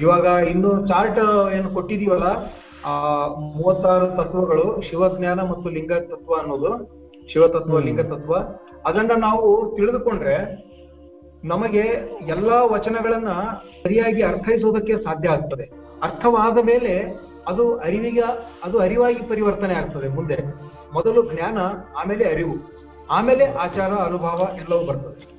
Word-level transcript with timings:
ಇವಾಗ 0.00 0.26
ಇನ್ನು 0.48 0.86
ಚಾರ್ಟ್ 0.86 1.52
ಏನು 1.54 1.70
ಕೊಟ್ಟಿದೀವಲ್ಲ 1.70 2.28
ಆ 2.84 3.26
ಮೂವತ್ತಾರು 3.56 4.06
ತತ್ವಗಳು 4.06 4.80
ಶಿವಜ್ಞಾನ 4.90 5.40
ಮತ್ತು 5.40 5.68
ಲಿಂಗ 5.70 5.92
ತತ್ವ 5.92 6.34
ಅನ್ನೋದು 6.34 6.70
ಶಿವತತ್ವ. 7.32 7.78
ಲಿಂಗ 7.78 8.00
ತತ್ವ 8.00 8.34
ಅದನ್ನ 8.86 9.10
ನಾವು 9.18 9.76
ತಿಳಿದುಕೊಂಡ್ರೆ 9.76 10.36
ನಮಗೆ 11.44 11.84
ಎಲ್ಲಾ 12.26 12.64
ವಚನಗಳನ್ನ 12.64 13.28
ಸರಿಯಾಗಿ 13.82 14.22
ಅರ್ಥೈಸೋದಕ್ಕೆ 14.22 14.96
ಸಾಧ್ಯ 14.96 15.28
ಆಗ್ತದೆ. 15.28 15.70
ಅರ್ಥವಾದ 16.02 16.58
ಮೇಲೆ 16.64 16.92
ಅದು 17.48 17.76
ಅರಿವಿಗೆ 17.76 18.20
ಅದು 18.64 18.78
ಅರಿವಾಗಿ 18.78 19.22
ಪರಿವರ್ತನೆ 19.22 19.74
ಆಗ್ತದೆ 19.74 20.08
ಮುಂದೆ. 20.08 20.38
ಮೊದಲು 20.92 21.34
ಜ್ಞಾನ 21.34 21.58
ಆಮೇಲೆ 21.96 22.24
ಅರಿವು 22.32 22.56
ಆಮೇಲೆ 23.10 23.44
ಆಚಾರ 23.44 23.92
ಅನುಭವ 23.92 24.48
ಎಲ್ಲವೂ 24.56 24.86
ಬರ್ತದೆ. 24.86 25.30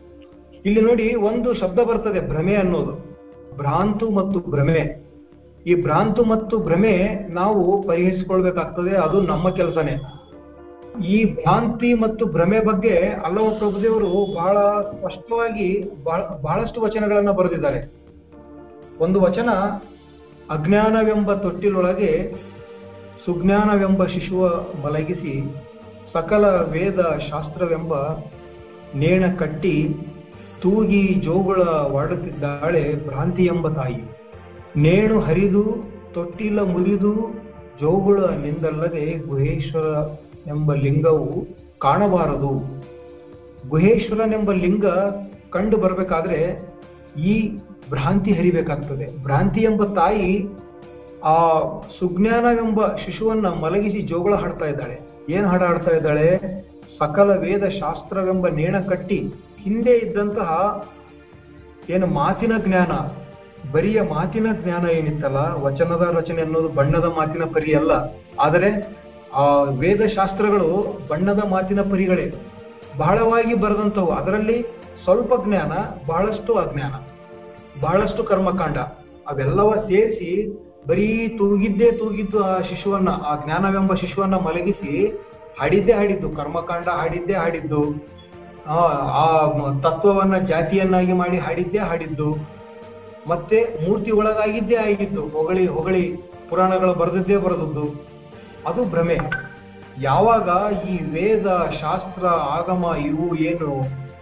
ಇಲ್ಲಿ 0.66 0.82
ನೋಡಿ 0.82 1.16
ಒಂದು 1.16 1.54
ಶಬ್ದ 1.54 1.80
ಬರ್ತದೆ 1.80 2.30
ಭ್ರಮೆ 2.30 2.56
ಅನ್ನೋದು. 2.56 3.11
ಭ್ರಾಂತು 3.58 4.10
ಮತ್ತು 4.10 4.40
ಭ್ರಮೆ. 4.40 5.12
ಈ 5.68 5.82
ಭ್ರಾಂತು 5.82 6.24
ಮತ್ತು 6.24 6.58
ಭ್ರಮೆ 6.58 7.08
ನಾವು 7.30 7.84
ಪರಿಹರಿಸಿಕೊಳ್ಬೇಕಾಗ್ತದೆ, 7.84 8.96
ಅದು 8.96 9.22
ನಮ್ಮ 9.22 9.50
ಕೆಲಸನೇ. 9.50 10.02
ಈ 11.06 11.34
ಭ್ರಾಂತಿ 11.34 11.94
ಮತ್ತು 11.94 12.26
ಭ್ರಮೆ 12.26 12.60
ಬಗ್ಗೆ 12.60 12.98
ಅಲ್ಲವ 12.98 13.56
ಪ್ರಭುದೇವರು 13.58 14.36
ಬಹಳ 14.36 14.82
ಸ್ಪಷ್ಟವಾಗಿ 14.82 15.84
ಬಹಳ- 16.04 16.42
ಬಹಳಷ್ಟು 16.42 16.82
ವಚನಗಳನ್ನ 16.82 17.32
ಬರೆದಿದ್ದಾರೆ. 17.32 17.92
ಒಂದು 19.00 19.22
ವಚನ, 19.22 19.50
ಅಜ್ಞಾನವೆಂಬ 20.50 21.34
ತೊಟ್ಟಿಲೊಳಗೆ 21.34 22.34
ಸುಜ್ಞಾನವೆಂಬ 23.26 24.06
ಶಿಶುವ 24.06 24.48
ಮಲಗಿಸಿ, 24.86 25.56
ಸಕಲ 26.14 26.46
ವೇದ 26.46 27.00
ಶಾಸ್ತ್ರವೆಂಬ 27.30 27.94
ನೇಣ 28.96 29.36
ಕಟ್ಟಿ 29.40 29.96
ತೂಗಿ 30.62 31.14
ಜೋಗುಳ 31.24 31.62
ವಾಡುತ್ತಿದ್ದಾಳೆ 31.62 33.08
ಭ್ರಾಂತಿ 33.08 33.44
ಎಂಬ 33.46 33.68
ತಾಯಿ. 33.70 34.04
ನೇಣು 34.76 35.20
ಹರಿದು, 35.20 35.84
ತೊಟ್ಟಿಲ 36.14 36.60
ಮುರಿದು, 36.60 37.14
ಜೋಗುಳ 37.82 38.26
ನಿಂದಲ್ಲದೆ 38.26 39.28
ಗುಹೇಶ್ವರ 39.28 39.86
ಎಂಬ 40.48 40.74
ಲಿಂಗವು 40.74 41.48
ಕಾಣಬಾರದು. 41.80 42.52
ಗುಹೇಶ್ವರನೆಂಬ 43.70 44.52
ಲಿಂಗ 44.52 44.86
ಕಂಡು 45.50 45.78
ಬರಬೇಕಾದ್ರೆ 45.78 46.40
ಈ 47.22 47.58
ಭ್ರಾಂತಿ 47.90 48.32
ಹರಿಬೇಕಾಗ್ತದೆ. 48.32 49.24
ಭ್ರಾಂತಿ 49.24 49.62
ಎಂಬ 49.62 49.84
ತಾಯಿ 49.84 50.48
ಆ 51.24 51.60
ಸುಜ್ಞಾನವೆಂಬ 52.00 52.88
ಶಿಶುವನ್ನ 52.96 53.48
ಮಲಗಿಸಿ 53.48 54.02
ಜೋಗಳ 54.02 54.36
ಹಾಡ್ತಾ 54.36 54.66
ಇದ್ದಾಳೆ. 54.66 55.02
ಏನ್ 55.30 55.46
ಹಾಡ 55.46 55.64
ಹಾಡ್ತಾ 55.64 55.92
ಇದ್ದಾಳೆ? 55.96 56.28
ಸಕಲ 57.00 57.36
ವೇದ 57.36 57.64
ಶಾಸ್ತ್ರವೆಂಬ 57.68 58.48
ನೇಣ 58.48 58.80
ಕಟ್ಟಿ 58.80 59.34
ಹಿಂದೆ 59.64 59.94
ಇದ್ದಂತಹ 59.98 60.50
ಏನು 61.90 62.08
ಮಾತಿನ 62.08 62.54
ಜ್ಞಾನ, 62.66 62.92
ಬರಿಯ 63.72 64.02
ಮಾತಿನ 64.02 64.48
ಜ್ಞಾನ 64.64 64.84
ಏನಿತ್ತಲ್ಲ, 64.90 65.40
ವಚನದ 65.66 66.04
ರಚನೆ 66.18 66.42
ಅನ್ನೋದು 66.42 66.70
ಬಣ್ಣದ 66.70 67.06
ಮಾತಿನ 67.18 67.44
ಪರಿ 67.44 67.74
ಅಲ್ಲ. 67.74 67.92
ಆದರೆ 68.40 68.70
ಆ 69.34 69.44
ವೇದ 69.62 70.02
ಶಾಸ್ತ್ರಗಳು 70.16 70.70
ಬಣ್ಣದ 71.10 71.42
ಮಾತಿನ 71.50 71.82
ಪರಿಗಳೇ. 71.82 72.26
ಬಹಳವಾಗಿ 72.98 73.54
ಬರೆದಂಥವು. 73.54 74.10
ಅದರಲ್ಲಿ 74.12 74.58
ಸ್ವಲ್ಪ 75.04 75.34
ಜ್ಞಾನ, 75.48 75.74
ಬಹಳಷ್ಟು 76.08 76.54
ಅಜ್ಞಾನ, 76.54 76.94
ಬಹಳಷ್ಟು 77.82 78.24
ಕರ್ಮಕಾಂಡ, 78.24 78.78
ಅವೆಲ್ಲವ 79.28 79.76
ಸೇರಿಸಿ 79.76 80.32
ಬರೀ 80.88 81.28
ತೂಗಿದ್ದೇ 81.38 81.92
ತೂಗಿದ್ದು 81.92 82.40
ಆ 82.44 82.60
ಶಿಶುವನ್ನ, 82.62 83.10
ಆ 83.10 83.34
ಜ್ಞಾನವೆಂಬ 83.46 83.94
ಶಿಶುವನ್ನ 83.94 84.36
ಮಲಗಿಸಿ, 84.36 84.94
ಹಾಡಿದ್ದೇ 85.60 85.94
ಹಾಡಿದ್ದು. 85.94 86.30
ಕರ್ಮಕಾಂಡ 86.30 86.88
ಹಾಡಿದ್ದೇ 86.90 87.34
ಹಾಡಿದ್ದು. 87.34 87.82
ಆ 88.68 88.80
ತತ್ವವನ್ನ 89.84 90.38
ಜಾತಿಯನ್ನಾಗಿ 90.38 91.14
ಮಾಡಿ 91.14 91.38
ಹಾಡಿದ್ದೇ 91.38 91.78
ಹಾಡಿದ್ದು, 91.78 92.30
ಮತ್ತೆ 93.28 93.58
ಮೂರ್ತಿ 93.86 94.12
ಒಳಗಾಗಿದ್ದೇ 94.12 94.76
ಆಗಿದ್ದು, 94.76 95.22
ಹೊಗಳಿ 95.22 95.68
ಹೊಗಳಿ 95.68 96.04
ಪುರಾಣಗಳು 96.50 96.94
ಬರೆದಿದ್ದೇ 96.94 97.38
ಬರೆದದ್ದು, 97.38 97.86
ಅದು 98.68 98.84
ಭ್ರಮೆ. 98.86 99.18
ಯಾವಾಗ 100.00 100.50
ಈ 100.90 100.98
ವೇದ, 100.98 101.48
ಶಾಸ್ತ್ರ, 101.82 102.26
ಆಗಮ 102.28 102.96
ಇವು 102.96 103.36
ಏನು, 103.36 103.72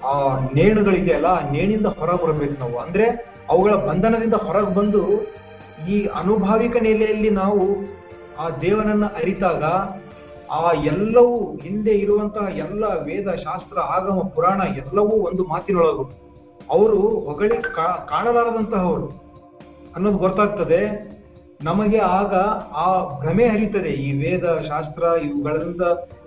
ಆ 0.06 0.16
ನೇಣುಗಳಿದೆಯಲ್ಲ, 0.53 1.25
ಆ 1.25 1.52
ನೇಣಿಂದ 1.52 1.85
ಹೊರಗೆ 1.85 2.24
ಬರಬೇಕು 2.25 2.56
ನಾವು. 2.59 2.78
ಅಂದ್ರೆ 2.85 3.06
ಅವುಗಳ 3.50 3.74
ಬಂಧನದಿಂದ 3.74 4.34
ಹೊರಗೆ 4.34 4.75
ಬಂದು 4.75 5.03
ಈ 5.90 6.06
ಅನುಭಾವಿಕ 6.06 6.75
ನೆಲೆಯಲ್ಲಿ 6.81 7.30
ನಾವು 7.30 7.64
ಆ 8.40 8.50
ದೇವನನ್ನ 8.50 9.06
ಅರಿತಾಗ 9.06 9.64
ಆ 10.52 10.72
ಎಲ್ಲವೂ 10.72 11.56
ಹಿಂದೆ 11.56 11.92
ಇರುವಂತಹ 11.92 12.58
ಎಲ್ಲ 12.58 12.86
ವೇದ 12.86 13.30
ಶಾಸ್ತ್ರ, 13.30 13.80
ಆಗಮ, 13.80 14.20
ಪುರಾಣ 14.36 14.62
ಎಲ್ಲವೂ 14.62 15.10
ಒಂದು 15.10 15.44
ಮಾತಿನೊಳಗು. 15.44 16.12
ಅವರು 16.70 16.98
ಹೊಗಳಿ 16.98 17.62
ಕಾಣಲಾರದಂತಹವರು. 18.08 19.08
ಅನ್ನೋದು 19.96 20.18
ಗೊತ್ತಾಗ್ತದೆ. 20.18 21.09
ನಮಗೆ 21.64 21.98
ಆಗ 21.98 22.34
ಆ 22.74 23.20
ಭ್ರಮೆ 23.20 23.46
ಹರಿತದೆ. 23.46 23.90
ಈ 23.90 24.18
ವೇದ 24.18 24.46
ಶಾಸ್ತ್ರ 24.46 25.04
ಇವುಗಳಿಂದ 25.04 25.82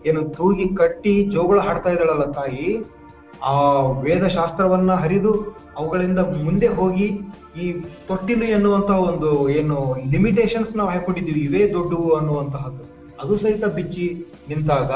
ಏನು 0.06 0.28
ತೂಗಿ 0.28 0.68
ಕಟ್ಟಿ 0.76 1.24
ಜೋಗಳ 1.24 1.60
ಹಾಡ್ತಾ 1.60 1.90
ಇದ್ದಾಳಲ್ಲ 1.90 2.24
ತಾಯಿ? 2.24 2.86
ಆ 3.44 3.80
ವೇದ 3.80 4.26
ಶಾಸ್ತ್ರವನ್ನ 4.26 4.94
ಹರಿದು 4.94 5.56
ಅವುಗಳಿಂದ 5.76 6.18
ಮುಂದೆ 6.18 6.66
ಹೋಗಿ 6.66 7.20
ಈ 7.60 7.72
ತೊಟ್ಟಿಲು 8.08 8.44
ಎನ್ನುವಂತಹ 8.44 8.98
ಒಂದು 9.00 9.48
ಏನು 9.48 9.96
ಲಿಮಿಟೇಷನ್ಸ್ 10.10 10.76
ನಾವು 10.76 10.90
ಹಾಕೊಂಡಿದ್ದೀವಿ 10.90 11.40
ಇವೇ 11.40 11.72
ದೊಡ್ಡವು 11.72 12.10
ಅನ್ನುವಂತಹದ್ದು. 12.10 12.91
ಅದು 13.22 13.36
ಸಹಿತ 13.36 13.64
ಬಿಚ್ಚಿ 13.64 14.26
ನಿಂತಾಗ 14.48 14.90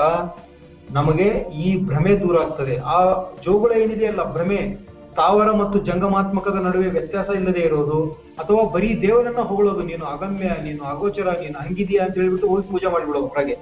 ನಮಗೆ 0.95 1.25
ಈ 1.55 1.87
ಭ್ರಮೆ 1.87 2.21
ದೂರ 2.21 2.37
ಆಗ್ತದೆ. 2.43 2.77
ಆ 2.77 3.15
ಜೋಗುಳ 3.45 3.73
ಏನಿದೆಯಲ್ಲ 3.73 4.33
ಭ್ರಮೆ, 4.33 4.79
ತಾವರ 5.17 5.51
ಮತ್ತು 5.51 5.79
ಜಂಗಮಾತ್ಮಕದ 5.79 6.55
ನಡುವೆ 6.55 6.87
ವ್ಯತ್ಯಾಸ 6.87 7.29
ಇಲ್ಲದೆ 7.29 7.61
ಇರೋದು, 7.61 8.05
ಅಥವಾ 8.39 8.63
ಬರೀ 8.73 9.01
ದೇವರನ್ನ 9.01 9.39
ಹೊಗಳೋದು, 9.39 9.83
ನೀನು 9.83 10.05
ಅಗಮ್ಯ, 10.07 10.49
ನೀನು 10.63 10.85
ಅಗೋಚರ, 10.85 11.29
ನೀನು 11.41 11.59
ಹಂಗಿದೀಯ 11.59 11.99
ಅಂತ 11.99 12.15
ಹೇಳ್ಬಿಟ್ಟು 12.15 12.49
ಹೋಗಿ 12.49 12.71
ಪೂಜೆ 12.71 12.93
ಮಾಡಿಬಿಡೋದು 12.93 13.27
ಹೊರಗೆ. 13.27 13.59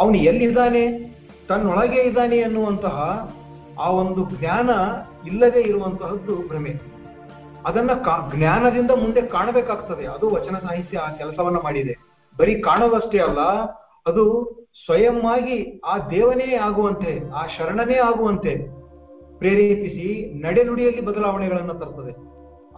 ಅವನು 0.00 0.14
ಎಲ್ಲಿದ್ದಾನೆ? 0.14 1.14
ತನ್ನೊಳಗೆ 1.48 2.00
ಇದ್ದಾನೆ 2.00 2.42
ಅನ್ನುವಂತಹ 2.42 2.96
ಆ 3.80 3.90
ಒಂದು 3.90 4.40
ಜ್ಞಾನ 4.40 4.70
ಇಲ್ಲದೆ 5.26 5.60
ಇರುವಂತಹದ್ದು 5.60 6.48
ಭ್ರಮೆ. 6.48 6.74
ಅದನ್ನ 7.66 7.90
ಜ್ಞಾನದಿಂದ 8.34 8.90
ಮುಂದೆ 8.90 9.22
ಕಾಣಬೇಕಾಗ್ತದೆ. 9.22 10.06
ಅದು 10.06 10.30
ವಚನ 10.30 10.56
ಸಾಹಿತ್ಯ 10.58 10.98
ಆ 10.98 11.08
ಕೆಲಸವನ್ನ 11.08 11.56
ಮಾಡಿದೆ. 11.56 11.96
ಬರೀ 12.38 12.60
ಕಾಣೋದಷ್ಟೇ 12.60 13.18
ಅಲ್ಲ 13.18 13.38
ಅದು 14.08 14.24
ಸ್ವಯಂವಾಗಿ 14.84 15.56
ಆ 15.92 15.94
ದೇವನೇ 16.10 16.48
ಆಗುವಂತೆ, 16.66 17.12
ಆ 17.40 17.42
ಶರಣನೇ 17.54 17.98
ಆಗುವಂತೆ 18.08 18.52
ಪ್ರೇರೇಪಿಸಿ 19.40 20.08
ನಡೆನುಡಿಯಲ್ಲಿ 20.44 21.02
ಬದಲಾವಣೆಗಳನ್ನು 21.08 21.74
ತರ್ತದೆ. 21.80 22.12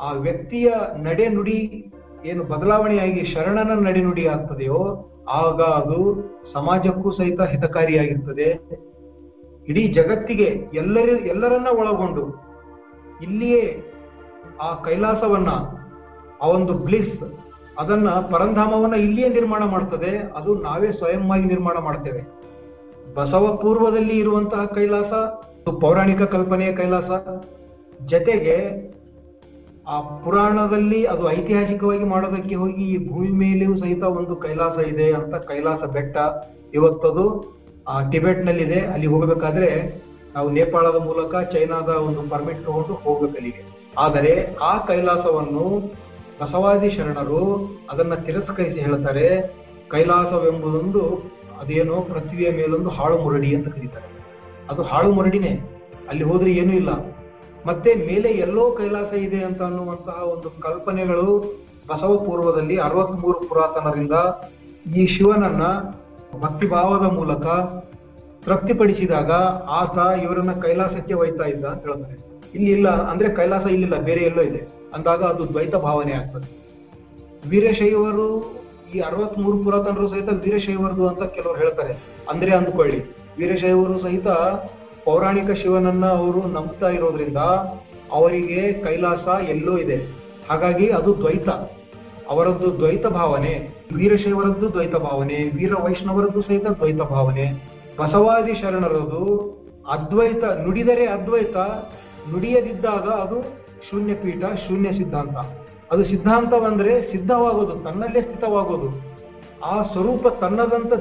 ಆ 0.07 0.11
ವ್ಯಕ್ತಿಯ 0.27 0.69
ನಡೆನುಡಿ 1.07 1.59
ಏನು 2.25 2.43
ಬದಲಾವಣೆಯಾಗಿ 2.45 3.23
ಶರಣನ 3.33 3.73
ನಡೆನುಡಿ 3.87 4.25
ಆಗ್ತದೆಯೋ 4.27 4.81
ಆಗ 5.41 5.61
ಅದು 5.81 5.99
ಸಮಾಜಕ್ಕೂ 6.53 7.09
ಸಹಿತ 7.19 7.41
ಹಿತಕಾರಿಯಾಗಿರ್ತದೆ. 7.53 8.49
ಇಡೀ 9.69 9.83
ಜಗತ್ತಿಗೆ 9.99 10.49
ಎಲ್ಲರ, 10.75 11.09
ಎಲ್ಲರನ್ನ 11.33 11.71
ಒಳಗೊಂಡು 11.81 12.25
ಇಲ್ಲಿಯೇ 13.23 13.65
ಆ 14.63 14.69
ಕೈಲಾಸವನ್ನ, 14.87 15.51
ಆ 16.43 16.49
ಒಂದು 16.57 16.73
ಬ್ಲಿಸ್ 16.87 17.15
ಅದನ್ನ 17.81 18.09
ಪರಂಧಾಮವನ್ನ 18.33 18.97
ಇಲ್ಲಿಯೇ 19.07 19.29
ನಿರ್ಮಾಣ 19.39 19.63
ಮಾಡ್ತದೆ. 19.75 20.13
ಅದು 20.39 20.51
ನಾವೇ 20.67 20.91
ಸ್ವಯಂವಾಗಿ 21.01 21.47
ನಿರ್ಮಾಣ 21.53 21.77
ಮಾಡ್ತೇವೆ. 21.89 22.23
ಬಸವ 23.17 23.45
ಪೂರ್ವದಲ್ಲಿ 23.63 24.17
ಇರುವಂತಹ 24.23 24.65
ಕೈಲಾಸ 24.77 25.13
ಪೌರಾಣಿಕ 25.83 26.23
ಕಲ್ಪನೆಯ 26.35 26.71
ಕೈಲಾಸ. 26.81 27.11
ಜತೆಗೆ 28.13 28.57
ಆ 29.93 29.97
ಪುರಾಣದಲ್ಲಿ 30.25 30.99
ಅದು 31.13 31.25
ಐತಿಹಾಸಿಕವಾಗಿ 31.37 32.07
ಮಾಡೋದಕ್ಕೆ 32.13 32.57
ಹೋಗಿ 32.63 32.85
ಈ 32.93 32.97
ಭೂಮಿ 33.09 33.31
ಮೇಲೆಯೂ 33.43 33.73
ಸಹಿತ 33.83 34.03
ಒಂದು 34.21 34.35
ಕೈಲಾಸ 34.45 34.77
ಇದೆ 34.93 35.09
ಅಂತ 35.21 35.35
ಕೈಲಾಸ 35.51 35.83
ಬೆಟ್ಟ 35.97 36.17
ಇವತ್ತದು 36.79 37.25
ಆ 37.93 37.97
ಟಿಬೆಟ್ 38.13 38.43
ನಲ್ಲಿದೆ 38.49 38.81
ಅಲ್ಲಿ 38.95 39.09
ಹೋಗಬೇಕಾದ್ರೆ 39.15 39.71
ನಾವು 40.35 40.49
ನೇಪಾಳದ 40.59 40.99
ಮೂಲಕ 41.07 41.35
ಚೈನಾದ 41.55 41.91
ಒಂದು 42.09 42.23
ಪರ್ಮಿಟ್ 42.33 42.63
ತಗೊಂಡು 42.67 42.95
ಹೋಗಬೇಕಲ್ಲಿಗೆ 43.05 43.63
ಆದರೆ 43.99 44.33
ಆ 44.63 44.73
ಕೈಲಾಸವನ್ನು 44.91 45.65
ಬಸವಾದಿ 46.41 46.91
ಶರಣರು 46.91 47.41
ಅದನ್ನ 47.91 48.15
ತಿರಸ್ಕರಿಸಿ 48.15 48.81
ಹೇಳ್ತಾರೆ, 48.81 49.55
ಕೈಲಾಸವೆಂಬುದೊಂದು 49.89 51.33
ಅದೇನೋ 51.61 52.01
ಪೃಥ್ವಿಯ 52.01 52.51
ಮೇಲೊಂದು 52.51 52.89
ಹಾಳು 52.89 53.19
ಮುರಡಿ 53.19 53.55
ಅಂತ 53.55 53.69
ಕರೀತಾರೆ. 53.69 54.09
ಅದು 54.71 54.83
ಹಾಳು 54.83 55.13
ಮುರಡಿನೇ, 55.13 55.61
ಅಲ್ಲಿ 56.09 56.25
ಹೋದ್ರೆ 56.25 56.53
ಏನೂ 56.53 56.73
ಇಲ್ಲ. 56.73 57.21
ಮತ್ತೆ 57.67 57.95
ಮೇಲೆ 57.95 58.29
ಎಲ್ಲೋ 58.29 58.71
ಕೈಲಾಸ 58.71 59.13
ಇದೆ 59.13 59.45
ಅಂತ 59.45 59.63
ಅನ್ನುವಂತಹ 59.63 60.23
ಒಂದು 60.23 60.61
ಕಲ್ಪನೆಗಳು 60.61 61.57
ಬಸವ 61.89 62.17
ಪೂರ್ವದಲ್ಲಿ 62.17 62.81
ಅರವತ್ಮೂರು 62.81 63.41
ಪುರಾತನರಿಂದ 63.49 64.13
ಈ 64.97 65.07
ಶಿವನನ್ನ 65.07 65.63
ಭಕ್ತಿಭಾವದ 66.41 67.07
ಮೂಲಕ 67.13 67.47
ತೃಪ್ತಿಪಡಿಸಿದಾಗ 68.45 69.31
ಆತ 69.81 70.23
ಇವರನ್ನ 70.23 70.53
ಕೈಲಾಸಕ್ಕೆ 70.53 71.15
ಒಯ್ತಾ 71.15 71.45
ಇದ್ದ 71.45 71.65
ಅಂತ 71.65 71.83
ಹೇಳ್ತಾರೆ. 71.87 72.17
ಇಲ್ಲಿ 72.55 72.71
ಇಲ್ಲ, 72.71 72.89
ಅಂದ್ರೆ 72.89 73.35
ಕೈಲಾಸ 73.35 73.67
ಇಲ್ಲಿಲ್ಲ, 73.67 73.97
ಬೇರೆ 73.99 74.23
ಎಲ್ಲೋ 74.23 74.43
ಇದೆ. 74.43 74.80
ಅಂದಾಗ 74.95 75.23
ಅದು 75.23 75.49
ದ್ವೈತ 75.49 75.75
ಭಾವನೆ 75.75 76.13
ಆಗ್ತದೆ. 76.13 76.61
ವೀರಶೈವರು 77.49 78.61
ಈ 78.95 79.01
ಅರವತ್ಮೂರು 79.01 79.59
ಪುರಾತನರು 79.59 80.09
ಸಹಿತ 80.09 80.29
ವೀರಶೈವರದು 80.45 81.09
ಅಂತ 81.09 81.23
ಕೆಲವರು 81.23 81.59
ಹೇಳ್ತಾರೆ. 81.59 81.93
ಅಂದ್ರೆ 82.31 82.55
ಅಂದ್ಕೊಳ್ಳಿ, 82.55 82.99
ವೀರಶೈವರು 83.39 84.03
ಸಹಿತ 84.03 84.27
ಪೌರಾಣಿಕ 85.05 85.51
ಶಿವನನ್ನ 85.51 86.07
ಅವರು 86.07 86.49
ನಂಬ್ತಾ 86.49 86.89
ಇರೋದ್ರಿಂದ 86.89 87.37
ಅವರಿಗೆ 88.13 88.73
ಕೈಲಾಸ 88.73 89.49
ಎಲ್ಲೋ 89.49 89.79
ಇದೆ. 89.79 89.97
ಹಾಗಾಗಿ 90.49 90.89
ಅದು 90.89 91.19
ದ್ವೈತ. 91.19 91.49
ಅವರದ್ದು 92.29 92.79
ದ್ವೈತ 92.79 93.07
ಭಾವನೆ, 93.07 93.69
ವೀರಶೈವರದ್ದು 93.93 94.73
ದ್ವೈತ 94.73 94.97
ಭಾವನೆ, 94.97 95.51
ವೀರ 95.57 95.75
ವೈಷ್ಣವರದ್ದು 95.75 96.43
ಸಹಿತ 96.43 96.67
ದ್ವೈತ 96.67 96.97
ಭಾವನೆ. 96.97 97.53
ಬಸವಾದಿ 97.99 98.55
ಶರಣರದು 98.55 99.51
ಅದ್ವೈತ 99.89 100.45
ನುಡಿದರೆ 100.45 101.07
ಅದ್ವೈತ, 101.07 101.57
ನುಡಿಯದಿದ್ದಾಗ 102.33 103.09
ಅದು 103.09 103.60
ಶೂನ್ಯ 103.89 104.15
ಪೀಠ, 104.15 104.45
ಶೂನ್ಯ 104.45 104.93
ಸಿದ್ಧಾಂತ. 104.93 105.37
ಅದು 105.91 106.05
ಸಿದ್ಧಾಂತವಂದ್ರೆ 106.05 107.13
ಸಿದ್ಧವಾಗೋದು, 107.13 107.77
ತನ್ನಲ್ಲೇ 107.77 108.21
ಸ್ಥಿತವಾಗೋದು. 108.21 108.89
ಆ 109.65 109.83
ಸ್ವರೂಪ 109.83 110.27
ತನ್ನದಂತ 110.41 110.93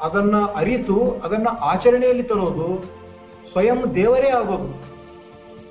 ಅದನ್ನ 0.00 0.36
ಅರಿತು, 0.56 1.20
ಅದನ್ನ 1.24 1.48
ಆಚರಣೆಯಲ್ಲಿ 1.60 2.22
ತರೋದು 2.22 2.84
ಸ್ವಯಂ 3.52 3.94
ದೇವರೇ 3.94 4.28
ಆಗೋದು. 4.28 4.82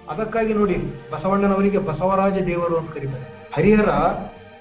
ಅದಕ್ಕಾಗಿ 0.09 0.53
ನೋಡಿ, 0.53 0.77
ಬಸವಣ್ಣನವರಿಗೆ 1.11 1.77
ಬಸವರಾಜ 1.77 2.33
ದೇವರು 2.33 2.77
ಅಂತ 2.77 2.91
ಕರೀತಾರೆ. 2.91 3.49
ಹರಿಹರ 3.53 3.89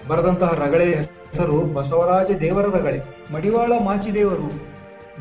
ಬರೆದಂತಹ 0.08 0.64
ರಗಳೆ 0.64 0.94
ಹೆಸರು 0.94 1.74
ಬಸವರಾಜ 1.74 2.30
ದೇವರ 2.30 2.76
ರಗಳೆ. 2.76 3.02
ಮಡಿವಾಳ 3.34 3.72
ಮಾಚಿ 3.84 4.14
ದೇವರು, 4.14 4.48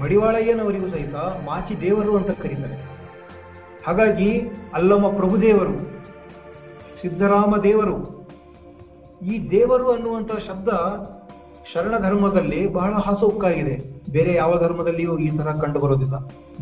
ಮಡಿವಾಳಯ್ಯನವರಿಗೂ 0.02 0.88
ಸಹಿತ 0.88 1.16
ಮಾಚಿ 1.16 1.81
ದೇವರು 1.81 2.18
ಅಂತ 2.18 2.42
ಕರೀತಾರೆ. 2.42 2.75
ಹಾಗಾಗಿ 3.88 4.42
ಅಲ್ಲಮ್ಮ 4.74 5.08
ಪ್ರಭುದೇವರು 5.18 5.97
ಸಿದ್ದರಾಮ 7.02 7.58
ದೇವರು. 7.58 7.98
ಈ 9.22 9.50
ದೇವರು 9.52 9.92
ಅನ್ನುವಂತ 9.92 10.32
ಶಬ್ದ 10.32 10.70
ಶರಣ 11.74 12.00
ಧರ್ಮದಲ್ಲಿ 12.00 12.74
ಬಹಳ 12.74 12.94
ಹಾಸೋಕ್ಕಾಗಿದೆ. 12.94 13.98
ಬೇರೆ 14.12 14.34
ಯಾವ 14.34 14.60
ಧರ್ಮದಲ್ಲಿಯೂ 14.60 15.18
ಈ 15.18 15.30
ತರ 15.38 15.52
ಕಂಡು 15.52 15.80
ಬರೋದಿಲ್ಲ 15.80 16.14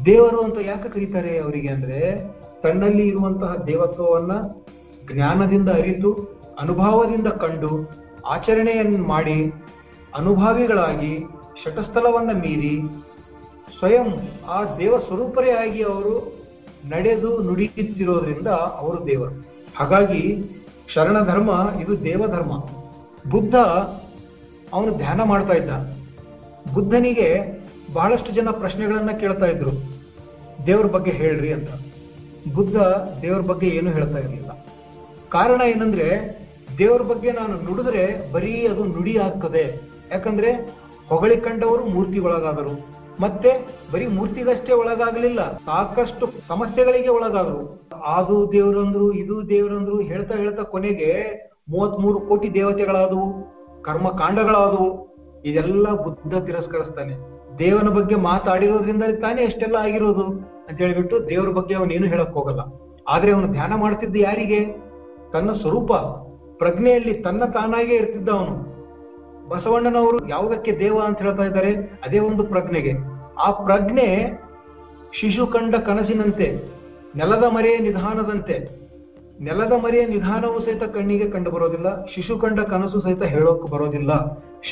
ದೇವರು 0.05 0.41
ಅಂತ 0.41 0.57
ಯಾಕೆ 0.65 0.89
ಕರೀತಾರೆ 0.89 1.37
ಅವರಿಗೆ 1.39 1.67
ಅಂದ್ರೆ 1.67 1.99
ತನ್ನಲ್ಲಿ 2.63 3.07
ಇರುವಂತಹ 3.07 3.55
ದೇವತ್ವವನ್ನ 3.67 4.31
ಜ್ಞಾನದಿಂದ 5.13 5.69
ಅರಿತು, 5.69 6.11
ಅನುಭವದಿಂದ 6.59 7.27
ಕಂಡು 7.27 7.89
ಆಚರಣೆಯನ್ನು 8.27 9.07
ಮಾಡಿ, 9.07 9.53
ಅನುಭಾವಿಗಳಾಗಿ 10.17 11.25
ಶಟಸ್ಥಲವನ್ನ 11.63 12.31
ಮೀರಿ, 12.31 12.81
ಸ್ವಯಂ 13.79 14.07
ಆ 14.49 14.77
ದೇವ 14.77 14.97
ಸ್ವರೂಪರೇ 14.99 15.51
ಆಗಿ 15.51 15.81
ಅವರು 15.83 16.33
ನಡೆದು 16.85 17.41
ನುಡಿಯುತ್ತಿರೋದ್ರಿಂದ 17.43 18.47
ಅವರು 18.47 19.07
ದೇವರು. 19.07 19.54
ಹಾಗಾಗಿ 19.75 20.43
ಶರಣ 20.93 21.23
ಧರ್ಮ 21.23 21.69
ಇದು 21.81 22.03
ದೇವಧರ್ಮ 22.03 22.51
ಬುದ್ಧ 23.31 23.55
ಅವನು 24.73 24.97
ಧ್ಯಾನ 24.97 25.23
ಮಾಡ್ತಾ 25.23 25.53
ಇದ್ದ. 25.53 25.69
ಬುದ್ಧನಿಗೆ 26.73 27.43
ಬಹಳಷ್ಟು 27.93 28.31
ಜನ 28.31 28.49
ಪ್ರಶ್ನೆಗಳನ್ನು 28.49 29.19
ಕೇಳ್ತಾ 29.19 29.45
ಇದ್ರು. 29.45 29.71
ದೇವ್ರ 30.65 30.85
ಬಗ್ಗೆ 30.85 31.11
ಹೇಳ್ರಿ 31.11 31.53
ಅಂತ. 31.53 31.69
ಬುದ್ಧ 32.53 32.75
ದೇವ್ರ 33.21 33.41
ಬಗ್ಗೆ 33.41 33.67
ಏನು 33.67 33.91
ಹೇಳ್ತಾ 33.91 34.17
ಇರಲಿಲ್ಲ. 34.17 34.65
ಕಾರಣ 35.29 35.61
ಏನಂದ್ರೆ 35.61 36.39
ದೇವ್ರ 36.77 37.01
ಬಗ್ಗೆ 37.01 37.31
ನಾನು 37.31 37.53
ನುಡಿದ್ರೆ 37.53 38.31
ಬರೀ 38.31 38.67
ಅದು 38.67 38.83
ನುಡಿ 38.83 39.17
ಆಗ್ತದೆ. 39.17 39.81
ಯಾಕಂದ್ರೆ 40.11 40.51
ಹೊಗಳಿಕೊಂಡವರು 41.09 41.85
ಮೂರ್ತಿಗೊಳಗಾದರು. 41.85 42.95
ಮತ್ತೆ 43.19 43.67
ಬರೀ 43.93 44.07
ಮೂರ್ತಿಗಷ್ಟೇ 44.07 44.73
ಒಳಗಾಗಲಿಲ್ಲ. 44.73 45.57
ಸಾಕಷ್ಟು 45.57 46.27
ಸಮಸ್ಯೆಗಳಿಗೆ 46.47 47.07
ಒಳಗಾದ್ರು. 47.07 47.89
ಅದು 48.05 48.51
ದೇವರಂದ್ರು, 48.51 49.11
ಇದು 49.11 49.49
ದೇವರಂದ್ರು 49.49 49.99
ಹೇಳ್ತಾ 49.99 50.35
ಹೇಳ್ತಾ 50.35 50.63
ಕೊನೆಗೆ 50.63 51.25
ಮೂವತ್ತ್ 51.69 51.99
ಮೂರು 51.99 52.19
ಕೋಟಿ 52.19 52.53
ದೇವತೆಗಳಾದವು 52.53 53.55
ಕರ್ಮ 53.81 54.09
ಕಾಂಡಗಳಾದವು 54.09 55.05
ಇದೆಲ್ಲ 55.45 55.89
ಬುದ್ಧ 55.89 56.45
ತಿರಸ್ಕರಿಸ್ತಾನೆ. 56.45 57.35
ದೇವನ 57.59 57.87
ಬಗ್ಗೆ 57.87 58.15
ಮಾತಾಡಿರೋದ್ರಿಂದ 58.15 59.03
ತಾನೇ 59.21 59.41
ಎಷ್ಟೆಲ್ಲ 59.41 59.75
ಆಗಿರೋದು 59.75 60.23
ಅಂತ 60.69 60.81
ಹೇಳಿಬಿಟ್ಟು 60.81 61.29
ದೇವರ 61.29 61.49
ಬಗ್ಗೆ 61.49 61.75
ಅವನೇನು 61.75 62.07
ಹೇಳಕ್ 62.07 62.31
ಹೋಗಲ್ಲ. 62.31 62.59
ಆದ್ರೆ 63.07 63.31
ಅವನು 63.31 63.47
ಧ್ಯಾನ 63.47 63.73
ಮಾಡ್ತಿದ್ದ 63.75 64.15
ಯಾರಿಗೆ? 64.19 64.65
ತನ್ನ 65.33 65.53
ಸ್ವರೂಪ. 65.53 65.93
ಪ್ರಜ್ಞೆಯಲ್ಲಿ 66.57 67.13
ತನ್ನ 67.13 67.45
ತಾನಾಗೇ 67.45 67.95
ಇರ್ತಿದ್ದ 67.95 68.29
ಅವನು 68.29 68.74
ಬಸವಣ್ಣನವರು 69.49 70.29
ಯಾವುದಕ್ಕೆ 70.29 70.79
ದೇವ 70.79 70.99
ಅಂತ 70.99 71.21
ಹೇಳ್ತಾ 71.21 71.43
ಇದ್ದಾರೆ? 71.43 71.75
ಅದೇ 71.75 72.19
ಒಂದು 72.19 72.43
ಪ್ರಜ್ಞೆಗೆ. 72.43 72.93
ಆ 73.37 73.51
ಪ್ರಜ್ಞೆ 73.51 74.39
ಶಿಶು 75.19 75.47
ಕಂಡ 75.47 75.75
ಕನಸಿನಂತೆ, 75.75 76.63
ನೆಲದ 77.15 77.43
ಮರೆಯ 77.43 77.77
ನಿಧಾನದಂತೆ. 77.77 78.85
ನೆಲದ 79.43 79.71
ಮರೆಯ 79.71 80.05
ನಿಧಾನವು 80.05 80.65
ಸಹಿತ 80.65 80.83
ಕಣ್ಣಿಗೆ 80.83 81.29
ಕಂಡು 81.29 81.51
ಬರೋದಿಲ್ಲ, 81.51 82.05
ಶಿಶು 82.05 82.39
ಕಂಡ 82.39 82.59
ಕನಸು 82.59 83.01
ಸಹಿತ 83.01 83.23
ಹೇಳೋಕೆ 83.23 83.71
ಬರೋದಿಲ್ಲ. 83.71 84.11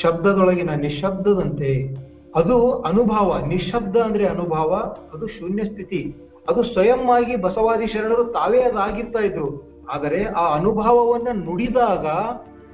ಶಬ್ದದೊಳಗಿನ 0.02 0.70
ನಿಶಬ್ದದಂತೆ. 0.70 1.94
ಅದು 2.34 2.78
ಅನುಭವ, 2.82 3.38
ನಿಶಬ್ದ 3.46 3.96
ಅಂದ್ರೆ 3.96 4.26
ಅನುಭವ, 4.26 4.94
ಅದು 5.14 5.26
ಶೂನ್ಯ 5.26 5.64
ಸ್ಥಿತಿ. 5.64 6.14
ಅದು 6.48 6.62
ಸ್ವಯಂ 6.62 7.10
ಆಗಿ 7.10 7.36
ಬಸವಾದಿ 7.36 7.86
ಶರಣರು 7.86 8.24
ತಾವೇ 8.24 8.60
ಅದಾಗಿರ್ತಾ 8.60 9.18
ಇದ್ರು. 9.18 9.74
ಆದರೆ 9.94 10.24
ಆ 10.24 10.54
ಅನುಭವವನ್ನ 10.54 11.44
ನುಡಿದಾಗ 11.44 12.06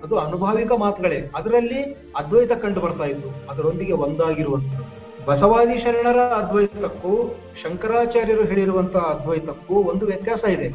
ಅದು 0.04 0.18
ಅನುಭಾವಿಕ 0.18 0.72
ಮಾತುಗಳೇ. 0.72 1.30
ಅದರಲ್ಲಿ 1.36 1.80
ಅದ್ವೈತ 2.16 2.52
ಕಂಡು 2.52 2.80
ಬರ್ತಾ 2.80 3.04
ಇತ್ತು. 3.04 3.28
ಅದರೊಂದಿಗೆ 3.50 3.92
ಒಂದಾಗಿರುವಂಥದ್ದು 3.92 5.00
ಬಸವಾದಿ 5.26 5.78
ಶರಣರ 5.78 6.20
ಅದ್ವೈತಕ್ಕೂ 6.20 7.36
ಶಂಕರಾಚಾರ್ಯರು 7.62 8.44
ಹೇಳಿರುವಂತಹ 8.44 9.00
ಅದ್ವೈತಕ್ಕೂ 9.00 9.74
ಒಂದು 9.74 10.06
ವ್ಯತ್ಯಾಸ 10.06 10.44
ಇದೆ. 10.44 10.68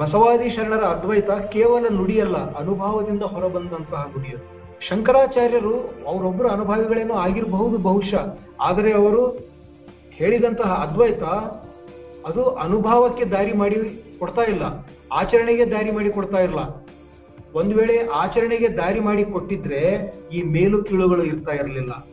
ಬಸವಾದಿ 0.00 0.48
ಶರಣರ 0.50 0.84
ಅದ್ವೈತ 0.84 1.30
ಕೇವಲ 1.30 1.84
ನುಡಿಯಲ್ಲ, 1.90 2.54
ಅನುಭವದಿಂದ 2.54 3.22
ಹೊರಬಂದಂತಹ 3.22 4.10
ನುಡಿಯು 4.16 4.38
ಶಂಕರಾಚಾರ್ಯರು 4.88 5.74
ಅವರೊಬ್ಬರು 6.06 6.48
ಅನುಭವಿಗಳೇನೋ 6.48 7.14
ಆಗಿರಬಹುದು 7.14 7.78
ಬಹುಶಃ. 7.78 8.38
ಆದರೆ 8.60 8.92
ಅವರು 8.92 9.22
ಹೇಳಿದಂತಹ 10.10 10.70
ಅದ್ವೈತ 10.88 11.22
ಅದು 12.26 12.42
ಅನುಭವಕ್ಕೆ 12.50 13.24
ದಾರಿ 13.24 13.52
ಮಾಡಿ 13.52 13.78
ಕೊಡ್ತಾ 14.18 14.42
ಇಲ್ಲ. 14.42 14.62
ಆಚರಣೆಗೆ 15.12 15.64
ದಾರಿ 15.70 15.90
ಮಾಡಿ 15.90 16.10
ಕೊಡ್ತಾ 16.10 16.38
ಇಲ್ಲ. 16.38 16.85
ಒಂದು 17.56 17.76
ವೇಳೆ 17.76 18.06
ಆಚರಣೆಗೆ 18.06 18.68
ದಾರಿ 18.68 19.00
ಮಾಡಿ 19.00 19.24
ಕೊಟ್ಟಿದ್ರೆ 19.24 19.80
ಈ 20.32 20.42
ಮೇಲು 20.42 20.84
ಕೀಳುಗಳು 20.84 21.22
ಇರ್ತಾ 21.24 21.52
ಇರಲಿಲ್ಲ. 21.52 22.06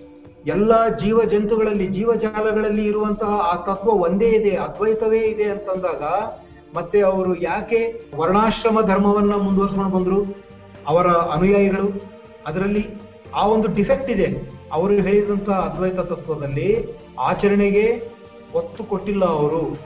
ಎಲ್ಲ 0.47 0.87
ಜೀವ 0.87 1.23
ಜಂತುಗಳಲ್ಲಿ 1.23 1.87
ಜೀವಜಾಲಗಳಲ್ಲಿ 1.87 2.85
ಇರುವಂತಹ 2.85 3.27
ಆ 3.27 3.73
ತತ್ವ 3.73 3.89
ಒಂದೇ 3.89 4.25
ಇದೆ, 4.25 4.55
ಅದ್ವೈತವೇ 4.55 5.19
ಇದೆ 5.19 5.43
ಅಂತಂದಾಗ 5.43 6.03
ಮತ್ತೆ 6.77 7.01
ಅವರು 7.01 7.35
ಯಾಕೆ 7.41 8.01
ವರ್ಣಾಶ್ರಮ 8.15 8.81
ಧರ್ಮವನ್ನ 8.81 9.33
ಮುಂದುವರ್ಸ್ಕೊಂಡು 9.33 9.97
ಬಂದ್ರು? 9.97 10.25
ಅವರ 10.87 11.07
ಅನುಯಾಯಿಗಳು. 11.07 12.03
ಅದರಲ್ಲಿ 12.47 12.87
ಆ 13.35 13.47
ಒಂದು 13.47 13.67
ಡಿಫೆಕ್ಟ್ 13.67 14.11
ಇದೆ. 14.11 14.53
ಅವರು 14.73 14.93
ಹೇಳಿದಂತಹ 14.93 15.53
ಅದ್ವೈತ 15.53 15.99
ತತ್ವದಲ್ಲಿ 15.99 16.97
ಆಚರಣೆಗೆ 17.19 18.03
ಒತ್ತು 18.55 18.83
ಕೊಟ್ಟಿಲ್ಲ 18.83 19.25
ಅವರು. 19.25 19.77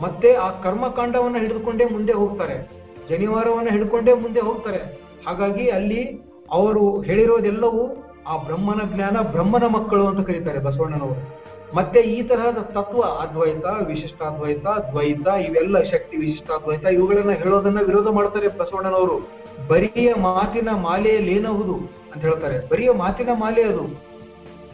ಮತ್ತೆ 0.00 0.32
ಆ 0.32 0.50
ಕರ್ಮಕಾಂಡವನ್ನ 0.50 1.36
ಹಿಡಿದುಕೊಂಡೇ 1.38 1.84
ಮುಂದೆ 1.84 2.12
ಹೋಗ್ತಾರೆ. 2.12 2.83
ಜನಿವಾರವನ್ನ 3.08 3.68
ಹಿಡ್ಕೊಂಡೇ 3.70 4.12
ಮುಂದೆ 4.12 4.40
ಹೋಗ್ತಾರೆ. 4.40 5.00
ಹಾಗಾಗಿ 5.26 5.68
ಅಲ್ಲಿ 5.68 6.04
ಅವರು 6.50 7.00
ಹೇಳಿರೋದೆಲ್ಲವೂ 7.00 8.10
ಆ 8.28 8.36
ಬ್ರಹ್ಮನ 8.36 8.80
ಜ್ಞಾನ, 8.94 9.16
ಬ್ರಹ್ಮನ 9.32 9.62
ಮಕ್ಕಳು 9.66 10.06
ಅಂತ 10.06 10.26
ಕರೀತಾರೆ 10.26 10.58
ಬಸವಣ್ಣನವರು. 10.58 11.44
ಮತ್ತೆ 11.76 12.00
ಈ 12.00 12.22
ತರಹದ 12.22 12.58
ತತ್ವ, 12.58 13.02
ಅದ್ವೈತ, 13.02 13.64
ವಿಶಿಷ್ಟಾದ್ವೈತ, 13.86 14.66
ದ್ವೈತ, 14.66 15.26
ಇವೆಲ್ಲ 15.26 15.82
ಶಕ್ತಿ, 15.82 16.16
ವಿಶಿಷ್ಟಾದ್ವೈತ, 16.16 16.84
ಇವುಗಳನ್ನ 16.84 17.30
ಹೇಳೋದನ್ನ 17.30 17.80
ವಿರೋಧ 17.80 18.08
ಮಾಡ್ತಾರೆ 18.08 18.48
ಬಸವಣ್ಣನವರು. 18.48 19.28
ಬರಿಯ 19.68 20.14
ಮಾತಿನ 20.14 20.68
ಮಾಲೆಯಲ್ಲಿ 20.82 21.36
ಏನಹುದು 21.36 21.74
ಅಂತ 22.14 22.24
ಹೇಳ್ತಾರೆ. 22.24 22.68
ಬರಿಯ 22.68 22.90
ಮಾತಿನ 22.90 23.28
ಮಾಲೆ 23.40 23.62
ಅದು. 23.62 24.00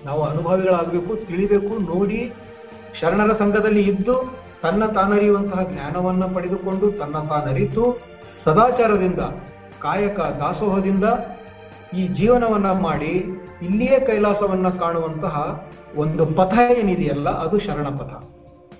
ನಾವು 0.04 0.22
ಅನುಭವಿಗಳಾಗಬೇಕು, 0.22 1.26
ತಿಳಿಬೇಕು, 1.26 1.99
ನೋಡಿ, 1.99 2.32
ಶರಣರ 3.00 3.32
ಸಂಘದಲ್ಲಿ 3.32 3.82
ಇದ್ದು, 3.82 4.34
ತನ್ನ 4.62 4.87
ತಾನರಿಯುವಂತಹ 4.87 5.62
ಜ್ಞಾನವನ್ನ 5.62 6.25
ಪಡೆದುಕೊಂಡು, 6.34 6.92
ತನ್ನ 6.92 7.18
ತಾನರಿತು 7.28 7.99
ಸದಾಚಾರದಿಂದ, 8.44 9.23
ಕಾಯಕ 9.82 10.18
ದಾಸೋಹದಿಂದ 10.40 11.04
ಈ 11.99 12.02
ಜೀವನವನ್ನ 12.09 12.70
ಮಾಡಿ 12.87 13.12
ಇಲ್ಲಿಯೇ 13.62 14.00
ಕೈಲಾಸವನ್ನ 14.00 14.68
ಕಾಣುವಂತಹ 14.82 15.37
ಒಂದು 15.97 16.26
ಪಥ 16.38 16.54
ಏನಿದೆಯಲ್ಲ, 16.78 17.28
ಅದು 17.44 17.59
ಶರಣ 17.59 17.88
ಪಥ 18.00 18.12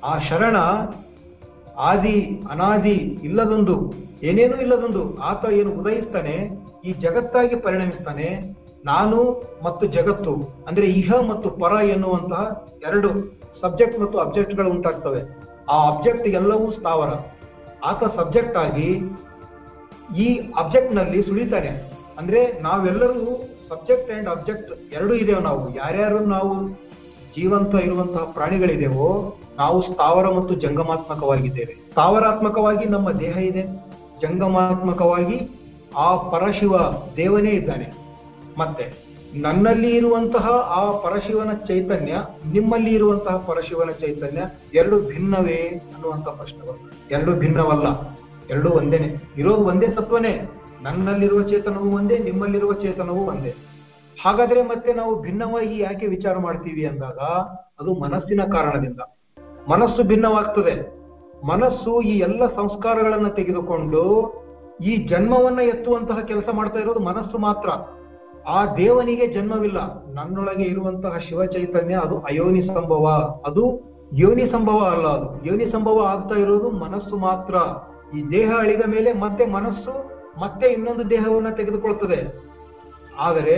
ಆ 0.05 0.13
ಶರಣ 0.19 0.57
ಆದಿ 1.91 2.17
ಅನಾದಿ 2.51 2.97
ಇಲ್ಲದೊಂದು, 3.27 3.77
ಏನೇನೂ 4.23 4.57
ಇಲ್ಲದೊಂದು, 4.57 5.03
ಆತ 5.21 5.45
ಏನು 5.53 5.71
ಉದಯಿಸ್ತಾನೆ, 5.71 6.35
ಈ 6.85 6.93
ಜಗತ್ತಾಗಿ 7.05 7.57
ಪರಿಣಮಿಸ್ತಾನೆ, 7.57 8.29
ನಾನು 8.85 9.19
ಮತ್ತು 9.65 9.87
ಜಗತ್ತು, 9.87 10.35
ಅಂದ್ರೆ 10.69 10.87
ಇಹ 11.01 11.13
ಮತ್ತು 11.29 11.51
ಪರ 11.51 11.73
ಎನ್ನುವಂತಹ 11.95 12.43
ಎರಡು 12.89 13.09
ಸಬ್ಜೆಕ್ಟ್ 13.63 13.99
ಮತ್ತು 14.01 14.19
ಅಬ್ಜೆಕ್ಟ್ಗಳು 14.19 14.71
ಉಂಟಾಗ್ತವೆ. 14.71 15.21
ಆ 15.73 15.77
ಅಬ್ಜೆಕ್ಟ್ 15.91 16.27
ಎಲ್ಲವೂ 16.41 16.71
ಸ್ಥಾವರ. 16.71 17.11
ಆತ 17.85 18.03
ಸಬ್ಜೆಕ್ಟ್ 18.17 18.57
ಆಗಿ 18.57 18.89
ಈ 20.17 20.53
ಅಬ್ಜೆಕ್ಟ್ನಲ್ಲಿ 20.59 21.23
ಸುಳಿತಾನೆ. 21.23 21.93
ಅಂದ್ರೆ 22.19 22.61
ನಾವೆಲ್ಲರೂ 22.61 23.49
ಸಬ್ಜೆಕ್ಟ್ 23.69 24.13
ಅಂಡ್ 24.13 24.29
ಅಬ್ಜೆಕ್ಟ್ 24.29 24.95
ಎರಡೂ 24.95 25.15
ಇದೇವೆ 25.15 25.41
ನಾವು. 25.41 25.77
ಯಾರ್ಯಾರು 25.77 26.19
ನಾವು 26.19 26.69
ಜೀವಂತ 27.37 27.75
ಇರುವಂತಹ 27.75 28.19
ಪ್ರಾಣಿಗಳಿದೆವೋ, 28.19 29.37
ನಾವು 29.57 29.83
ಸ್ಥಾವರ 29.83 30.29
ಮತ್ತು 30.29 30.55
ಜಂಗಮಾತ್ಮಕವಾಗಿದ್ದೇವೆ. 30.55 31.75
ಸ್ಥಾವರಾತ್ಮಕವಾಗಿ 31.91 32.85
ನಮ್ಮ 32.85 33.11
ದೇಹ 33.11 33.37
ಇದೆ. 33.37 33.63
ಜಂಗಮಾತ್ಮಕವಾಗಿ 34.21 35.51
ಆ 35.97 36.17
ಪರಶಿವ 36.17 36.79
ದೇವನೇ 37.17 37.51
ಇದ್ದಾನೆ. 37.51 37.93
ಮತ್ತೆ 38.59 38.93
ನನ್ನಲ್ಲಿ 39.35 39.97
ಇರುವಂತಹ 39.97 40.49
ಆ 40.49 40.91
ಪರಶಿವನ 40.91 41.53
ಚೈತನ್ಯ, 41.53 42.13
ನಿಮ್ಮಲ್ಲಿ 42.53 42.91
ಇರುವಂತಹ 42.91 43.37
ಪರಶಿವನ 43.37 43.91
ಚೈತನ್ಯ 43.91 44.43
ಎರಡು 44.75 45.01
ಭಿನ್ನವೇ 45.01 45.83
ಅನ್ನುವಂತ 45.95 46.29
ಪ್ರಶ್ನೆ 46.29 46.69
ಬರ್ತದೆ 46.69 47.15
ಎರಡು 47.15 47.33
ಭಿನ್ನವಲ್ಲ. 47.33 48.20
ಎರಡು 48.51 48.71
ಒಂದೇನೆ. 48.71 49.33
ಇರೋದು 49.37 49.57
ಒಂದೇ 49.57 49.89
ತತ್ವನೇ. 49.89 50.51
ನನ್ನಲ್ಲಿರುವ 50.83 51.43
ಚೇತನವೂ 51.43 51.97
ಒಂದೇ, 51.97 52.19
ನಿಮ್ಮಲ್ಲಿರುವ 52.19 52.73
ಚೇತನವೂ 52.73 53.25
ಒಂದೇ. 53.27 53.55
ಹಾಗಾದ್ರೆ 54.25 54.63
ಮತ್ತೆ 54.63 54.93
ನಾವು 54.93 55.21
ಭಿನ್ನವಾಗಿ 55.21 55.81
ಯಾಕೆ 55.81 56.07
ವಿಚಾರ 56.07 56.39
ಮಾಡ್ತೀವಿ 56.39 56.87
ಅಂದಾಗ, 56.87 57.19
ಅದು 57.81 57.95
ಮನಸ್ಸಿನ 57.95 58.41
ಕಾರಣದಿಂದ. 58.45 59.01
ಮನಸ್ಸು 59.71 60.03
ಭಿನ್ನವಾಗ್ತದೆ. 60.03 61.01
ಮನಸ್ಸು 61.47 62.01
ಈ 62.01 62.19
ಎಲ್ಲ 62.19 62.47
ಸಂಸ್ಕಾರಗಳನ್ನ 62.47 63.29
ತೆಗೆದುಕೊಂಡು 63.29 64.33
ಈ 64.85 64.97
ಜನ್ಮವನ್ನ 64.97 65.59
ಎತ್ತುವಂತಹ 65.59 66.21
ಕೆಲಸ 66.21 66.49
ಮಾಡ್ತಾ 66.53 66.79
ಇರೋದು 66.79 67.01
ಮನಸ್ಸು 67.01 67.39
ಮಾತ್ರ. 67.39 67.69
ಆ 68.49 68.75
ದೇವನಿಗೆ 68.75 69.27
ಜನ್ಮವಿಲ್ಲ. 69.27 70.07
ನನ್ನೊಳಗೆ 70.15 70.63
ಇರುವಂತಹ 70.63 71.19
ಶಿವ 71.29 71.45
ಚೈತನ್ಯ, 71.45 71.95
ಅದು 71.95 72.19
ಅಯೋನಿ 72.19 72.63
ಸಂಭವ. 72.63 73.07
ಅದು 73.47 73.81
ಯೋನಿ 74.15 74.47
ಸಂಭವ 74.47 74.85
ಅಲ್ಲ 74.85 75.07
ಅದು. 75.09 75.47
ಯೋನಿ 75.47 75.67
ಸಂಭವ 75.67 76.01
ಆಗ್ತಾ 76.01 76.35
ಇರೋದು 76.35 76.71
ಮನಸ್ಸು 76.71 77.17
ಮಾತ್ರ. 77.17 77.55
ಈ 78.17 78.31
ದೇಹ 78.31 78.51
ಅಳಿದ 78.59 78.85
ಮೇಲೆ 78.87 79.13
ಮತ್ತೆ 79.13 79.47
ಮನಸ್ಸು, 79.47 79.93
ಮತ್ತೆ 80.41 80.67
ಇನ್ನೊಂದು 80.67 81.11
ದೇಹವನ್ನ 81.11 81.51
ತೆಗೆದುಕೊಳ್ತದೆ. 81.51 82.19
ಆದರೆ 83.19 83.57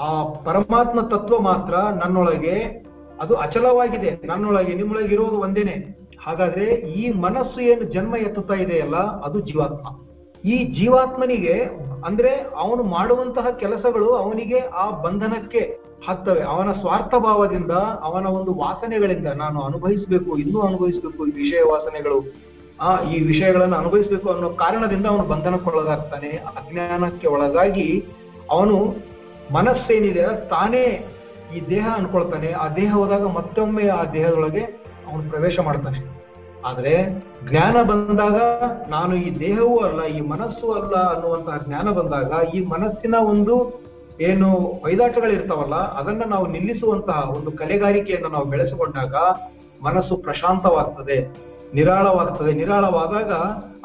ಆ 0.00 0.22
ಪರಮಾತ್ಮ 0.24 1.00
ತತ್ವ 1.00 1.38
ಮಾತ್ರ 1.38 1.74
ನನ್ನೊಳಗೆ, 1.74 2.84
ಅದು 3.20 3.34
ಅಚಲವಾಗಿದೆ. 3.34 4.26
ನನ್ನೊಳಗೆ, 4.26 4.74
ನಿಮ್ಮೊಳಗೆ 4.74 5.14
ಇರೋದು 5.14 5.40
ಒಂದೇನೆ. 5.40 6.02
ಹಾಗಾದ್ರೆ 6.24 6.66
ಈ 6.74 7.12
ಮನಸ್ಸು 7.12 7.60
ಏನು 7.60 7.82
ಜನ್ಮ 7.82 8.16
ಎತ್ತುತ್ತಾ 8.16 8.54
ಇದೆಯಲ್ಲ, 8.54 8.96
ಅದು 8.96 9.40
ಜೀವಾತ್ಮ. 9.40 9.86
ಈ 10.44 10.64
ಜೀವಾತ್ಮನಿಗೆ, 10.64 11.56
ಅಂದ್ರೆ 12.04 12.30
ಅವನು 12.56 12.82
ಮಾಡುವಂತಹ 12.82 13.50
ಕೆಲಸಗಳು 13.50 14.14
ಅವನಿಗೆ 14.14 14.58
ಆ 14.58 14.90
ಬಂಧನಕ್ಕೆ 14.90 15.80
ಹಾಕ್ತವೆ 16.06 16.40
ಅವನ 16.40 16.72
ಸ್ವಾರ್ಥ 16.72 17.14
ಭಾವದಿಂದ 17.14 17.70
ಅವನ 18.02 18.26
ಒಂದು 18.26 18.54
ವಾಸನೆಗಳಿಂದ 18.54 19.26
ನಾನು 19.26 19.60
ಅನುಭವಿಸಬೇಕು, 19.60 20.36
ಇನ್ನೂ 20.36 20.60
ಅನುಭವಿಸಬೇಕು 20.60 21.26
ಈ 21.26 21.30
ವಿಷಯ 21.30 21.62
ವಾಸನೆಗಳು. 21.72 22.51
ಆ, 22.82 23.00
ಈ 23.04 23.20
ವಿಷಯಗಳನ್ನು 23.22 23.76
ಅನುಭವಿಸಬೇಕು 23.76 24.30
ಅನ್ನೋ 24.30 24.48
ಕಾರಣದಿಂದ 24.50 25.06
ಅವನು 25.06 25.24
ಬಂಧನಕ್ಕೊಳಗಾಗ್ತಾನೆ. 25.24 26.30
ಅಜ್ಞಾನಕ್ಕೆ 26.56 27.26
ಒಳಗಾಗಿ 27.26 27.88
ಅವನು 28.50 28.76
ಮನಸ್ಸೇನಿದೆ 29.52 30.48
ತಾನೇ 30.48 30.84
ಈ 31.54 31.60
ದೇಹ 31.70 31.88
ಅನ್ಕೊಳ್ತಾನೆ 31.96 32.52
ಆ 32.52 32.68
ದೇಹ 32.68 32.92
ಹೋದಾಗ 32.94 33.22
ಮತ್ತೊಮ್ಮೆ 33.22 33.88
ಆ 33.88 34.04
ದೇಹದೊಳಗೆ 34.12 34.62
ಅವನು 35.08 35.30
ಪ್ರವೇಶ 35.30 35.58
ಮಾಡ್ತಾನೆ. 35.58 36.00
ಆದ್ರೆ 36.64 36.92
ಜ್ಞಾನ 37.50 37.82
ಬಂದಾಗ 37.82 38.36
ನಾನು 38.88 39.14
ಈ 39.14 39.38
ದೇಹವೂ 39.38 39.78
ಅಲ್ಲ, 39.78 40.04
ಈ 40.06 40.20
ಮನಸ್ಸು 40.20 40.72
ಅಲ್ಲ 40.72 40.96
ಅನ್ನುವಂತಹ 41.14 41.56
ಜ್ಞಾನ 41.66 41.90
ಬಂದಾಗ 41.90 42.54
ಈ 42.54 42.64
ಮನಸ್ಸಿನ 42.64 43.14
ಒಂದು 43.14 43.54
ಏನು 44.20 44.48
ವೈದಾಟಗಳಿರ್ತಾವಲ್ಲ, 44.84 45.74
ಅದನ್ನ 45.74 46.22
ನಾವು 46.24 46.46
ನಿಲ್ಲಿಸುವಂತಹ 46.46 47.30
ಒಂದು 47.30 47.52
ಕಲೆಗಾರಿಕೆಯನ್ನು 47.52 48.28
ನಾವು 48.28 48.44
ಬೆಳೆಸಿಕೊಂಡಾಗ 48.44 49.14
ಮನಸ್ಸು 49.82 50.16
ಪ್ರಶಾಂತವಾಗ್ತದೆ. 50.16 51.18
ನಿರಾಳವಾಗ್ತದೆ. 51.74 52.52
ನಿರಾಳವಾದಾಗ 52.52 53.32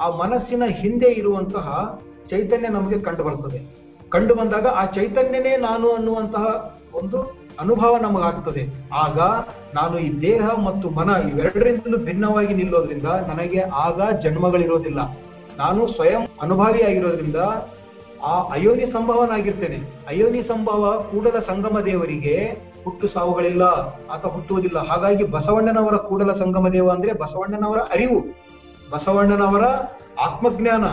ಆ 0.04 0.08
ಮನಸ್ಸಿನ 0.22 0.64
ಹಿಂದೆ 0.82 1.10
ಇರುವಂತಹ 1.20 1.68
ಚೈತನ್ಯ 2.30 2.68
ನಮಗೆ 2.68 2.98
ಕಂಡು 3.00 3.24
ಬರ್ತದೆ 3.24 3.60
ಕಂಡು 4.10 4.34
ಬಂದಾಗ 4.36 4.68
ಆ 4.82 4.84
ಚೈತನ್ಯನೇ 4.98 5.54
ನಾನು 5.58 5.88
ಅನ್ನುವಂತಹ 5.92 6.46
ಒಂದು 6.94 7.18
ಅನುಭವ 7.60 7.94
ನಮಗಾಗ್ತದೆ. 8.02 8.64
ಆಗ 8.94 9.20
ನಾನು 9.78 9.96
ಈ 10.00 10.10
ದೇಹ 10.22 10.46
ಮತ್ತು 10.68 10.90
ಮನ 10.90 11.10
ಇವೆರಡರಿಂದಲೂ 11.30 11.98
ಭಿನ್ನವಾಗಿ 11.98 12.54
ನಿಲ್ಲೋದ್ರಿಂದ 12.54 13.10
ನನಗೆ 13.30 13.60
ಆಗ 13.86 14.00
ಜನ್ಮಗಳಿರೋದಿಲ್ಲ. 14.24 15.00
ನಾನು 15.58 15.88
ಸ್ವಯಂ 15.88 16.24
ಅನುಭಾವಿಯಾಗಿರೋದ್ರಿಂದ 16.42 17.36
ಆ 18.24 18.34
ಅಯೋನಿ 18.54 18.86
ಸಂಭವನಾಗಿರ್ತೇನೆ. 18.94 19.80
ಅಯೋನಿ 20.08 20.42
ಸಂಭವ 20.52 20.92
ಕೂಡಲ 21.12 21.40
ಸಂಗಮ 21.50 21.80
ದೇವರಿಗೆ 21.80 22.36
ಹುಟ್ಟು 22.84 23.08
ಸಾವುಗಳಿಲ್ಲ, 23.08 23.64
ಆತ 24.12 24.26
ಹುಟ್ಟುವುದಿಲ್ಲ. 24.26 24.80
ಹಾಗಾಗಿ 24.80 25.24
ಬಸವಣ್ಣನವರ 25.24 25.96
ಕೂಡಲ 25.96 26.34
ಸಂಗಮ 26.34 26.70
ದೇವ 26.70 26.90
ಅಂದ್ರೆ 26.90 27.14
ಬಸವಣ್ಣನವರ 27.14 27.78
ಅರಿವು, 27.78 28.20
ಬಸವಣ್ಣನವರ 28.92 29.66
ಆತ್ಮಜ್ಞಾನ, 30.22 30.84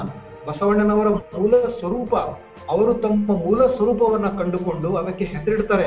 ಬಸವಣ್ಣನವರ 0.49 1.09
ಮೂಲ 1.09 1.57
ಸ್ವರೂಪ. 1.57 2.15
ಅವರು 2.71 2.95
ತಮ್ಮ 2.95 3.33
ಮೂಲ 3.33 3.67
ಸ್ವರೂಪವನ್ನ 3.77 4.27
ಕಂಡುಕೊಂಡು 4.39 4.97
ಅದಕ್ಕೆ 4.97 5.25
ಹೆಸರಿಡ್ತಾರೆ. 5.25 5.87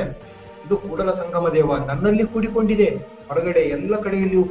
ಇದು 0.66 0.76
ಕೂಡಲ 0.76 1.10
ಸಂಗಮ 1.10 1.48
ದೇವ. 1.48 1.76
ನನ್ನಲ್ಲಿ 1.86 2.26
ಕೂಡಿಕೊಂಡಿದೆ. 2.26 2.88
ಹೊರಗಡೆ 3.28 3.60
ಎಲ್ಲ 3.60 3.96
ಕಡೆಯಲ್ಲಿಯೂ 3.96 4.44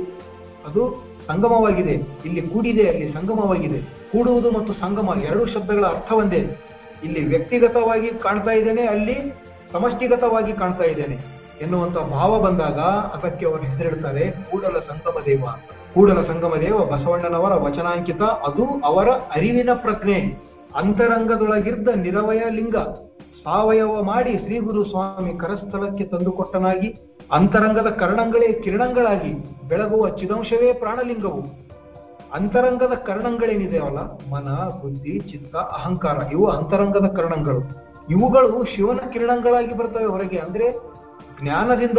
ಅದು 0.68 1.04
ಸಂಗಮವಾಗಿದೆ. 1.28 1.92
ಇಲ್ಲಿ 2.26 2.42
ಕೂಡಿದೆ, 2.42 2.90
ಅಲ್ಲಿ 2.90 3.14
ಸಂಗಮವಾಗಿದೆ. 3.14 3.80
ಕೂಡುವುದು 4.12 4.52
ಮತ್ತು 4.52 4.74
ಸಂಗಮ 4.74 5.14
ಎರಡು 5.30 5.46
ಶಬ್ದಗಳ 5.46 5.86
ಅರ್ಥ 5.86 6.12
ಒಂದೇ 6.12 6.58
ಇಲ್ಲಿ 7.04 7.26
ವ್ಯಕ್ತಿಗತವಾಗಿ 7.26 8.10
ಕಾಣ್ತಾ 8.10 8.52
ಇದ್ದೇನೆ, 8.52 8.88
ಅಲ್ಲಿ 8.88 9.16
ಸಮಷ್ಟಿಗತವಾಗಿ 9.72 10.54
ಕಾಣ್ತಾ 10.54 10.84
ಇದ್ದೇನೆ. 10.84 11.37
ಎನ್ನುವಂತ 11.62 11.98
ಭಾವ 12.14 12.40
ಬಂದಾಗ 12.40 12.80
ಅದಕ್ಕೆ 13.16 13.46
ಅವರು 13.46 13.62
ಹೆಸರಿಡ್ತಾರೆ 13.62 14.32
ಕೂಡಲ 14.32 14.80
ಸಂಗಮ 14.80 15.20
ದೇವ. 15.26 15.46
ಕೂಡಲ 15.94 16.22
ಸಂಗಮ 16.22 16.54
ದೇವ 16.62 16.78
ಬಸವಣ್ಣನವರ 16.78 17.54
ವಚನಾಂಕಿತ, 17.54 18.22
ಅದು 18.22 18.66
ಅವರ 18.86 19.10
ಅರಿವಿನ 19.10 19.70
ಪ್ರಜ್ಞೆ. 19.74 20.48
ಅಂತರಂಗದೊಳಗಿದ್ದ 20.76 21.88
ನಿರವಯ 21.96 22.40
ಲಿಂಗ 22.50 22.76
ಸಾವಯವ 23.44 24.04
ಮಾಡಿ 24.04 24.38
ಶ್ರೀ 24.38 24.60
ಗುರು 24.60 24.84
ಸ್ವಾಮಿ 24.84 25.34
ಕರಸ್ಥಳಕ್ಕೆ 25.34 26.04
ತಂದುಕೊಟ್ಟನಾಗಿ, 26.04 27.00
ಅಂತರಂಗದ 27.32 27.90
ಕರ್ಣಂಗಳೇ 27.90 28.54
ಕಿರಣಗಳಾಗಿ 28.54 29.34
ಬೆಳಗುವ 29.68 30.10
ಚಿದಂಶವೇ 30.10 30.74
ಪ್ರಾಣಲಿಂಗವು. 30.74 31.42
ಅಂತರಂಗದ 32.34 32.94
ಕರ್ಣಂಗಳೇನಿದೆಯಲ್ಲ 32.94 34.00
ಮನ, 34.32 34.50
ಬುದ್ಧಿ, 34.54 35.20
ಚಿತ್ತ, 35.20 35.56
ಅಹಂಕಾರ. 35.56 36.18
ಇವು 36.32 36.48
ಅಂತರಂಗದ 36.48 37.06
ಕರ್ಣಂಗಳು. 37.16 37.88
ಇವುಗಳು 38.10 38.76
ಶಿವನ 38.76 38.98
ಕಿರಣಗಳಾಗಿ 38.98 39.78
ಬರ್ತವೆ 39.78 40.06
ಹೊರಗೆ. 40.06 40.38
ಅಂದ್ರೆ 40.38 40.97
ಜ್ಞಾನದಿಂದ, 41.42 41.98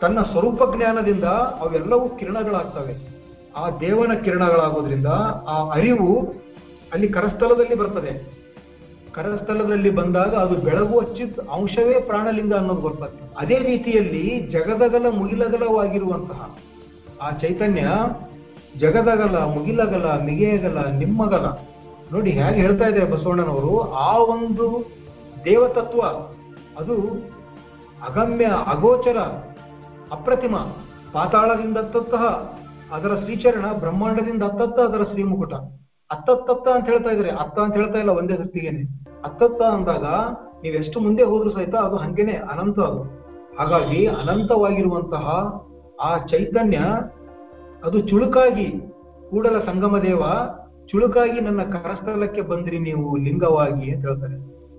ತನ್ನ 0.00 0.22
ಸ್ವರೂಪ 0.22 0.62
ಜ್ಞಾನದಿಂದ 0.76 1.24
ಅವೆಲ್ಲವೂ 1.60 2.08
ಕಿರಣಗಳಾಗ್ತವೆ. 2.08 2.94
ಆ 3.56 3.70
ದೇವನ 3.70 4.14
ಕಿರಣಗಳಾಗೋದ್ರಿಂದ 4.14 5.06
ಆ 5.48 5.70
ಅರಿವು 5.70 6.34
ಅಲ್ಲಿ 6.92 7.08
ಕರಸ್ಥಲದಲ್ಲಿ 7.08 7.74
ಬರ್ತದೆ. 7.74 8.12
ಕರಸ್ಥಲದಲ್ಲಿ 9.12 9.90
ಬಂದಾಗ 9.90 10.34
ಅದು 10.34 10.54
ಬೆಳಗುವ 10.54 11.02
ಚಿತ್ 11.02 11.40
ಅಂಶವೇ 11.40 12.00
ಪ್ರಾಣಲಿಂಗ 12.00 12.54
ಅನ್ನೋದು 12.54 12.80
ಬರ್ತದೆ. 12.80 13.20
ಅದೇ 13.38 13.58
ರೀತಿಯಲ್ಲಿ 13.58 14.40
ಜಗದಗಲ 14.40 15.06
ಮುಗಿಲಗಲವಾಗಿರುವಂತಹ 15.10 16.56
ಆ 17.22 17.30
ಚೈತನ್ಯ, 17.30 17.88
ಜಗದಗಲ, 18.78 19.38
ಮುಗಿಲಗಲ 19.38 20.20
ಮಿಗೆಯಗಲ 20.24 20.78
ನಿಮ್ಮಗಲ. 20.86 21.46
ನೋಡಿ 22.12 22.30
ಹೇಗೆ 22.30 22.60
ಹೇಳ್ತಾ 22.60 22.84
ಇದೆ 22.84 23.04
ಬಸವಣ್ಣನವರು, 23.04 23.92
ಆ 23.92 24.18
ಒಂದು 24.18 24.86
ದೇವತತ್ವ, 25.44 26.00
ಅದು 26.80 26.94
ಅಗಮ್ಯ 28.08 28.46
ಅಗೋಚರ 28.72 29.18
ಅಪ್ರತಿಮ 30.12 30.56
ಪಾತಾಳದಿಂದ 31.14 31.76
ಅತ್ತತ್ತಃ 31.76 32.24
ಅದರ 32.94 33.12
ಶ್ರೀಚರಣ 33.14 33.66
ಬ್ರಹ್ಮಾಂಡದಿಂದ 33.82 34.42
ಅತ್ತತ್ತ 34.42 34.78
ಅದರ 34.80 35.02
ಶ್ರೀಮುಕುಟ. 35.12 35.52
ಅತ್ತತ್ತತ್ತ 36.10 36.66
ಅಂತ 36.68 36.86
ಹೇಳ್ತಾ 36.88 37.10
ಇದ್ರೆ 37.10 37.30
ಅತ್ತ 37.42 37.56
ಅಂತ 37.58 37.74
ಹೇಳ್ತಾ 37.74 37.98
ಇಲ್ಲ, 37.98 38.12
ಒಂದೇ 38.20 38.34
ಸೃಷ್ಟಿಗೇನೆ 38.36 38.82
ಅತ್ತತ್ತ 39.24 39.60
ಅಂದಾಗ 39.76 40.06
ನೀವೆಷ್ಟು 40.64 40.98
ಮುಂದೆ 41.00 41.22
ಹೋದ್ರು 41.22 41.50
ಸಹಿತ 41.50 41.74
ಅದು 41.86 41.96
ಹಂಗೇನೆ, 41.96 42.34
ಅನಂತ 42.52 42.78
ಅದು. 42.80 43.00
ಹಾಗಾಗಿ 43.58 44.00
ಅನಂತವಾಗಿರುವಂತಹ 44.20 45.26
ಆ 46.00 46.10
ಚೈತನ್ಯ, 46.32 46.78
ಅದು 47.84 47.98
ಚುಳುಕಾಗಿ, 48.00 48.68
ಕೂಡಲ 49.30 49.56
ಸಂಗಮ 49.68 49.96
ದೇವ, 49.98 50.22
ಚುಳುಕಾಗಿ 50.90 51.38
ನನ್ನ 51.40 51.62
ಕರಸ್ಥಲಕ್ಕೆ 51.74 52.42
ಬಂದ್ರಿ 52.50 52.78
ನೀವು 52.78 53.04
ಲಿಂಗವಾಗಿ 53.16 53.86
ಅಂತ 53.94 54.04
ಹೇಳ್ತಾರೆ. 54.06 54.36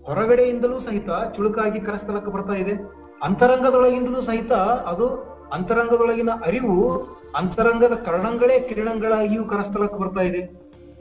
ಹೊರಗಡೆಯಿಂದಲೂ 0.07 0.77
ಸಹಿತ 0.79 1.09
ಚುಳುಕಾಗಿ 1.35 1.79
ಕರಸ್ಥಲಕ್ಕೆ 1.79 2.31
ಬರ್ತಾ 2.31 2.55
ಇದೆ. 2.63 2.75
ಅಂತರಂಗದೊಳಗಿಂದಲೂ 3.23 4.21
ಸಹಿತ 4.21 4.51
ಅದು 4.91 5.07
ಅಂತರಂಗದೊಳಗಿನ 5.53 6.29
ಅರಿವು, 6.45 6.93
ಅಂತರಂಗದ 7.35 7.95
ಕರ್ಣಂಗಳೇ 8.05 8.59
ಕಿರಣಗಳಾಗಿಯೂ 8.59 9.43
ಕರಸ್ಥಲಕ್ಕೆ 9.45 9.99
ಬರ್ತಾ 9.99 10.21
ಇದೆ. 10.21 10.41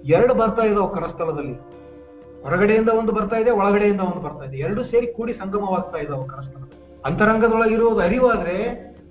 ಎರಡು 0.05 0.35
ಬರ್ತಾ 0.35 0.63
ಇದಾವೆ 0.63 0.95
ಕರಸ್ಥಲದಲ್ಲಿ 0.95 1.55
ಹೊರಗಡೆಯಿಂದ 2.43 2.89
ಒಂದು 2.89 3.13
ಬರ್ತಾ 3.13 3.37
ಇದೆ, 3.37 3.51
ಒಳಗಡೆಯಿಂದ 3.51 4.01
ಒಂದು 4.01 4.21
ಬರ್ತಾ 4.21 4.45
ಇದೆ. 4.45 4.59
ಎರಡು 4.59 4.85
ಸೇರಿ 4.85 5.07
ಕೂಡಿ 5.07 5.33
ಸಂಗಮವಾಗ್ತಾ 5.33 5.99
ಇದಾವೆ 5.99 6.29
ಕರಸ್ಥಲ 6.29 6.63
ಅಂತರಂಗದೊಳಗಿರೋದು 7.05 7.99
ಅರಿವಾದ್ರೆ 7.99 8.57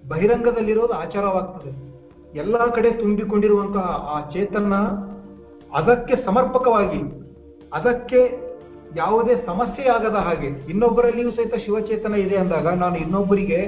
ಬಹಿರಂಗದಲ್ಲಿರೋದು 0.08 0.94
ಆಚಾರವಾಗ್ತದೆ. 0.94 1.72
ಎಲ್ಲಾ 2.38 2.68
ಕಡೆ 2.68 2.92
ತುಂಬಿಕೊಂಡಿರುವಂತಹ 2.92 3.88
ಆ 4.14 4.30
ಚೇತನ 4.30 4.74
ಅದಕ್ಕೆ 5.74 6.26
ಸಮರ್ಪಕವಾಗಿ, 6.26 7.02
ಅದಕ್ಕೆ 7.74 8.20
ಯಾವುದೇ 8.96 9.36
ಸಮಸ್ಯೆ 9.46 9.86
ಆಗದ 9.88 10.16
ಹಾಗೆ 10.16 10.48
ಇನ್ನೊಬ್ಬರಲ್ಲಿಯೂ 10.70 11.32
ಸಹಿತ 11.32 11.56
ಶಿವಚೇತನ 11.56 12.16
ಇದೆ 12.16 12.36
ಅಂದಾಗ 12.38 12.68
ನಾನು 12.68 12.96
ಇನ್ನೊಬ್ಬರಿಗೆ 12.96 13.60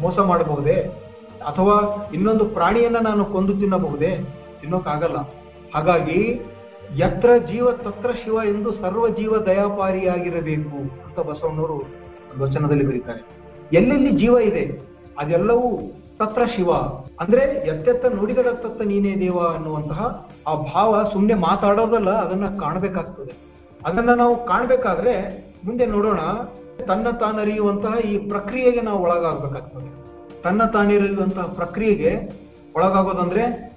ಮೋಸ 0.00 0.18
ಮಾಡಬಹುದೇ? 0.18 0.76
ಅಥವಾ 1.46 1.76
ಇನ್ನೊಂದು 2.14 2.44
ಪ್ರಾಣಿಯನ್ನ 2.44 2.96
ನಾನು 2.98 3.24
ಕೊಂದು 3.24 3.52
ತಿನ್ನಬಹುದೇ? 3.52 4.12
ತಿನ್ನೋಕ್ಕಾಗಲ್ಲ 4.60 5.18
ಹಾಗಾಗಿ 5.74 6.40
ಯತ್ರ 6.96 7.30
ಜೀವ 7.36 7.70
ತತ್ರ 7.70 8.10
ಶಿವ 8.12 8.38
ಎಂದು 8.44 8.72
ಸರ್ವ 8.72 9.08
ಜೀವ 9.08 9.36
ದಯಾಪಾರಿಯಾಗಿರಬೇಕು 9.36 10.76
ಅಂತ 11.04 11.20
ಬಸವಣ್ಣವರು 11.20 11.78
ವಚನದಲ್ಲಿ 12.38 12.86
ಬರೀತಾರೆ. 12.86 13.22
ಎಲ್ಲೆಲ್ಲಿ 13.72 14.10
ಜೀವ 14.10 14.38
ಇದೆ, 14.38 14.64
ಅದೆಲ್ಲವೂ 15.18 15.68
ತತ್ರ 16.18 16.42
ಶಿವ. 16.56 16.72
ಅಂದ್ರೆ 17.20 17.42
ಎತ್ತೆತ್ತ 17.68 18.04
ನುಡಿಗಳತ್ತತ್ತ 18.04 18.82
ನೀನೇ 18.82 19.14
ದೇವ 19.16 19.38
ಅನ್ನುವಂತಹ 19.38 20.28
ಆ 20.46 20.54
ಭಾವ 20.54 21.02
ಸುಮ್ಮನೆ 21.12 21.34
ಮಾತಾಡೋದಲ್ಲ, 21.34 22.10
ಅದನ್ನ 22.10 22.58
ಕಾಣಬೇಕಾಗ್ತದೆ. 22.58 23.51
ಅದನ್ನ 23.86 24.14
ನಾವು 24.14 24.46
ಕಾಣ್ಬೇಕಾದ್ರೆ 24.46 25.44
ಮುಂದೆ 25.64 25.86
ನೋಡೋಣ. 25.86 26.20
ತನ್ನ 26.86 27.10
ತಾನರಿಯುವಂತಹ 27.10 27.94
ಈ 27.98 28.28
ಪ್ರಕ್ರಿಯೆಗೆ 28.28 28.80
ನಾವು 28.80 28.98
ಒಳಗಾಗಬೇಕಾಗ್ತದೆ. 28.98 30.02
ತನ್ನ 30.42 30.64
ತಾನಿರುವಂತಹ 30.64 31.42
ಪ್ರಕ್ರಿಯೆಗೆ 31.42 32.32
ಒಳಗಾಗೋದಂದ್ರೆ 32.76 33.72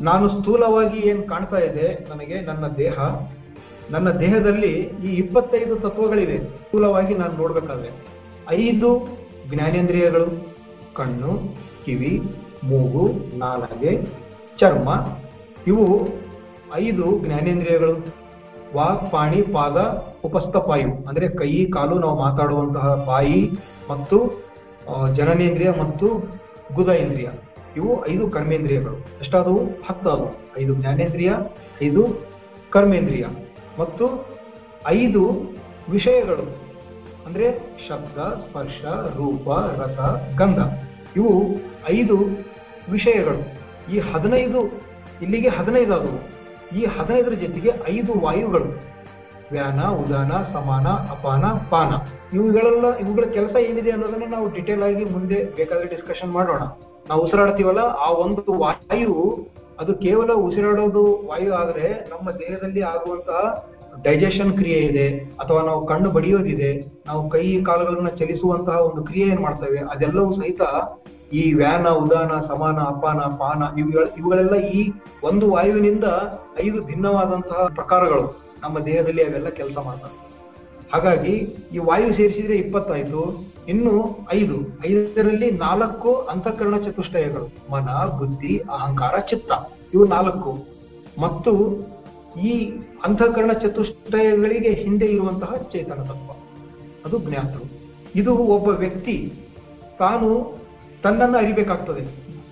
ನಾನು 0.00 0.28
ಸ್ಥೂಲವಾಗಿ 0.28 0.98
ಏನು 0.98 1.22
ಕಾಣ್ತಾ 1.22 1.56
ಇದೆ 1.56 2.06
ನನಗೆ 2.10 2.40
ನನ್ನ 2.40 2.68
ದೇಹ. 2.68 2.98
ನನ್ನ 3.90 4.10
ದೇಹದಲ್ಲಿ 4.10 4.72
ಈ 5.04 5.06
ಇಪ್ಪತ್ತೈದು 5.06 5.76
ತತ್ವಗಳಿವೆ. 5.76 6.38
ಸ್ಥೂಲವಾಗಿ 6.38 7.14
ನಾನು 7.14 7.32
ನೋಡ್ಬೇಕಾದ್ರೆ. 7.32 7.90
ಐದು 8.50 9.08
ಜ್ಞಾನೇಂದ್ರಿಯಗಳು, 9.50 10.54
ಕಣ್ಣು, 10.94 11.40
ಕಿವಿ, 11.84 12.22
ಮೂಗು, 12.64 13.10
ನಾಲಗೆ, 13.38 14.06
ಚರ್ಮ. 14.58 15.06
ಇವು 15.66 16.08
ಐದು 16.74 17.18
ಜ್ಞಾನೇಂದ್ರಿಯಗಳು. 17.24 18.27
ವಾಕ್ 18.76 19.12
ಪಾಣಿ, 19.12 19.42
ಪಾದ 19.42 19.76
ಉಪಸ್ಥಪಾಯು 20.24 21.08
ಅಂದ್ರೆ 21.08 21.28
ಕೈ, 21.28 21.66
ಕಾಲು 21.66 21.98
ನಾವು 21.98 22.20
ಮಾತಾಡುವಂತಹ 22.20 23.04
ಬಾಯಿ 23.06 23.50
ಮತ್ತು 23.90 24.44
ಜನನೇಂದ್ರಿಯ 25.14 25.70
ಮತ್ತು 25.70 26.06
ಗುದ 26.74 26.88
ಇಂದ್ರಿಯ 26.88 27.28
ಇವು 27.76 28.08
ಐದು 28.08 28.30
ಕರ್ಮೇಂದ್ರಿಯಗಳು. 28.30 28.96
ಎಷ್ಟಾದವು? 28.96 29.58
ಹತ್ತಾದವು. 29.58 30.60
ಐದು 30.60 30.74
ಜ್ಞಾನೇಂದ್ರಿಯ, 30.74 31.32
ಐದು 31.82 32.06
ಕರ್ಮೇಂದ್ರಿಯ. 32.70 33.26
ಮತ್ತು 33.78 34.26
ಐದು 34.86 35.30
ವಿಷಯಗಳು. 35.90 36.56
ಅಂದ್ರೆ 37.26 37.58
ಶಬ್ದ, 37.88 38.18
ಸ್ಪರ್ಶ, 38.18 38.84
ರೂಪ, 39.16 39.48
ರಸ, 39.50 39.98
ಗಂಧ. 40.38 40.58
ಇವು 41.16 41.42
ಐದು 41.90 42.18
ವಿಷಯಗಳು. 42.92 43.58
ಈ 43.94 43.98
ಹದಿನೈದು, 43.98 44.60
ಇಲ್ಲಿಗೆ 45.22 45.48
ಹದಿನೈದು 45.48 45.94
ಆದವು 45.94 46.38
ಈ 46.76 46.84
ಹದಿನೈದರ 46.84 47.30
ಜೊತೆಗೆ 47.30 47.70
ಐದು 47.88 48.12
ವಾಯುಗಳು. 48.20 48.98
ವ್ಯಾನ, 49.52 49.80
ಉದಾನ, 49.86 50.30
ಸಮಾನ, 50.30 50.86
ಅಪಾನ, 50.86 51.44
ಪಾನ. 51.70 51.92
ಇವುಗಳೆಲ್ಲ, 52.32 52.96
ಇವುಗಳ 52.96 53.24
ಕೆಲಸ 53.24 53.56
ಏನಿದೆ 53.56 53.90
ಅನ್ನೋದನ್ನ 53.90 54.24
ನಾವು 54.30 54.54
ಡಿಟೇಲ್ 54.54 54.82
ಆಗಿ 54.82 55.04
ಮುಂದೆ 55.04 55.44
ಬೇಕಾದ್ರೆ 55.44 55.88
ಡಿಸ್ಕಷನ್ 55.88 56.32
ಮಾಡೋಣ. 56.32 56.62
ನಾವು 57.08 57.22
ಉಸಿರಾಡ್ತೀವಲ್ಲ, 57.22 57.78
ಆ 57.78 58.10
ಒಂದು 58.10 58.58
ವಾಯು, 58.58 59.14
ಅದು 59.80 59.94
ಕೇವಲ 59.94 60.32
ಉಸಿರಾಡೋದು 60.32 61.26
ವಾಯು 61.26 61.54
ಆದ್ರೆ 61.54 61.88
ನಮ್ಮ 62.10 62.30
ದೇಹದಲ್ಲಿ 62.30 62.80
ಆಗುವಂತಹ 62.80 63.68
ಡೈಜೆಷನ್ 64.02 64.52
ಕ್ರಿಯೆ 64.52 64.78
ಇದೆ, 64.78 65.06
ಅಥವಾ 65.40 65.62
ನಾವು 65.62 65.86
ಕಣ್ಣು 65.86 66.10
ಬಡಿಯೋದಿದೆ, 66.10 67.00
ನಾವು 67.06 67.30
ಕೈ 67.30 67.62
ಕಾಲುಗಳನ್ನ 67.62 68.08
ಚಲಿಸುವಂತಹ 68.08 68.76
ಒಂದು 68.78 69.04
ಕ್ರಿಯೆ 69.04 69.26
ಏನ್ 69.26 69.40
ಮಾಡ್ತೇವೆ, 69.40 69.78
ಅದೆಲ್ಲವೂ 69.78 70.34
ಸಹಿತ 70.34 70.62
ಈ 71.32 71.52
ವ್ಯಾನ, 71.54 71.88
ಉದಾನ, 71.88 72.46
ಸಮಾನ, 72.48 72.78
ಅಪಾನ, 72.78 73.18
ಪಾನ 73.18 73.78
ಇವುಗಳ 73.78 74.06
ಇವುಗಳೆಲ್ಲ 74.18 74.54
ಈ 74.54 74.92
ಒಂದು 75.24 75.50
ವಾಯುವಿನಿಂದ 75.50 76.04
ಐದು 76.64 76.84
ಭಿನ್ನವಾದಂತಹ 76.84 77.68
ಪ್ರಕಾರಗಳು 77.74 78.42
ನಮ್ಮ 78.62 78.78
ದೇಹದಲ್ಲಿ 78.78 79.22
ಅವೆಲ್ಲ 79.22 79.48
ಕೆಲಸ 79.48 79.78
ಮಾಡ್ತವೆ. 79.86 80.28
ಹಾಗಾಗಿ 80.92 81.32
ಈ 81.74 81.78
ವಾಯು 81.78 82.16
ಸೇರಿಸಿದ್ರೆ 82.16 82.56
ಇಪ್ಪತ್ತೈದು, 82.56 83.46
ಇನ್ನು 83.68 84.18
ಐದು. 84.32 84.56
ಐದರಲ್ಲಿ 84.86 85.50
ನಾಲ್ಕು 85.50 86.14
ಅಂತಃಕರಣ 86.14 86.76
ಚತುಷ್ಟಯಗಳು, 86.76 87.72
ಮನ, 87.72 88.18
ಬುದ್ಧಿ, 88.18 88.58
ಅಹಂಕಾರ, 88.58 89.18
ಚಿತ್ತ. 89.18 89.52
ಇವು 89.94 90.04
ನಾಲ್ಕು. 90.04 90.58
ಮತ್ತು 91.20 91.76
ಈ 92.40 92.70
ಅಂತಃಕರಣ 93.04 93.52
ಚತುಷ್ಟಯಗಳಿಗೆ 93.52 94.70
ಹಿಂದೆ 94.70 95.06
ಇರುವಂತಹ 95.06 95.54
ಚೇತನ 95.72 96.02
ತತ್ವ. 96.02 96.32
ಅದು 97.04 97.18
ಜ್ಞಾತೃ. 97.18 97.58
ಇದು 98.14 98.34
ಒಬ್ಬ 98.34 98.68
ವ್ಯಕ್ತಿ 98.68 99.32
ತಾನು 99.98 100.58
ತನ್ನನ್ನು 101.02 101.38
ಅರಿಬೇಕಾಗ್ತದೆ. 101.38 102.02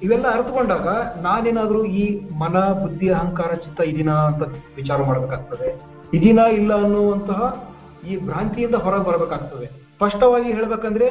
ಇವೆಲ್ಲ 0.03 0.27
ಅರ್ಥಕೊಂಡಾಗ 0.35 0.89
ನಾನೇನಾದ್ರೂ 1.23 1.85
ಈ 1.85 2.31
ಮನ, 2.31 2.59
ಬುದ್ಧಿ, 2.59 3.09
ಅಹಂಕಾರ, 3.11 3.55
ಚಿತ್ತ 3.55 3.81
ಇದೀನ 3.81 4.11
ಅಂತ 4.11 4.43
ವಿಚಾರ 4.77 5.03
ಮಾಡಬೇಕಾಗ್ತದೆ. 5.03 5.69
ಇದೀನ 6.15 6.39
ಇಲ್ಲ 6.39 6.83
ಅನ್ನುವಂತಹ 6.83 7.71
ಈ 8.09 8.17
ಭ್ರಾಂತಿಯಿಂದ 8.17 8.75
ಹೊರಗೆ 8.75 9.05
ಬರಬೇಕಾಗ್ತದೆ. 9.05 9.67
ಸ್ಪಷ್ಟವಾಗಿ 9.67 10.53
ಹೇಳ್ಬೇಕಂದ್ರೆ 10.53 11.07